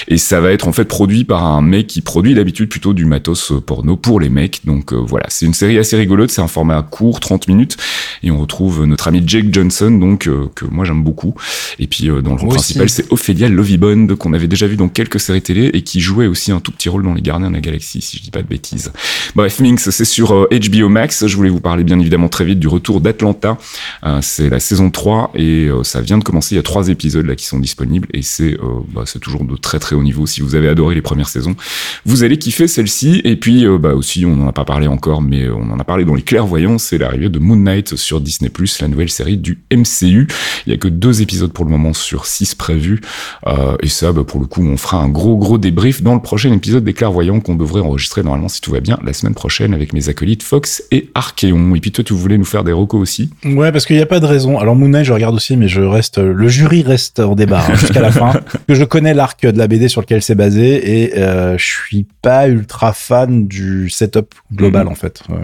Et 0.07 0.17
ça 0.17 0.41
va 0.41 0.53
être 0.53 0.69
en 0.69 0.73
fait 0.73 0.85
produit 0.85 1.25
par 1.25 1.45
un 1.45 1.61
mec 1.61 1.89
qui 1.89 2.03
produit 2.03 2.37
d'habitude 2.37 2.69
plutôt 2.69 2.93
du 2.93 3.05
matos 3.05 3.51
euh, 3.51 3.61
porno 3.61 3.97
pour 3.97 4.21
les 4.21 4.29
mecs. 4.29 4.61
Donc 4.65 4.93
euh, 4.93 4.97
voilà, 4.97 5.27
c'est 5.29 5.45
une 5.45 5.55
série 5.55 5.77
assez 5.77 5.97
rigolote, 5.97 6.31
c'est 6.31 6.41
un 6.41 6.47
format 6.47 6.81
court, 6.83 7.19
30 7.19 7.49
minutes, 7.49 7.77
et 8.23 8.31
on 8.31 8.39
retrouve 8.39 8.85
notre 8.85 9.09
ami 9.09 9.25
Jake 9.27 9.47
Johnson, 9.53 9.91
donc 9.91 10.31
que 10.55 10.65
moi 10.67 10.85
j'aime 10.85 11.03
beaucoup. 11.03 11.35
Et 11.81 11.89
puis 11.89 12.11
dans 12.23 12.37
le 12.37 12.41
rôle 12.41 12.51
principal, 12.51 12.89
c'est 12.89 13.11
Ophélia 13.11 13.49
Lovibond 13.49 14.15
qu'on 14.17 14.35
avait 14.35 14.47
déjà 14.47 14.69
vu 14.69 14.77
dans 14.77 14.89
quelques 14.89 15.19
séries 15.19 15.43
télé 15.43 15.67
et 15.75 15.83
qui 15.83 15.99
jouait 15.99 16.29
aussi 16.29 16.53
un 16.53 16.61
tout 16.61 16.71
petit 16.71 16.89
rôle 16.89 17.03
dans 17.03 17.15
Les 17.15 17.23
Gardiens 17.23 17.49
de 17.49 17.55
la 17.55 17.61
Galaxie, 17.61 18.03
si 18.03 18.19
je 18.19 18.23
dis 18.23 18.31
pas 18.31 18.43
de 18.43 18.47
bêtises. 18.47 18.93
Bref, 19.35 19.61
Minx, 19.61 19.91
c'est 19.91 20.05
sur 20.05 20.33
euh, 20.33 20.47
Max. 20.89 21.27
Je 21.27 21.37
voulais 21.37 21.51
vous 21.51 21.61
parler 21.61 21.85
bien 21.85 21.99
évidemment 21.99 22.29
très 22.29 22.45
vite 22.45 22.59
du 22.59 22.69
retour 22.69 23.01
d'Atlanta. 23.01 23.59
Euh, 24.05 24.19
c'est 24.23 24.49
la 24.49 24.61
saison 24.61 24.91
3 24.91 25.33
et 25.35 25.69
euh, 25.69 25.83
ça 25.85 26.01
vient 26.01 26.19
de 26.19 26.25
commencer. 26.25 26.55
Il 26.55 26.57
y 26.57 26.61
a 26.61 26.63
trois 26.63 26.89
épisodes 26.89 27.27
là 27.27 27.37
qui 27.37 27.47
sont 27.47 27.59
disponibles 27.59 28.09
et 28.13 28.23
c'est 28.23 28.55
euh, 28.55 28.81
bah, 28.95 29.03
c'est 29.07 29.19
toujours 29.19 29.45
de 29.45 29.57
très 29.57 29.79
très 29.79 29.95
haut 29.97 30.03
niveau. 30.03 30.27
Si 30.27 30.41
vous 30.41 30.55
avez 30.55 30.69
adoré 30.69 30.95
les 30.95 31.03
premières 31.03 31.29
saisons, 31.29 31.57
vous 32.05 32.25
allez 32.25 32.39
kiffer 32.39 32.69
celle-ci. 32.69 33.21
Et 33.25 33.37
puis 33.37 33.67
bah 33.79 33.95
aussi, 33.95 34.25
on 34.27 34.37
n'en 34.37 34.49
a 34.49 34.53
pas 34.53 34.65
parlé 34.65 34.87
encore, 34.87 35.23
mais 35.23 35.49
on 35.49 35.71
en 35.71 35.79
a 35.79 35.85
parlé 35.85 36.05
dans 36.05 36.15
les 36.15 36.23
clairvoyants. 36.23 36.79
C'est 36.79 36.99
l'arrivée 36.99 37.29
de 37.29 37.39
Moon 37.39 37.57
Knight 37.57 37.97
sur 37.97 38.21
Disney+, 38.21 38.51
la 38.81 38.89
nouvelle 38.89 39.11
série 39.11 39.37
du 39.37 39.61
MCU. 39.73 40.27
Il 40.67 40.71
y 40.71 40.73
a 40.73 40.77
que 40.77 40.89
deux 40.89 41.23
épisodes 41.23 41.53
pour 41.53 41.65
le 41.65 41.71
moment 41.71 41.93
sur 41.93 42.27
six 42.27 42.55
prévus. 42.55 43.01
Et 43.83 43.89
ça, 43.89 44.13
bah, 44.13 44.25
pour 44.25 44.41
le 44.41 44.47
coup, 44.47 44.63
on 44.65 44.77
fera 44.77 44.99
un 44.99 45.09
gros 45.09 45.37
gros 45.37 45.59
débrief 45.59 46.03
dans 46.03 46.15
le 46.15 46.23
prochain 46.23 46.53
épisode 46.53 46.85
des 46.85 46.95
clairvoyants 46.95 47.41
qu'on 47.41 47.55
devrait 47.55 47.81
enregistrer 47.81 48.23
normalement 48.23 48.49
si 48.49 48.61
tout 48.61 48.73
va 48.73 48.81
bien 48.81 48.99
la 49.05 49.13
semaine 49.13 49.35
prochaine 49.35 49.75
avec 49.75 49.93
mes 49.93 50.09
acolytes 50.09 50.43
Fox 50.43 50.72
et 50.91 51.11
Archeon. 51.15 51.75
Et 51.75 51.81
puis 51.81 51.93
toi, 51.93 52.05
tu 52.05 52.13
voulais 52.15 52.39
nous 52.39 52.45
faire 52.45 52.65
des 52.65 52.73
recos 52.73 53.01
aussi. 53.01 53.31
Ouais, 53.45 53.73
parce 53.73 53.85
qu'il 53.87 53.97
n'y 53.97 54.03
a 54.03 54.07
pas 54.07 54.21
de 54.21 54.27
raison. 54.27 54.59
Alors 54.59 54.77
Moon 54.77 54.89
Knight, 54.89 55.05
je 55.05 55.13
regarde 55.13 55.35
aussi, 55.35 55.57
mais 55.57 55.69
je 55.69 55.81
reste, 55.81 56.19
le 56.19 56.49
jury 56.49 56.83
reste 56.83 57.21
en 57.21 57.35
débat 57.35 57.65
hein, 57.69 57.75
jusqu'à 57.75 58.01
la 58.01 58.13
fin. 58.13 58.33
Que 58.69 58.75
je 58.75 58.85
connais 58.85 59.13
l'arc 59.15 59.43
de 59.45 59.59
la 59.59 59.67
BD 59.67 59.89
sur 59.89 60.01
lequel 60.01 60.23
c'est 60.23 60.35
basé 60.37 61.03
et 61.03 61.19
euh, 61.19 61.59
je 61.59 61.65
suis 61.65 62.07
pas 62.23 62.47
ultra 62.49 62.93
fan 62.93 63.47
du 63.49 63.91
setup 63.91 64.35
global 64.55 64.87
Mhm. 64.87 64.93
en 64.93 64.95
fait, 64.95 65.23
euh, 65.31 65.35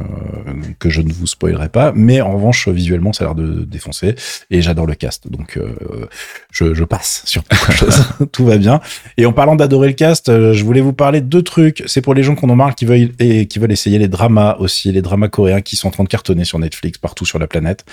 que 0.78 0.88
je 0.90 1.00
ne 1.02 1.12
vous 1.12 1.26
spoilerai 1.26 1.68
pas. 1.68 1.92
Mais 1.94 2.20
en 2.20 2.32
revanche, 2.32 2.68
visuellement, 2.68 3.12
ça 3.12 3.24
a 3.24 3.26
l'air 3.28 3.34
de 3.34 3.64
défoncer 3.64 4.14
et 4.50 4.62
j'adore 4.62 4.86
le 4.86 4.94
cast, 4.94 5.30
donc 5.30 5.56
euh, 5.56 6.06
je, 6.52 6.74
je 6.74 6.84
passe 6.84 7.22
sur 7.26 7.42
choses. 7.72 8.04
Tout 8.32 8.46
va 8.46 8.56
bien. 8.56 8.80
Et 9.16 9.26
en 9.26 9.32
parlant 9.32 9.56
d'adorer 9.56 9.88
le 9.88 9.94
cast, 9.94 10.28
euh, 10.28 10.52
je 10.52 10.64
voulais 10.64 10.80
vous 10.80 10.92
parler 10.92 11.20
de 11.20 11.26
deux 11.26 11.42
trucs. 11.42 11.82
C'est 11.86 12.00
pour 12.00 12.14
les 12.14 12.22
gens 12.22 12.34
qu'on 12.36 12.48
en 12.50 12.56
marre 12.56 12.74
qui 12.74 12.84
veulent 12.84 13.10
et 13.18 13.46
qui 13.46 13.58
veulent 13.58 13.72
essayer 13.72 13.98
les 13.98 14.08
dramas 14.08 14.56
aussi, 14.60 14.92
les 14.92 15.02
dramas 15.02 15.17
coréens 15.26 15.60
qui 15.60 15.74
sont 15.74 15.88
en 15.88 15.90
train 15.90 16.04
de 16.04 16.08
cartonner 16.08 16.44
sur 16.44 16.60
Netflix 16.60 16.98
partout 16.98 17.26
sur 17.26 17.40
la 17.40 17.48
planète. 17.48 17.84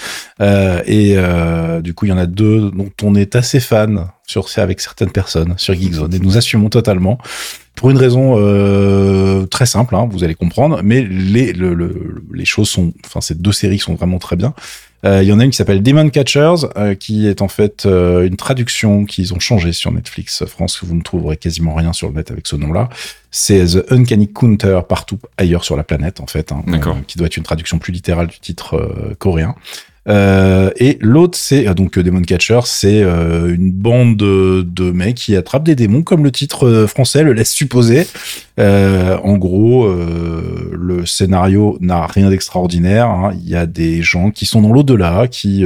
Euh, 0.42 0.84
et 0.86 1.16
euh, 1.18 1.82
du 1.82 1.96
coup, 1.96 2.06
il 2.06 2.10
y 2.10 2.12
en 2.14 2.20
a 2.20 2.28
deux 2.28 2.70
dont 2.70 2.92
on 3.02 3.16
est 3.16 3.36
assez 3.36 3.60
fan 3.60 4.08
sur 4.28 4.46
avec 4.58 4.82
certaines 4.82 5.12
personnes 5.12 5.56
sur 5.58 5.74
Geekzone 5.74 6.14
et 6.14 6.20
nous 6.20 6.38
assumons 6.38 6.70
totalement 6.70 7.18
pour 7.76 7.90
une 7.90 7.98
raison 7.98 8.36
euh, 8.38 9.46
très 9.48 9.66
simple, 9.66 9.96
hein, 9.96 10.08
vous 10.10 10.24
allez 10.24 10.36
comprendre. 10.36 10.82
Mais 10.84 11.02
les 11.02 11.52
le, 11.54 11.74
le- 11.74 12.24
les 12.34 12.46
choses 12.46 12.70
sont, 12.70 12.94
enfin, 13.06 13.22
ces 13.22 13.36
deux 13.36 13.52
séries 13.52 13.80
sont 13.80 13.96
vraiment 13.96 14.20
très 14.20 14.36
bien. 14.36 14.54
Euh, 15.06 15.22
Il 15.22 15.30
y 15.30 15.34
en 15.34 15.40
a 15.40 15.44
une 15.44 15.52
qui 15.52 15.58
s'appelle 15.58 15.84
Demon 15.84 16.10
Catchers, 16.10 16.66
euh, 16.78 16.96
qui 16.96 17.28
est 17.28 17.42
en 17.42 17.48
fait 17.48 17.86
euh, 17.86 18.26
une 18.26 18.38
traduction 18.38 19.06
qu'ils 19.06 19.34
ont 19.34 19.40
changé 19.40 19.72
sur 19.72 19.92
Netflix 19.92 20.46
France, 20.46 20.80
que 20.80 20.86
vous 20.86 20.96
ne 20.96 21.04
trouverez 21.04 21.38
quasiment 21.38 21.76
rien 21.76 21.94
sur 21.94 22.08
le 22.08 22.16
net 22.16 22.32
avec 22.32 22.48
ce 22.48 22.56
nom-là. 22.56 22.90
C'est 23.30 23.66
The 23.66 23.92
Uncanny 23.92 24.32
Counter 24.32 24.82
partout 24.88 25.20
ailleurs 25.38 25.64
sur 25.64 25.76
la 25.76 25.84
planète, 25.84 26.22
en 26.22 26.28
fait, 26.28 26.52
hein, 26.52 26.64
qui 27.08 27.18
doit 27.18 27.28
être 27.28 27.38
une 27.38 27.44
traduction 27.44 27.78
plus 27.78 27.92
littérale 27.92 28.28
du 28.28 28.40
titre 28.40 29.16
coréen. 29.20 29.56
Euh, 30.08 30.70
et 30.78 31.00
l'autre, 31.02 31.36
c'est 31.38 31.68
euh, 31.68 31.74
donc 31.74 31.98
euh, 31.98 32.04
Demon 32.04 32.22
Catcher, 32.22 32.60
c'est 32.66 33.02
euh, 33.02 33.54
une 33.56 33.72
bande 33.72 34.18
de, 34.18 34.62
de 34.62 34.92
mecs 34.92 35.16
qui 35.16 35.36
attrapent 35.36 35.64
des 35.64 35.76
démons, 35.76 36.04
comme 36.04 36.24
le 36.24 36.32
titre 36.32 36.68
euh, 36.68 36.86
français 36.88 37.24
le 37.24 37.34
laisse 37.34 37.52
supposer. 37.52 38.06
Euh, 38.60 39.18
en 39.24 39.38
gros, 39.38 39.92
le 39.92 41.06
scénario 41.06 41.78
n'a 41.82 42.06
rien 42.06 42.30
d'extraordinaire. 42.30 43.08
hein. 43.10 43.32
Il 43.44 43.50
y 43.50 43.56
a 43.56 43.66
des 43.66 44.02
gens 44.02 44.30
qui 44.32 44.46
sont 44.46 44.62
dans 44.62 44.72
l'au-delà, 44.72 45.28
qui 45.28 45.66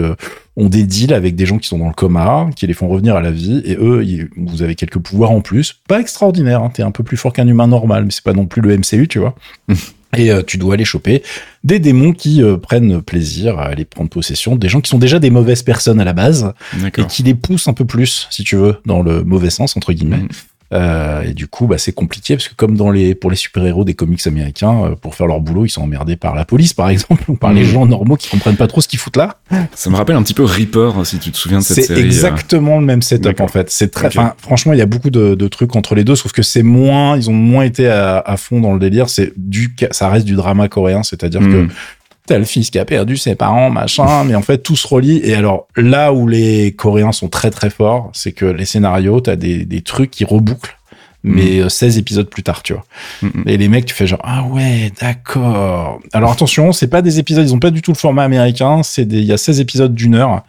ont 0.55 0.69
des 0.69 0.83
deals 0.83 1.13
avec 1.13 1.35
des 1.35 1.45
gens 1.45 1.57
qui 1.59 1.67
sont 1.67 1.77
dans 1.77 1.87
le 1.87 1.93
coma, 1.93 2.49
qui 2.55 2.65
les 2.65 2.73
font 2.73 2.87
revenir 2.87 3.15
à 3.15 3.21
la 3.21 3.31
vie, 3.31 3.61
et 3.65 3.75
eux, 3.79 4.03
vous 4.37 4.63
avez 4.63 4.75
quelques 4.75 4.99
pouvoirs 4.99 5.31
en 5.31 5.41
plus. 5.41 5.75
Pas 5.87 5.99
extraordinaire, 5.99 6.63
hein. 6.63 6.71
t'es 6.73 6.81
un 6.81 6.91
peu 6.91 7.03
plus 7.03 7.17
fort 7.17 7.33
qu'un 7.33 7.47
humain 7.47 7.67
normal, 7.67 8.05
mais 8.05 8.11
c'est 8.11 8.23
pas 8.23 8.33
non 8.33 8.45
plus 8.47 8.61
le 8.61 8.75
MCU, 8.77 9.07
tu 9.07 9.19
vois. 9.19 9.35
Et 10.17 10.31
euh, 10.31 10.41
tu 10.45 10.57
dois 10.57 10.73
aller 10.73 10.85
choper 10.85 11.21
des 11.63 11.79
démons 11.79 12.13
qui 12.13 12.41
euh, 12.41 12.57
prennent 12.57 13.01
plaisir 13.01 13.59
à 13.59 13.65
aller 13.65 13.85
prendre 13.85 14.09
possession, 14.09 14.55
des 14.55 14.69
gens 14.69 14.81
qui 14.81 14.89
sont 14.89 14.97
déjà 14.97 15.19
des 15.19 15.29
mauvaises 15.29 15.61
personnes 15.61 15.99
à 15.99 16.05
la 16.05 16.13
base, 16.13 16.53
et 16.97 17.05
qui 17.05 17.23
les 17.23 17.35
poussent 17.35 17.67
un 17.67 17.73
peu 17.73 17.85
plus, 17.85 18.27
si 18.31 18.43
tu 18.43 18.55
veux, 18.55 18.77
dans 18.85 19.01
le 19.01 19.23
mauvais 19.23 19.49
sens, 19.49 19.77
entre 19.77 19.93
guillemets. 19.93 20.17
Mhm. 20.17 20.29
Euh, 20.71 21.23
et 21.23 21.33
du 21.33 21.47
coup, 21.47 21.65
bah, 21.65 21.77
c'est 21.79 21.91
compliqué 21.93 22.35
parce 22.35 22.47
que 22.47 22.53
comme 22.53 22.77
dans 22.77 22.91
les 22.91 23.15
pour 23.15 23.31
les 23.31 23.35
super-héros 23.35 23.83
des 23.83 23.95
comics 23.95 24.25
américains, 24.27 24.83
euh, 24.83 24.95
pour 24.95 25.15
faire 25.15 25.25
leur 25.25 25.39
boulot, 25.39 25.65
ils 25.65 25.69
sont 25.69 25.81
emmerdés 25.81 26.15
par 26.15 26.35
la 26.35 26.45
police, 26.45 26.73
par 26.73 26.89
exemple, 26.89 27.23
ou 27.27 27.35
par 27.35 27.53
les 27.53 27.61
Mhm. 27.63 27.67
gens 27.71 27.85
normaux 27.87 28.15
qui 28.17 28.29
comprennent 28.29 28.55
pas 28.55 28.67
trop 28.67 28.79
ce 28.81 28.87
qu'ils 28.87 28.99
foutent 28.99 29.17
là. 29.17 29.37
Ça 29.73 29.89
me 29.89 29.95
rappelle 29.95 30.15
un 30.15 30.21
petit 30.23 30.35
peu 30.35 30.43
Reaper, 30.43 31.05
si 31.05 31.17
tu 31.17 31.31
te 31.31 31.37
souviens 31.37 31.57
de 31.59 31.63
cette 31.63 31.77
C'est 31.77 31.81
série. 31.83 32.01
euh. 32.01 32.05
exactement 32.05 32.79
le 32.79 32.85
même 32.85 33.01
setup 33.01 33.39
en 33.41 33.47
fait. 33.47 33.69
C'est 33.71 33.89
très, 33.91 34.07
Ok. 34.07 34.13
enfin, 34.17 34.33
franchement, 34.37 34.73
il 34.73 34.79
y 34.79 34.81
a 34.83 34.85
beaucoup 34.85 35.09
de, 35.09 35.33
de 35.35 35.47
trucs 35.47 35.75
entre 35.75 35.95
les 35.95 36.03
deux, 36.03 36.15
sauf 36.15 36.31
que 36.33 36.43
c'est 36.43 36.63
moins, 36.63 37.17
ils 37.17 37.29
ont 37.29 37.33
moins 37.33 37.63
été 37.63 37.87
à, 37.87 38.19
à 38.19 38.37
fond 38.37 38.59
dans 38.59 38.73
le 38.73 38.79
délire. 38.79 39.09
C'est 39.09 39.33
du, 39.37 39.75
ça 39.91 40.09
reste 40.09 40.25
du 40.25 40.35
drama 40.35 40.67
coréen, 40.67 41.01
c'est-à-dire 41.03 41.41
que 41.41 41.67
T'as 42.29 42.37
le 42.37 42.45
fils 42.45 42.69
qui 42.69 42.77
a 42.77 42.85
perdu 42.85 43.17
ses 43.17 43.33
parents, 43.33 43.71
machin, 43.71 44.23
mais 44.23 44.35
en 44.35 44.43
fait 44.43 44.59
tout 44.59 44.75
se 44.75 44.87
relie. 44.87 45.19
Et 45.23 45.33
alors 45.33 45.67
là 45.75 46.13
où 46.13 46.27
les 46.27 46.73
Coréens 46.73 47.11
sont 47.11 47.27
très 47.27 47.49
très 47.49 47.71
forts, 47.71 48.11
c'est 48.13 48.33
que 48.33 48.45
les 48.45 48.65
scénarios, 48.65 49.19
t'as 49.19 49.35
des, 49.35 49.65
des 49.65 49.81
trucs 49.81 50.11
qui 50.11 50.25
rebouclent, 50.25 50.77
mais 51.23 51.59
euh, 51.59 51.69
16 51.69 51.97
épisodes 51.97 52.29
plus 52.29 52.43
tard, 52.43 52.61
tu 52.61 52.73
vois. 52.73 52.85
Mhm. 53.23 53.43
Et 53.47 53.57
les 53.57 53.67
mecs, 53.67 53.85
tu 53.85 53.95
fais 53.95 54.05
genre 54.05 54.21
ah 54.23 54.43
ouais, 54.43 54.91
d'accord. 55.01 55.99
Alors 56.13 56.31
attention, 56.31 56.71
c'est 56.71 56.87
pas 56.87 57.01
des 57.01 57.17
épisodes, 57.17 57.47
ils 57.47 57.55
ont 57.55 57.59
pas 57.59 57.71
du 57.71 57.81
tout 57.81 57.93
le 57.93 57.97
format 57.97 58.23
américain. 58.23 58.83
C'est 58.83 59.11
il 59.11 59.23
y 59.23 59.33
a 59.33 59.37
16 59.37 59.59
épisodes 59.59 59.95
d'une 59.95 60.13
heure. 60.13 60.43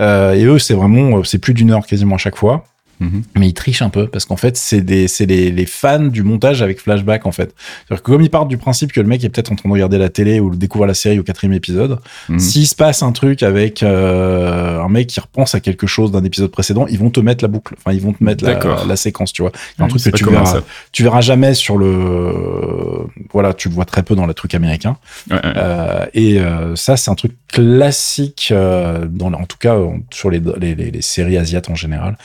Euh, 0.00 0.34
et 0.34 0.44
eux, 0.46 0.58
c'est 0.58 0.74
vraiment, 0.74 1.18
euh, 1.18 1.22
c'est 1.22 1.38
plus 1.38 1.54
d'une 1.54 1.70
heure 1.70 1.86
quasiment 1.86 2.16
à 2.16 2.18
chaque 2.18 2.36
fois. 2.36 2.64
Mhm. 3.00 3.22
Mais 3.36 3.48
ils 3.48 3.54
trichent 3.54 3.82
un 3.82 3.88
peu 3.90 4.06
parce 4.06 4.26
qu'en 4.26 4.36
fait, 4.36 4.56
c'est 4.56 4.82
des, 4.82 5.08
c'est 5.08 5.26
les, 5.26 5.50
les 5.50 5.66
fans 5.66 5.98
du 6.04 6.22
montage 6.22 6.60
avec 6.62 6.80
flashback 6.80 7.26
en 7.26 7.32
fait. 7.32 7.54
C'est-à-dire 7.88 8.02
que 8.02 8.10
comme 8.12 8.20
ils 8.22 8.30
partent 8.30 8.48
du 8.48 8.58
principe 8.58 8.92
que 8.92 9.00
le 9.00 9.06
mec 9.06 9.24
est 9.24 9.30
peut-être 9.30 9.50
en 9.52 9.56
train 9.56 9.68
de 9.68 9.72
regarder 9.72 9.96
la 9.98 10.10
télé 10.10 10.38
ou 10.40 10.54
découvre 10.54 10.86
la 10.86 10.94
série 10.94 11.18
au 11.18 11.22
quatrième 11.22 11.54
épisode, 11.54 11.98
Mhm. 12.28 12.38
s'il 12.38 12.66
se 12.66 12.74
passe 12.74 13.02
un 13.02 13.12
truc 13.12 13.42
avec 13.42 13.82
euh, 13.82 14.80
un 14.80 14.88
mec 14.88 15.06
qui 15.06 15.18
repense 15.20 15.54
à 15.54 15.60
quelque 15.60 15.86
chose 15.86 16.12
d'un 16.12 16.22
épisode 16.24 16.50
précédent, 16.50 16.86
ils 16.88 16.98
vont 16.98 17.10
te 17.10 17.20
mettre 17.20 17.42
la 17.42 17.48
boucle. 17.48 17.74
Enfin, 17.78 17.94
ils 17.94 18.02
vont 18.02 18.12
te 18.12 18.22
mettre 18.22 18.44
la, 18.44 18.96
séquence, 18.96 19.32
tu 19.32 19.42
vois. 19.42 19.52
Il 19.76 19.80
y 19.80 19.82
a 19.82 19.86
un 19.86 19.88
truc 19.88 20.02
que 20.02 20.10
tu 20.10 20.24
verras, 20.24 20.44
ça. 20.46 20.62
tu 20.92 21.02
verras 21.02 21.20
jamais 21.22 21.54
sur 21.54 21.78
le, 21.78 23.06
voilà, 23.32 23.54
tu 23.54 23.68
le 23.68 23.74
vois 23.74 23.84
très 23.84 24.02
peu 24.02 24.14
dans 24.14 24.26
le 24.26 24.34
truc 24.34 24.54
américain. 24.54 24.96
Ouais, 25.30 25.36
ouais. 25.36 25.42
Euh, 25.56 26.06
et 26.14 26.38
euh, 26.40 26.76
ça, 26.76 26.96
c'est 26.96 27.10
un 27.10 27.14
truc 27.14 27.32
classique, 27.48 28.50
euh, 28.52 29.06
dans, 29.08 29.32
en 29.32 29.44
tout 29.46 29.56
cas 29.58 29.76
sur 30.10 30.30
les, 30.30 30.40
les, 30.60 30.74
les- 30.74 30.90
les 30.90 31.02
séries 31.02 31.38
asiates 31.38 31.70
en 31.70 31.74
général. 31.74 32.16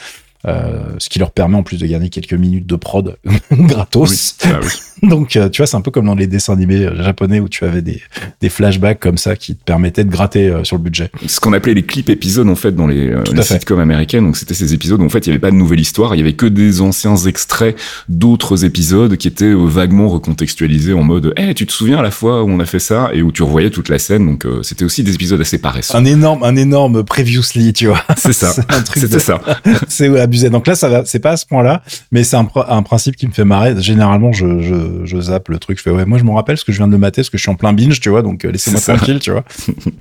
Euh, 0.47 0.83
ce 0.99 1.09
qui 1.09 1.17
leur 1.19 1.31
permet 1.31 1.55
en 1.57 1.63
plus 1.63 1.77
de 1.77 1.87
gagner 1.87 2.09
quelques 2.09 2.33
minutes 2.33 2.67
de 2.67 2.75
prod 2.75 3.17
gratos. 3.51 4.35
Oui. 4.43 4.49
Ah 4.53 4.59
oui. 4.61 4.69
Donc, 5.09 5.35
euh, 5.35 5.49
tu 5.49 5.61
vois, 5.61 5.67
c'est 5.67 5.75
un 5.75 5.81
peu 5.81 5.91
comme 5.91 6.05
dans 6.05 6.15
les 6.15 6.27
dessins 6.27 6.53
animés 6.53 6.85
euh, 6.85 7.03
japonais 7.03 7.39
où 7.39 7.49
tu 7.49 7.65
avais 7.65 7.81
des, 7.81 8.01
des 8.41 8.49
flashbacks 8.49 8.99
comme 8.99 9.17
ça 9.17 9.35
qui 9.35 9.55
te 9.55 9.63
permettaient 9.63 10.03
de 10.03 10.09
gratter 10.11 10.53
sur 10.63 10.77
le 10.77 10.83
budget. 10.83 11.09
ce 11.25 11.39
qu'on 11.39 11.53
appelait 11.53 11.73
les 11.73 11.83
clips 11.83 12.09
épisodes 12.09 12.47
en 12.47 12.55
fait 12.55 12.71
dans 12.73 12.87
les, 12.87 13.13
sitcoms 13.41 13.79
américaines 13.79 14.23
donc 14.23 14.37
c'était 14.37 14.53
ces 14.53 14.73
épisodes 14.73 15.01
où 15.01 15.05
en 15.05 15.09
fait 15.09 15.25
il 15.25 15.27
y 15.27 15.29
avait 15.31 15.39
pas 15.39 15.51
de 15.51 15.55
nouvelle 15.55 15.79
histoire 15.79 16.15
il 16.15 16.19
y 16.19 16.21
avait 16.21 16.33
que 16.33 16.45
des 16.45 16.81
anciens 16.81 17.15
extraits 17.15 17.75
d'autres 18.09 18.65
épisodes 18.65 19.15
qui 19.17 19.27
étaient 19.27 19.53
vaguement 19.53 20.07
recontextualisés 20.09 20.93
en 20.93 21.03
mode 21.03 21.33
eh 21.37 21.53
tu 21.53 21.65
te 21.65 21.71
souviens 21.71 21.99
à 21.99 22.01
la 22.01 22.11
fois 22.11 22.43
où 22.43 22.49
on 22.49 22.59
a 22.59 22.65
fait 22.65 22.79
ça? 22.79 23.09
Et 23.13 23.21
où 23.21 23.31
tu 23.31 23.43
revoyais 23.43 23.69
toute 23.69 23.89
la 23.89 23.99
scène 23.99 24.25
donc 24.25 24.45
euh, 24.45 24.61
c'était 24.63 24.85
aussi 24.85 25.03
des 25.03 25.13
épisodes 25.15 25.39
assez 25.41 25.57
paresseux 25.57 25.95
Un 25.95 26.05
énorme, 26.05 26.43
un 26.43 26.55
énorme 26.55 27.03
previously, 27.03 27.73
tu 27.73 27.87
vois. 27.87 28.03
c'est 28.17 28.33
ça 28.33 28.51
C'est 28.53 28.71
un 28.73 28.81
truc 28.81 29.01
c'était 29.03 29.15
de- 29.15 29.19
ça 29.19 29.41
c'est 29.87 30.07
abusé. 30.35 30.49
Donc 30.49 30.67
là, 30.67 30.75
ça 30.75 30.89
va, 30.89 31.05
c'est 31.05 31.19
pas 31.19 31.31
à 31.31 31.37
ce 31.37 31.45
point-là, 31.45 31.81
mais 32.11 32.23
c'est 32.23 32.35
un, 32.35 32.43
pr- 32.43 32.65
un 32.67 32.83
principe 32.83 33.15
qui 33.15 33.27
me 33.27 33.31
fait 33.31 33.45
marrer. 33.45 33.73
Généralement, 33.81 34.31
je, 34.31 34.59
je, 34.61 35.05
je 35.05 35.21
zappe 35.21 35.49
le 35.49 35.57
truc. 35.59 35.77
Je 35.77 35.83
fais, 35.83 35.91
ouais, 35.91 36.05
moi, 36.05 36.17
je 36.17 36.23
m'en 36.23 36.33
rappelle 36.35 36.55
parce 36.55 36.63
que 36.63 36.71
je 36.71 36.77
viens 36.77 36.87
de 36.87 36.91
le 36.91 36.97
mater, 36.97 37.21
parce 37.21 37.29
que 37.29 37.37
je 37.37 37.43
suis 37.43 37.51
en 37.51 37.55
plein 37.55 37.73
binge, 37.73 37.99
tu 37.99 38.09
vois, 38.09 38.21
donc 38.21 38.43
euh, 38.45 38.51
laissez-moi 38.51 38.79
tranquille, 38.81 39.19
tu 39.19 39.31
vois. 39.31 39.43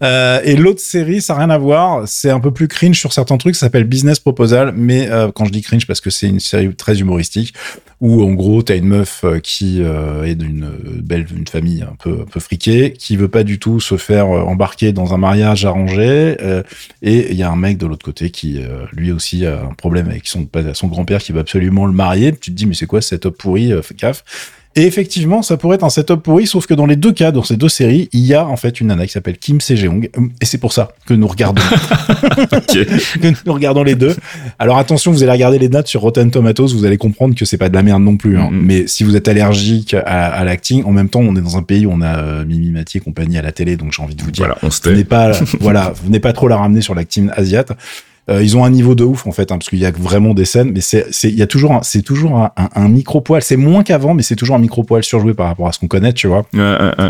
Euh, 0.03 0.41
et 0.45 0.57
l'autre 0.57 0.81
série, 0.81 1.23
ça 1.23 1.35
n'a 1.35 1.41
rien 1.41 1.51
à 1.51 1.59
voir. 1.59 2.03
C'est 2.07 2.31
un 2.31 2.41
peu 2.41 2.51
plus 2.51 2.69
cringe 2.69 2.99
sur 2.99 3.13
certains 3.13 3.37
trucs. 3.39 3.55
Ça 3.55 3.67
s'appelle 3.67 3.85
Business 3.85 4.19
Proposal, 4.19 4.75
mais 4.77 5.09
euh, 5.09 5.31
quand 5.35 5.45
je 5.45 5.51
dis 5.53 5.63
cringe, 5.63 5.87
parce 5.87 6.01
que 6.01 6.11
c'est 6.11 6.27
une 6.29 6.41
série 6.41 6.75
très 6.75 6.99
humoristique 6.99 7.55
où, 8.05 8.23
en 8.23 8.35
gros, 8.35 8.63
t'as 8.63 8.77
une 8.77 8.89
meuf 8.89 9.23
euh, 9.25 9.39
qui 9.39 9.79
euh, 9.81 10.25
est 10.25 10.35
d'une 10.35 10.65
euh, 10.65 11.01
belle, 11.03 11.27
une 11.35 11.47
famille 11.47 11.81
un 11.81 11.97
peu, 11.99 12.21
un 12.21 12.31
peu 12.31 12.39
friquée, 12.39 12.93
qui 12.93 13.17
veut 13.17 13.29
pas 13.29 13.45
du 13.45 13.59
tout 13.59 13.81
se 13.81 13.97
faire 13.97 14.29
embarquer 14.29 14.93
dans 14.93 15.15
un 15.15 15.17
mariage 15.17 15.65
arrangé. 15.65 16.37
et 17.01 17.31
il 17.31 17.37
y 17.37 17.43
a 17.43 17.51
un 17.51 17.57
mec 17.57 17.79
de 17.79 17.87
l'autre 17.87 18.05
côté 18.05 18.29
qui, 18.29 18.61
lui 18.93 19.11
aussi, 19.11 19.47
a 19.47 19.63
un 19.63 19.73
problème 19.73 20.09
avec 20.09 20.27
son, 20.27 20.47
grand-père 20.89 21.23
qui 21.23 21.33
veut 21.33 21.41
absolument 21.41 21.87
le 21.87 21.93
marier. 21.93 22.33
Tu 22.33 22.51
te 22.51 22.57
dis, 22.57 22.67
mais 22.67 22.75
c'est 22.75 22.87
quoi 22.87 23.01
ce 23.01 23.11
setup 23.11 23.39
pourri 23.39 23.73
gaffe. 23.97 24.23
Et 24.77 24.83
effectivement, 24.87 25.43
ça 25.43 25.57
pourrait 25.57 25.77
être 25.77 25.85
un 25.85 25.89
setup 25.91 26.17
pourri, 26.23 26.47
sauf 26.47 26.67
que 26.67 26.75
dans 26.75 26.87
les 26.87 26.97
deux 26.97 27.13
cas, 27.13 27.31
dans 27.31 27.45
ces 27.45 27.57
deux 27.57 27.69
séries, 27.69 28.09
il 28.13 28.21
y 28.21 28.35
a 28.35 28.45
en 28.47 28.57
fait 28.57 28.81
une 28.81 28.89
nana 28.89 29.07
qui 29.07 29.13
s'appelle 29.13 29.39
Kim 29.39 29.61
Se-jeong. 29.61 30.11
Et 30.41 30.45
c'est 30.45 30.59
pour 30.59 30.73
ça 30.73 30.93
que 31.07 31.15
nous 31.15 31.29
regardons, 31.29 31.63
que 32.73 33.47
nous 33.47 33.53
regardons 33.53 33.83
les 33.85 33.95
deux. 33.95 34.17
Alors 34.59 34.79
attention, 34.79 35.13
vous 35.13 35.23
allez 35.23 35.33
regarder 35.33 35.59
les 35.59 35.69
notes 35.69 35.87
sur 35.87 36.01
Rotten 36.01 36.31
Tomatoes, 36.31 36.69
vous 36.75 36.85
allez 36.85 36.97
comprendre 36.99 37.35
que 37.35 37.45
c'est 37.45 37.57
pas 37.59 37.69
de 37.69 37.75
la 37.75 37.83
merde 37.83 38.03
non 38.03 38.17
plus. 38.17 38.37
hein. 38.39 38.49
Mhm. 38.51 38.63
Mais 38.65 38.87
si 38.87 39.05
vous 39.05 39.17
êtes 39.17 39.29
allergique 39.29 39.95
à, 39.95 40.01
à 40.33 40.45
l'acting, 40.45 40.85
en 40.85 40.93
même 40.93 41.09
temps, 41.09 41.21
on 41.21 41.37
est 41.37 41.41
dans 41.41 41.57
un 41.57 41.63
pays 41.63 41.87
où 41.87 41.91
on 41.93 42.01
a 42.01 42.19
euh, 42.19 42.45
Mimi 42.45 42.71
Mathieu 42.71 42.99
et 42.99 43.05
compagnie 43.05 43.39
à 43.39 43.43
la 43.43 43.53
télé, 43.53 43.77
donc 43.77 43.93
j'ai 43.93 44.03
envie 44.03 44.15
de 44.15 44.23
vous 44.23 44.31
dire, 44.31 44.45
voilà 44.47 44.59
on 44.63 44.71
se 44.71 44.81
venez 44.83 44.99
tait 44.99 45.05
pas, 45.05 45.33
voilà, 45.61 45.93
venez 46.05 46.21
pas 46.21 46.33
trop 46.33 46.49
la 46.49 46.57
ramener 46.57 46.81
sur 46.81 46.95
la 46.95 47.05
team 47.05 47.33
asiate. 47.37 47.73
Euh, 48.31 48.43
ils 48.43 48.57
ont 48.57 48.65
un 48.65 48.71
niveau 48.71 48.95
de 48.95 49.05
ouf 49.05 49.27
en 49.27 49.33
fait, 49.33 49.53
hein, 49.53 49.59
parce 49.59 49.69
qu'il 49.69 49.79
y 49.79 49.87
a 49.87 49.91
vraiment 49.91 50.33
des 50.35 50.45
scènes, 50.45 50.73
mais 50.73 50.81
c'est, 50.81 51.07
il 51.25 51.35
y 51.35 51.43
a 51.43 51.47
toujours, 51.47 51.73
un, 51.73 51.83
c'est 51.83 52.03
toujours 52.03 52.37
un, 52.39 52.53
un, 52.57 52.69
un 52.75 52.89
micro 52.89 53.21
poil. 53.21 53.43
C'est 53.43 53.57
moins 53.57 53.83
qu'avant, 53.83 54.15
mais 54.15 54.23
c'est 54.23 54.37
toujours 54.37 54.57
un 54.57 54.61
micro 54.61 54.83
poil 54.83 55.05
surjoué 55.05 55.35
par 55.35 55.47
rapport 55.47 55.69
à 55.69 55.73
ce 55.73 55.79
qu'on 55.79 55.89
connaît, 55.89 56.13
tu 56.13 56.27
vois. 56.27 56.47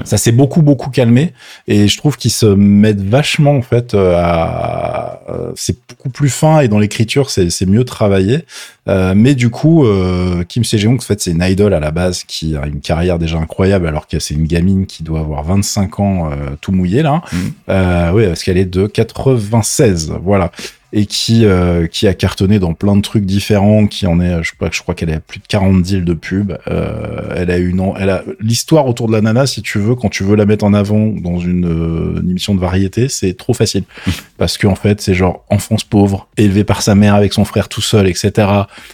Ça 0.05 0.17
s'est 0.17 0.33
beaucoup 0.33 0.63
beaucoup 0.63 0.91
calmé, 0.91 1.33
et 1.69 1.87
je 1.89 1.97
trouve 1.99 2.17
qu'ils 2.17 2.31
se 2.33 2.47
mettent 2.47 3.01
vachement 3.03 3.53
en 3.57 3.63
fait 3.63 3.95
euh, 3.95 4.15
à, 4.17 5.21
euh, 5.31 5.53
c'est 5.55 5.77
beaucoup 5.89 6.11
plus 6.11 6.29
fin 6.29 6.61
et 6.61 6.69
dans 6.69 6.79
l'écriture 6.79 7.31
c'est, 7.31 7.51
c'est 7.51 7.67
mieux 7.67 7.85
travaillé. 7.85 8.45
Euh, 8.87 9.15
mais 9.17 9.35
du 9.35 9.49
coup, 9.49 9.87
euh, 9.87 10.45
Kim 10.45 10.63
Se-jeong, 10.63 10.97
en 10.97 11.01
fait, 11.01 11.19
c'est 11.21 11.31
une 11.31 11.43
idole 11.43 11.73
à 11.73 11.81
la 11.81 11.91
base 11.91 12.23
qui 12.25 12.55
a 12.55 12.67
une 12.67 12.81
carrière 12.81 13.19
déjà 13.19 13.39
incroyable, 13.39 13.87
alors 13.87 14.07
que 14.07 14.19
c'est 14.19 14.35
une 14.35 14.45
gamine 14.47 14.85
qui 14.85 15.03
doit 15.03 15.21
avoir 15.21 15.43
25 15.45 16.01
ans 16.01 16.31
euh, 16.31 16.35
tout 16.61 16.71
mouillé 16.73 17.03
là. 17.03 17.23
Euh, 17.71 18.11
oui, 18.13 18.27
parce 18.27 18.43
qu'elle 18.43 18.59
est 18.59 18.67
de 18.67 18.87
96, 18.87 20.13
voilà. 20.23 20.51
Et 20.97 21.07
qui, 21.07 21.45
euh, 21.45 21.89
qui 21.89 22.07
a 22.07 22.15
cartonné 22.15 22.61
dans 22.61 22.73
plein 22.73 22.95
de 22.95 23.01
trucs 23.01 23.25
différents, 23.27 23.89
qui 23.89 24.07
en 24.07 24.21
est, 24.21 24.45
je 24.45 24.53
pas, 24.57 24.69
je 24.71 24.81
crois 24.81 24.95
qu'elle 24.95 25.11
a 25.11 25.19
plus 25.19 25.41
de 25.41 25.47
40 25.49 25.83
deals 25.83 26.05
de 26.05 26.15
pub. 26.15 26.53
Euh, 26.69 27.35
elle 27.35 27.51
a 27.51 27.57
une, 27.59 27.83
elle 27.99 28.11
a 28.11 28.23
l'histoire 28.39 28.87
autour 28.87 29.09
de 29.09 29.13
la 29.13 29.21
nana, 29.21 29.45
si 29.47 29.61
tu 29.61 29.81
veux, 29.81 29.97
quand 29.97 30.09
tu 30.09 30.23
veux 30.23 30.37
la 30.37 30.47
mettre 30.47 30.65
en 30.65 30.73
avant 30.73 31.09
dans 31.09 31.41
une, 31.41 31.67
euh, 31.67 32.21
une 32.23 32.31
émission 32.31 32.55
de 32.55 32.61
variété, 32.61 33.09
c'est 33.09 33.35
trop 33.37 33.55
facile. 33.55 33.83
Parce 34.39 34.57
qu'en 34.57 34.77
fait, 34.77 35.01
c'est 35.01 35.15
genre 35.15 35.45
enfance 35.51 35.83
pauvre, 35.83 36.29
élevée 36.37 36.63
par 36.63 36.81
sa 36.81 36.95
mère 36.95 37.17
avec 37.17 37.33
son 37.33 37.45
frère 37.45 37.69
tout 37.69 37.83
seul, 37.83 38.07
etc. 38.07 38.31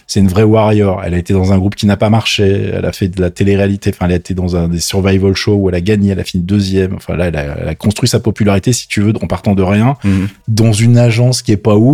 C'est 0.07 0.21
une 0.21 0.27
vraie 0.27 0.41
warrior. 0.41 1.03
Elle 1.05 1.13
a 1.13 1.17
été 1.19 1.33
dans 1.33 1.53
un 1.53 1.59
groupe 1.59 1.75
qui 1.75 1.85
n'a 1.85 1.97
pas 1.97 2.09
marché. 2.09 2.71
Elle 2.73 2.85
a 2.85 2.93
fait 2.93 3.09
de 3.09 3.21
la 3.21 3.29
télé-réalité. 3.29 3.91
Enfin, 3.93 4.07
elle 4.07 4.13
a 4.13 4.15
été 4.15 4.33
dans 4.33 4.55
un 4.55 4.67
des 4.69 4.79
survival 4.79 5.35
shows 5.35 5.53
où 5.55 5.69
elle 5.69 5.75
a 5.75 5.81
gagné. 5.81 6.11
Elle 6.13 6.19
a 6.19 6.23
fini 6.23 6.43
deuxième. 6.43 6.95
Enfin, 6.95 7.15
là, 7.15 7.27
elle 7.27 7.35
a, 7.35 7.57
elle 7.61 7.67
a 7.67 7.75
construit 7.75 8.09
sa 8.09 8.19
popularité, 8.19 8.73
si 8.73 8.87
tu 8.87 9.01
veux, 9.01 9.13
en 9.21 9.27
partant 9.27 9.53
de 9.53 9.61
rien, 9.61 9.97
Mhm. 10.03 10.27
dans 10.47 10.73
une 10.73 10.97
agence 10.97 11.41
qui 11.43 11.51
est 11.51 11.57
pas 11.57 11.75
ouf, 11.75 11.90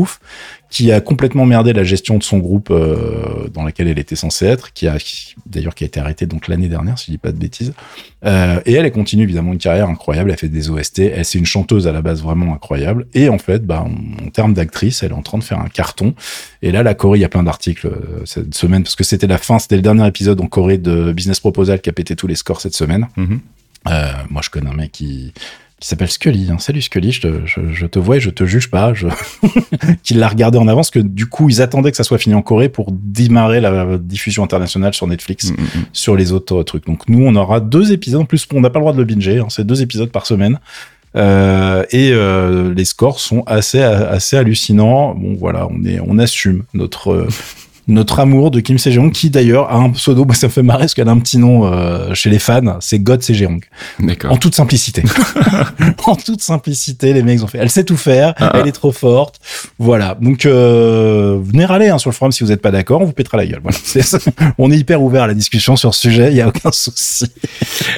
qui 0.69 0.91
a 0.91 0.99
complètement 0.99 1.45
merdé 1.45 1.71
la 1.71 1.83
gestion 1.83 2.17
de 2.17 2.23
son 2.23 2.39
groupe 2.39 2.69
euh, 2.71 3.47
dans 3.53 3.63
laquelle 3.63 3.87
elle 3.87 3.99
était 3.99 4.17
censée 4.17 4.45
être, 4.45 4.73
qui 4.73 4.87
a 4.87 4.97
d'ailleurs 5.45 5.73
qui 5.75 5.85
a 5.85 5.87
été 5.87 5.99
arrêtée 5.99 6.25
donc 6.25 6.49
l'année 6.49 6.67
dernière, 6.67 6.99
si 6.99 7.05
je 7.07 7.11
dis 7.11 7.17
pas 7.17 7.31
de 7.31 7.37
bêtises. 7.37 7.73
Euh, 8.25 8.59
et 8.65 8.73
elle, 8.73 8.85
elle 8.85 8.91
continue 8.91 9.23
évidemment 9.23 9.53
une 9.53 9.59
carrière 9.59 9.87
incroyable. 9.87 10.29
Elle 10.31 10.37
fait 10.37 10.49
des 10.49 10.69
OST. 10.69 10.99
Elle 10.99 11.23
c'est 11.23 11.39
une 11.39 11.45
chanteuse 11.45 11.87
à 11.87 11.93
la 11.93 12.01
base 12.01 12.21
vraiment 12.21 12.53
incroyable. 12.53 13.07
Et 13.13 13.29
en 13.29 13.37
fait, 13.37 13.65
bah, 13.65 13.85
en, 13.85 14.25
en 14.25 14.29
termes 14.29 14.53
d'actrice, 14.53 15.03
elle 15.03 15.11
est 15.11 15.15
en 15.15 15.21
train 15.21 15.37
de 15.37 15.43
faire 15.43 15.59
un 15.59 15.69
carton. 15.69 16.13
Et 16.61 16.71
là, 16.71 16.83
la 16.83 16.93
Corée, 16.93 17.19
il 17.19 17.21
y 17.21 17.25
a 17.25 17.29
plein 17.29 17.43
d'articles 17.43 17.87
euh, 17.87 18.25
cette 18.25 18.53
semaine 18.53 18.83
parce 18.83 18.95
que 18.95 19.03
c'était 19.05 19.27
la 19.27 19.37
fin, 19.37 19.59
c'était 19.59 19.77
le 19.77 19.81
dernier 19.81 20.05
épisode 20.05 20.41
en 20.41 20.47
Corée 20.47 20.77
de 20.77 21.13
Business 21.13 21.39
Proposal 21.39 21.79
qui 21.79 21.89
a 21.89 21.93
pété 21.93 22.15
tous 22.15 22.27
les 22.27 22.35
scores 22.35 22.59
cette 22.59 22.75
semaine. 22.75 23.07
Mhm. 23.15 23.39
Euh, 23.89 24.11
moi, 24.29 24.41
je 24.43 24.49
connais 24.49 24.69
un 24.69 24.73
mec 24.73 24.91
qui 24.91 25.33
qui 25.79 25.87
s'appelle 25.87 26.09
Scully. 26.09 26.49
Hein. 26.51 26.57
Salut 26.59 26.81
Scully, 26.81 27.11
je 27.11 27.21
te, 27.21 27.45
je, 27.45 27.59
je 27.71 27.85
te 27.85 27.99
vois 27.99 28.17
et 28.17 28.19
je 28.19 28.29
te 28.29 28.45
juge 28.45 28.69
pas. 28.69 28.93
Je... 28.93 29.07
qu'il 30.03 30.17
l'a 30.17 30.27
regardé 30.27 30.57
en 30.57 30.67
avance, 30.67 30.89
que 30.89 30.99
du 30.99 31.27
coup 31.27 31.49
ils 31.49 31.61
attendaient 31.61 31.91
que 31.91 31.97
ça 31.97 32.03
soit 32.03 32.17
fini 32.17 32.35
en 32.35 32.41
Corée 32.41 32.69
pour 32.69 32.91
démarrer 32.91 33.61
la 33.61 33.97
diffusion 33.97 34.43
internationale 34.43 34.93
sur 34.93 35.07
Netflix, 35.07 35.47
Mm, 35.51 35.51
mm, 35.51 35.63
mm. 35.63 35.85
sur 35.93 36.15
les 36.15 36.31
autres 36.31 36.63
trucs. 36.63 36.85
Donc 36.85 37.07
nous 37.07 37.25
on 37.25 37.35
aura 37.35 37.59
deux 37.59 37.91
épisodes 37.91 38.21
en 38.21 38.25
plus. 38.25 38.47
On 38.53 38.61
n'a 38.61 38.69
pas 38.69 38.79
le 38.79 38.83
droit 38.83 38.93
de 38.93 38.97
le 38.97 39.05
binger. 39.05 39.39
Hein. 39.39 39.47
C'est 39.49 39.65
deux 39.65 39.81
épisodes 39.81 40.09
par 40.09 40.25
semaine. 40.25 40.59
Euh, 41.15 41.83
et 41.91 42.11
euh, 42.11 42.73
les 42.73 42.85
scores 42.85 43.19
sont 43.19 43.43
assez 43.47 43.81
assez 43.81 44.37
hallucinants. 44.37 45.15
Bon 45.15 45.35
voilà, 45.35 45.67
on 45.67 45.83
est 45.83 45.99
on 46.05 46.17
assume 46.19 46.63
notre 46.73 47.11
euh, 47.11 47.27
notre 47.87 48.19
amour 48.19 48.51
de 48.51 48.59
Kim 48.59 48.77
Se-jeong 48.77 49.11
qui 49.11 49.29
d'ailleurs 49.29 49.71
a 49.71 49.77
un 49.77 49.89
pseudo, 49.91 50.25
moi 50.25 50.35
ça 50.35 50.47
me 50.47 50.51
fait 50.51 50.63
marrer 50.63 50.81
parce 50.81 50.93
qu'elle 50.93 51.07
a 51.07 51.11
un 51.11 51.19
petit 51.19 51.37
nom 51.37 51.65
euh, 51.65 52.13
chez 52.13 52.29
les 52.29 52.39
fans, 52.39 52.77
c'est 52.79 52.99
God 52.99 53.21
Se-jeong. 53.21 53.63
D'accord. 53.99 54.31
En 54.31 54.37
toute 54.37 54.55
simplicité. 54.55 55.03
en 56.05 56.15
toute 56.15 56.41
simplicité, 56.41 57.13
les 57.13 57.23
mecs 57.23 57.41
ont 57.43 57.47
fait. 57.47 57.59
Elle 57.59 57.69
sait 57.69 57.83
tout 57.83 57.97
faire, 57.97 58.33
Ah, 58.37 58.51
ah. 58.53 58.59
elle 58.59 58.67
est 58.67 58.71
trop 58.73 58.91
forte. 58.91 59.39
Voilà. 59.79 60.17
Donc 60.19 60.45
euh, 60.45 61.39
venez 61.41 61.65
râler 61.65 61.87
hein, 61.87 61.97
sur 61.97 62.09
le 62.09 62.15
forum 62.15 62.31
si 62.31 62.43
vous 62.43 62.49
n'êtes 62.49 62.61
pas 62.61 62.71
d'accord, 62.71 63.01
on 63.01 63.05
vous 63.05 63.13
pètera 63.13 63.37
la 63.37 63.45
gueule. 63.45 63.61
Voilà. 63.63 63.77
On 64.57 64.71
est 64.71 64.77
hyper 64.77 65.01
ouvert 65.01 65.23
à 65.23 65.27
la 65.27 65.33
discussion 65.33 65.75
sur 65.75 65.93
ce 65.93 66.01
sujet, 66.01 66.31
il 66.31 66.37
y 66.37 66.41
a 66.41 66.47
aucun 66.47 66.71
souci. 66.71 67.25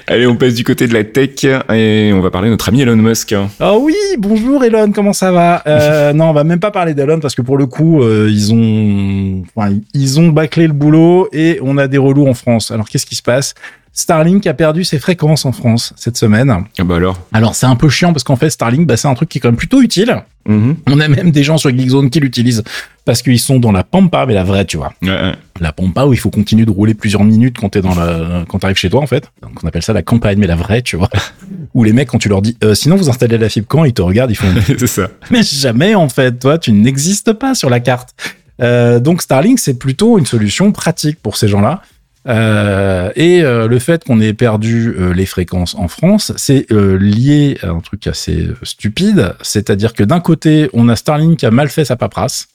Allez, 0.08 0.28
on 0.28 0.36
passe 0.36 0.54
du 0.54 0.64
côté 0.64 0.88
de 0.88 0.94
la 0.94 1.04
tech 1.04 1.44
et 1.44 2.12
on 2.14 2.22
va 2.22 2.32
parler 2.32 2.48
de 2.48 2.54
notre 2.54 2.70
ami 2.70 2.82
Elon 2.82 2.96
Musk. 2.96 3.34
Ah 3.60 3.78
oui, 3.78 3.96
bonjour 4.18 4.64
Elon, 4.64 4.92
comment 4.92 5.14
ça 5.14 5.32
va? 5.32 5.62
Euh, 5.68 6.14
Non, 6.14 6.30
on 6.30 6.34
va 6.34 6.44
même 6.44 6.60
pas 6.60 6.72
parler 6.72 6.94
d'Elon 6.94 7.20
parce 7.20 7.36
que 7.36 7.42
pour 7.42 7.58
le 7.58 7.66
coup, 7.66 8.04
ils 8.04 8.54
ont, 8.54 9.44
enfin, 9.56 9.74
ils 9.94 10.20
ont 10.20 10.30
bâclé 10.30 10.68
le 10.68 10.74
boulot 10.74 11.28
et 11.32 11.60
on 11.62 11.78
a 11.78 11.88
des 11.88 11.98
relous 11.98 12.28
en 12.28 12.34
France. 12.34 12.72
Alors 12.72 12.90
qu'est-ce 12.90 13.06
qui 13.06 13.16
se 13.16 13.22
passe? 13.22 13.56
Starlink 13.92 14.46
a 14.48 14.54
perdu 14.54 14.84
ses 14.84 15.00
fréquences 15.00 15.46
en 15.46 15.52
France 15.52 15.94
cette 15.98 16.16
semaine. 16.16 16.64
Ah 16.78 16.84
bah 16.84 16.96
alors? 16.96 17.20
Alors 17.34 17.56
c'est 17.56 17.66
un 17.66 17.76
peu 17.76 17.90
chiant 17.90 18.14
parce 18.14 18.24
qu'en 18.24 18.36
fait 18.36 18.50
Starlink, 18.50 18.88
bah, 18.88 18.98
c'est 18.98 19.08
un 19.08 19.14
truc 19.14 19.30
qui 19.30 19.40
est 19.40 19.42
quand 19.42 19.50
même 19.50 19.58
plutôt 19.58 19.82
utile. 19.82 20.24
Mhm. 20.48 20.78
On 20.88 21.00
a 21.00 21.08
même 21.08 21.32
des 21.32 21.44
gens 21.44 21.58
sur 21.58 21.70
Geekzone 21.70 22.10
qui 22.10 22.20
l'utilisent 22.20 22.64
parce 23.06 23.22
qu'ils 23.22 23.40
sont 23.40 23.60
dans 23.60 23.72
la 23.72 23.84
pampa, 23.84 24.26
mais 24.26 24.34
la 24.34 24.44
vraie, 24.44 24.66
tu 24.66 24.78
vois. 24.78 24.94
Ouais, 25.02 25.10
ouais. 25.10 25.34
La 25.60 25.74
pampa 25.74 26.06
où 26.06 26.14
il 26.14 26.20
faut 26.20 26.30
continuer 26.30 26.66
de 26.66 26.72
rouler 26.72 26.94
plusieurs 26.94 27.24
minutes 27.24 27.58
quand 27.60 27.70
t'es 27.70 27.82
dans 27.82 27.96
la, 27.96 28.46
quand 28.48 28.60
t'arrives 28.60 28.78
chez 28.78 28.90
toi, 28.90 29.02
en 29.02 29.08
fait. 29.08 29.32
Donc, 29.42 29.64
on 29.64 29.68
appelle 29.68 29.82
ça 29.82 29.94
la 29.94 30.04
campagne, 30.04 30.38
mais 30.38 30.48
la 30.48 30.56
vraie, 30.56 30.82
tu 30.82 30.96
vois. 30.96 31.10
où 31.74 31.84
les 31.84 31.92
mecs, 31.92 32.08
quand 32.10 32.20
tu 32.20 32.30
leur 32.30 32.42
dis, 32.42 32.56
euh, 32.64 32.76
sinon 32.76 32.96
vous 32.96 33.10
installez 33.10 33.38
la 33.38 33.50
fibre 33.50 33.68
quand, 33.68 33.84
ils 33.84 33.94
te 33.94 34.02
regardent, 34.02 34.32
ils 34.32 34.36
font, 34.36 34.48
c'est 34.66 34.88
ça. 34.88 35.10
mais 35.32 35.42
jamais, 35.44 35.96
en 35.96 36.08
fait, 36.08 36.40
toi, 36.40 36.58
tu 36.58 36.72
n'existes 36.72 37.34
pas 37.34 37.56
sur 37.56 37.70
la 37.70 37.80
carte. 37.80 38.14
Euh, 38.62 39.00
donc 39.00 39.22
Starlink, 39.22 39.60
c'est 39.60 39.78
plutôt 39.78 40.18
une 40.18 40.26
solution 40.26 40.72
pratique 40.72 41.20
pour 41.22 41.38
ces 41.38 41.48
gens-là. 41.48 41.82
Euh, 42.28 43.12
et 43.16 43.42
euh, 43.42 43.68
le 43.68 43.80
fait 43.80 44.04
qu'on 44.04 44.20
ait 44.20 44.34
perdu 44.34 44.94
les 45.14 45.26
fréquences 45.26 45.74
en 45.76 45.88
France, 45.88 46.34
c'est 46.36 46.70
lié 46.72 47.58
à 47.64 47.70
un 47.70 47.80
truc 47.80 48.08
assez 48.08 48.48
stupide, 48.64 49.34
c'est-à-dire 49.42 49.94
que 49.94 50.04
d'un 50.04 50.20
côté, 50.20 50.70
on 50.74 50.90
a 50.90 50.96
Starlink 50.96 51.40
qui 51.40 51.46
a 51.46 51.52
mal 51.52 51.70
fait 51.70 51.86
sa 51.86 51.96
paperasse. 51.96 52.48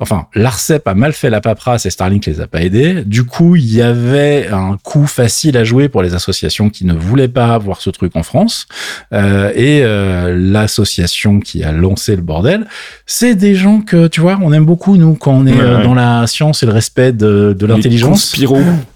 Enfin, 0.00 0.26
l'ARCEP 0.34 0.86
a 0.88 0.94
mal 0.94 1.12
fait 1.12 1.28
la 1.28 1.40
paperasse 1.40 1.84
et 1.86 1.90
Starlink 1.90 2.24
les 2.26 2.40
a 2.40 2.46
pas 2.46 2.62
aidés. 2.62 3.04
Du 3.04 3.24
coup, 3.24 3.56
il 3.56 3.74
y 3.74 3.82
avait 3.82 4.48
un 4.50 4.76
coup 4.82 5.06
facile 5.06 5.56
à 5.56 5.64
jouer 5.64 5.88
pour 5.88 6.02
les 6.02 6.14
associations 6.14 6.70
qui 6.70 6.86
ne 6.86 6.94
voulaient 6.94 7.28
pas 7.28 7.58
voir 7.58 7.80
ce 7.80 7.90
truc 7.90 8.16
en 8.16 8.22
France. 8.22 8.66
Euh, 9.12 9.50
et 9.54 9.82
euh, 9.82 10.34
l'association 10.38 11.40
qui 11.40 11.64
a 11.64 11.72
lancé 11.72 12.16
le 12.16 12.22
bordel, 12.22 12.66
c'est 13.06 13.34
des 13.34 13.54
gens 13.54 13.80
que, 13.80 14.06
tu 14.06 14.20
vois, 14.20 14.38
on 14.40 14.52
aime 14.52 14.64
beaucoup, 14.64 14.96
nous, 14.96 15.14
quand 15.14 15.32
on 15.32 15.46
est 15.46 15.58
Ouais, 15.58 15.60
euh, 15.64 15.78
ouais. 15.78 15.84
dans 15.84 15.94
la 15.94 16.26
science 16.26 16.62
et 16.62 16.66
le 16.66 16.72
respect 16.72 17.12
de, 17.12 17.56
de 17.58 17.66
l'intelligence. 17.66 18.34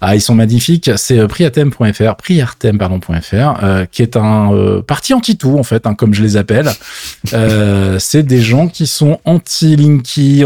Ah, 0.01 0.15
ils 0.15 0.21
sont 0.21 0.35
magnifiques. 0.35 0.89
C'est 0.95 1.19
euh, 1.19 1.27
priatem.fr, 1.27 2.15
priartem, 2.15 2.77
pardon.fr, 2.77 3.63
euh, 3.63 3.85
qui 3.91 4.01
est 4.01 4.15
un 4.15 4.53
euh, 4.53 4.81
parti 4.81 5.13
anti-tout, 5.13 5.57
en 5.57 5.63
fait, 5.63 5.85
hein, 5.85 5.95
comme 5.95 6.13
je 6.13 6.23
les 6.23 6.37
appelle. 6.37 6.69
Euh, 7.33 7.97
c'est 7.99 8.23
des 8.23 8.41
gens 8.41 8.67
qui 8.67 8.87
sont 8.87 9.19
anti-Linky, 9.25 10.43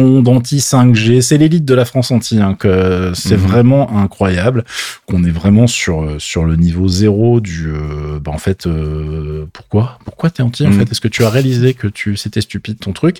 anti-ondes, 0.00 0.28
anti-5G. 0.28 1.20
C'est 1.20 1.38
l'élite 1.38 1.64
de 1.64 1.74
la 1.74 1.84
France 1.84 2.10
anti, 2.10 2.38
hein, 2.40 2.54
que 2.58 3.12
c'est 3.14 3.36
Mhm. 3.36 3.46
vraiment 3.46 3.96
incroyable. 3.98 4.64
Qu'on 5.06 5.24
est 5.24 5.30
vraiment 5.30 5.66
sur, 5.66 6.16
sur 6.18 6.44
le 6.44 6.56
niveau 6.56 6.88
zéro 6.88 7.40
du, 7.40 7.68
euh, 7.68 8.18
bah, 8.20 8.32
en 8.32 8.38
fait, 8.38 8.66
euh, 8.66 9.46
pourquoi? 9.52 9.98
Pourquoi 10.04 10.30
t'es 10.30 10.42
anti, 10.42 10.66
en 10.66 10.70
Mhm. 10.70 10.78
fait? 10.80 10.90
Est-ce 10.92 11.00
que 11.00 11.08
tu 11.08 11.24
as 11.24 11.30
réalisé 11.30 11.74
que 11.74 11.86
tu, 11.86 12.16
c'était 12.16 12.40
stupide 12.40 12.78
ton 12.78 12.92
truc? 12.92 13.18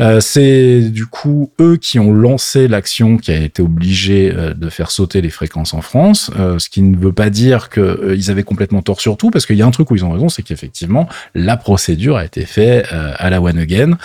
Euh, 0.00 0.20
c'est 0.20 0.80
du 0.90 1.06
coup 1.06 1.50
eux 1.60 1.76
qui 1.76 1.98
ont 1.98 2.12
lancé 2.12 2.68
l'action 2.68 3.16
qui 3.16 3.30
a 3.32 3.36
été 3.36 3.62
obligée 3.62 4.32
de 4.56 4.68
faire 4.70 4.90
sauter 4.90 5.20
les 5.20 5.30
fréquences 5.30 5.74
en 5.74 5.80
France, 5.80 6.30
ce 6.58 6.68
qui 6.68 6.82
ne 6.82 6.96
veut 6.96 7.12
pas 7.12 7.30
dire 7.30 7.68
qu'ils 7.70 8.30
avaient 8.30 8.42
complètement 8.42 8.82
tort 8.82 9.00
sur 9.00 9.16
tout, 9.16 9.30
parce 9.30 9.46
qu'il 9.46 9.56
y 9.56 9.62
a 9.62 9.66
un 9.66 9.70
truc 9.70 9.90
où 9.90 9.96
ils 9.96 10.04
ont 10.04 10.10
raison, 10.12 10.28
c'est 10.28 10.42
qu'effectivement 10.42 11.08
la 11.34 11.56
procédure 11.56 12.16
a 12.16 12.24
été 12.24 12.44
faite 12.44 12.86
à 12.90 13.30
la 13.30 13.40
one 13.40 13.58
again. 13.58 13.96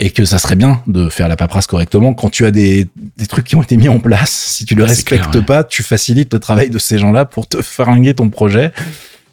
Et 0.00 0.10
que 0.10 0.24
ça 0.24 0.38
serait 0.38 0.56
bien 0.56 0.82
de 0.86 1.08
faire 1.08 1.28
la 1.28 1.36
paperasse 1.36 1.66
correctement 1.66 2.14
quand 2.14 2.30
tu 2.30 2.44
as 2.46 2.50
des, 2.50 2.88
des 3.16 3.26
trucs 3.26 3.46
qui 3.46 3.56
ont 3.56 3.62
été 3.62 3.76
mis 3.76 3.88
en 3.88 3.98
place. 4.00 4.30
Si 4.30 4.64
tu 4.64 4.74
le 4.74 4.84
respectes 4.84 5.30
clair, 5.30 5.36
ouais. 5.36 5.46
pas, 5.46 5.64
tu 5.64 5.82
facilites 5.82 6.32
le 6.32 6.40
travail 6.40 6.70
de 6.70 6.78
ces 6.78 6.98
gens-là 6.98 7.24
pour 7.24 7.46
te 7.48 7.62
fringuer 7.62 8.14
ton 8.14 8.28
projet. 8.28 8.72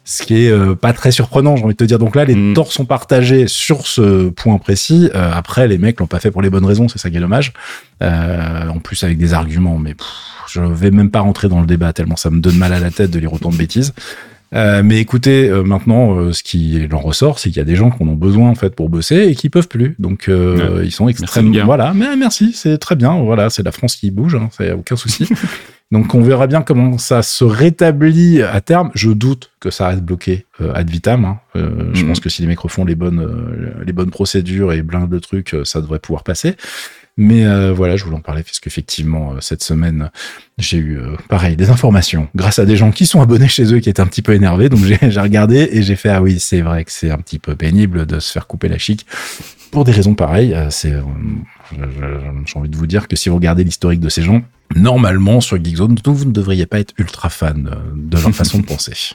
Ce 0.08 0.22
qui 0.22 0.46
est 0.46 0.50
euh, 0.50 0.76
pas 0.76 0.92
très 0.92 1.10
surprenant, 1.10 1.56
j'ai 1.56 1.64
envie 1.64 1.74
de 1.74 1.78
te 1.78 1.84
dire. 1.84 1.98
Donc 1.98 2.14
là, 2.14 2.24
les 2.24 2.36
Mm. 2.36 2.54
torts 2.54 2.72
sont 2.72 2.84
partagés 2.84 3.48
sur 3.48 3.88
ce 3.88 4.28
point 4.28 4.56
précis. 4.58 5.10
Euh, 5.16 5.32
après, 5.34 5.66
les 5.66 5.78
mecs 5.78 5.98
l'ont 5.98 6.06
pas 6.06 6.20
fait 6.20 6.30
pour 6.30 6.42
les 6.42 6.50
bonnes 6.50 6.64
raisons, 6.64 6.88
c'est 6.88 6.98
ça 6.98 7.10
qui 7.10 7.16
est 7.16 7.20
dommage. 7.20 7.52
Euh, 8.04 8.68
en 8.68 8.78
plus, 8.78 9.02
avec 9.02 9.18
des 9.18 9.34
arguments, 9.34 9.78
mais 9.78 9.94
pff, 9.94 10.06
je 10.48 10.60
vais 10.60 10.92
même 10.92 11.10
pas 11.10 11.20
rentrer 11.20 11.48
dans 11.48 11.60
le 11.60 11.66
débat 11.66 11.92
tellement 11.92 12.14
ça 12.14 12.30
me 12.30 12.38
donne 12.38 12.56
mal 12.56 12.72
à 12.72 12.78
la 12.78 12.92
tête 12.92 13.10
de 13.10 13.18
lire 13.18 13.32
autant 13.32 13.50
de 13.50 13.56
bêtises. 13.56 13.94
Euh, 14.56 14.82
mais 14.82 14.98
écoutez, 15.00 15.48
euh, 15.48 15.62
maintenant, 15.62 16.16
euh, 16.16 16.32
ce 16.32 16.42
qui 16.42 16.88
en 16.90 16.98
ressort, 16.98 17.38
c'est 17.38 17.50
qu'il 17.50 17.58
y 17.58 17.60
a 17.60 17.64
des 17.64 17.76
gens 17.76 17.90
qui 17.90 18.02
en 18.02 18.08
ont 18.08 18.14
besoin 18.14 18.48
en 18.48 18.54
fait 18.54 18.74
pour 18.74 18.88
bosser 18.88 19.26
et 19.28 19.34
qui 19.34 19.50
peuvent 19.50 19.68
plus. 19.68 19.94
Donc, 19.98 20.28
ils 20.28 20.90
sont 20.92 21.08
extrêmement. 21.08 21.64
Voilà, 21.64 21.92
mais 21.94 22.16
merci, 22.16 22.52
c'est 22.54 22.78
très 22.78 22.96
bien. 22.96 23.16
Voilà, 23.20 23.50
c'est 23.50 23.62
la 23.62 23.72
France 23.72 23.96
qui 23.96 24.10
bouge, 24.10 24.34
hein, 24.34 24.48
c'est 24.56 24.72
aucun 24.72 24.96
souci. 24.96 25.28
Donc, 25.92 26.14
on 26.16 26.20
verra 26.20 26.48
bien 26.48 26.62
comment 26.62 26.98
ça 26.98 27.22
se 27.22 27.44
rétablit 27.44 28.42
à 28.42 28.60
terme. 28.60 28.90
Je 28.94 29.10
doute 29.10 29.52
que 29.60 29.70
ça 29.70 29.86
reste 29.88 30.02
bloqué 30.02 30.44
ad 30.74 30.90
vitam. 30.90 31.24
hein. 31.24 31.38
Je 31.54 31.60
Mhm. 32.02 32.08
pense 32.08 32.20
que 32.20 32.28
si 32.28 32.42
les 32.42 32.48
mecs 32.48 32.58
refont 32.58 32.84
les 32.84 32.96
bonnes, 32.96 33.24
les 33.86 33.92
bonnes 33.92 34.10
procédures 34.10 34.72
et 34.72 34.82
de 34.82 35.18
trucs, 35.18 35.54
euh, 35.54 35.64
ça 35.64 35.80
devrait 35.80 35.98
pouvoir 36.00 36.24
passer. 36.24 36.56
Mais 37.18 37.46
euh, 37.46 37.72
voilà, 37.72 37.96
je 37.96 38.04
voulais 38.04 38.16
en 38.16 38.20
parler 38.20 38.42
parce 38.42 38.60
qu'effectivement, 38.60 39.32
euh, 39.32 39.40
cette 39.40 39.62
semaine, 39.62 40.10
j'ai 40.58 40.76
eu, 40.76 40.98
euh, 40.98 41.16
pareil, 41.28 41.56
des 41.56 41.70
informations 41.70 42.28
grâce 42.34 42.58
à 42.58 42.66
des 42.66 42.76
gens 42.76 42.90
qui 42.90 43.06
sont 43.06 43.22
abonnés 43.22 43.48
chez 43.48 43.72
eux 43.72 43.80
qui 43.80 43.88
étaient 43.88 44.02
un 44.02 44.06
petit 44.06 44.20
peu 44.20 44.34
énervés. 44.34 44.68
Donc 44.68 44.80
j'ai 44.84 44.96
regardé 45.20 45.68
et 45.72 45.82
j'ai 45.82 45.96
fait, 45.96 46.10
ah 46.10 46.20
oui, 46.20 46.38
c'est 46.38 46.60
vrai 46.60 46.84
que 46.84 46.92
c'est 46.92 47.10
un 47.10 47.16
petit 47.16 47.38
peu 47.38 47.56
pénible 47.56 48.04
de 48.04 48.20
se 48.20 48.32
faire 48.32 48.46
couper 48.46 48.68
la 48.68 48.76
chic. 48.76 49.06
Pour 49.70 49.84
des 49.84 49.92
raisons 49.92 50.14
pareilles, 50.14 50.52
euh, 50.52 50.68
c'est, 50.68 50.92
j'ai 51.72 52.58
envie 52.58 52.68
de 52.68 52.76
vous 52.76 52.86
dire 52.86 53.08
que 53.08 53.16
si 53.16 53.30
vous 53.30 53.36
regardez 53.36 53.64
l'historique 53.64 54.00
de 54.00 54.10
ces 54.10 54.22
gens, 54.22 54.42
normalement, 54.74 55.40
sur 55.40 55.62
Geekzone, 55.62 55.96
vous 56.04 56.24
ne 56.26 56.32
devriez 56.32 56.66
pas 56.66 56.80
être 56.80 56.92
ultra 56.98 57.30
fan 57.30 57.70
de 57.94 58.18
leur 58.18 58.34
façon 58.34 58.58
de 58.58 58.66
penser. 58.66 59.14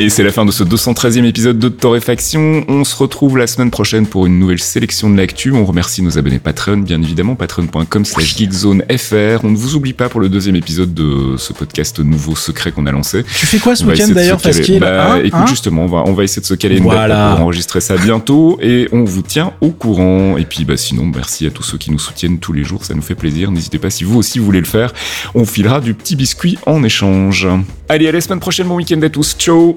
Et 0.00 0.10
c'est 0.10 0.22
la 0.22 0.30
fin 0.30 0.44
de 0.46 0.52
ce 0.52 0.62
213e 0.62 1.24
épisode 1.24 1.58
de 1.58 1.68
Torréfaction. 1.68 2.64
On 2.68 2.84
se 2.84 2.94
retrouve 2.94 3.36
la 3.36 3.48
semaine 3.48 3.72
prochaine 3.72 4.06
pour 4.06 4.26
une 4.26 4.38
nouvelle 4.38 4.60
sélection 4.60 5.10
de 5.10 5.16
l'actu. 5.16 5.50
On 5.50 5.64
remercie 5.64 6.02
nos 6.02 6.16
abonnés 6.18 6.38
Patreon, 6.38 6.76
bien 6.78 7.02
évidemment, 7.02 7.34
patreon.com 7.34 8.04
slash 8.04 8.36
geekzonefr. 8.36 9.40
On 9.44 9.50
ne 9.50 9.56
vous 9.56 9.74
oublie 9.74 9.94
pas 9.94 10.08
pour 10.08 10.20
le 10.20 10.28
deuxième 10.28 10.54
épisode 10.54 10.94
de 10.94 11.34
ce 11.36 11.52
podcast 11.52 11.98
nouveau 11.98 12.36
secret 12.36 12.70
qu'on 12.70 12.86
a 12.86 12.92
lancé. 12.92 13.24
Tu 13.24 13.46
fais 13.46 13.58
quoi 13.58 13.74
ce 13.74 13.84
week-end 13.84 14.06
d'ailleurs, 14.12 14.40
Fasquille 14.40 14.78
Bah, 14.78 15.14
Hein 15.14 15.20
écoute, 15.24 15.40
Hein 15.42 15.46
justement, 15.48 15.82
on 15.82 15.88
va, 15.88 16.04
on 16.06 16.12
va 16.12 16.22
essayer 16.22 16.42
de 16.42 16.46
se 16.46 16.54
caler 16.54 16.76
une 16.76 16.84
Voilà. 16.84 17.08
date 17.08 17.36
pour 17.36 17.46
enregistrer 17.46 17.80
ça 17.80 17.96
bientôt 17.96 18.56
et 18.62 18.86
on 18.92 19.02
vous 19.02 19.22
tient 19.22 19.52
au 19.60 19.70
courant. 19.70 20.36
Et 20.36 20.44
puis, 20.44 20.64
bah, 20.64 20.76
sinon, 20.76 21.06
merci 21.12 21.44
à 21.44 21.50
tous 21.50 21.64
ceux 21.64 21.76
qui 21.78 21.90
nous 21.90 21.98
soutiennent 21.98 22.38
tous 22.38 22.52
les 22.52 22.62
jours. 22.62 22.84
Ça 22.84 22.94
nous 22.94 23.02
fait 23.02 23.16
plaisir. 23.16 23.50
N'hésitez 23.50 23.80
pas 23.80 23.90
si 23.90 24.04
vous 24.04 24.16
aussi 24.16 24.38
voulez 24.38 24.60
le 24.60 24.66
faire. 24.66 24.92
On 25.34 25.44
filera 25.44 25.80
du 25.80 25.94
petit 25.94 26.14
biscuit 26.14 26.56
en 26.66 26.84
échange. 26.84 27.48
Allez, 27.88 28.06
à 28.06 28.12
la 28.12 28.20
semaine 28.20 28.38
prochaine. 28.38 28.68
Bon 28.68 28.76
week-end 28.76 29.02
à 29.02 29.08
tous. 29.08 29.34
Ciao! 29.36 29.76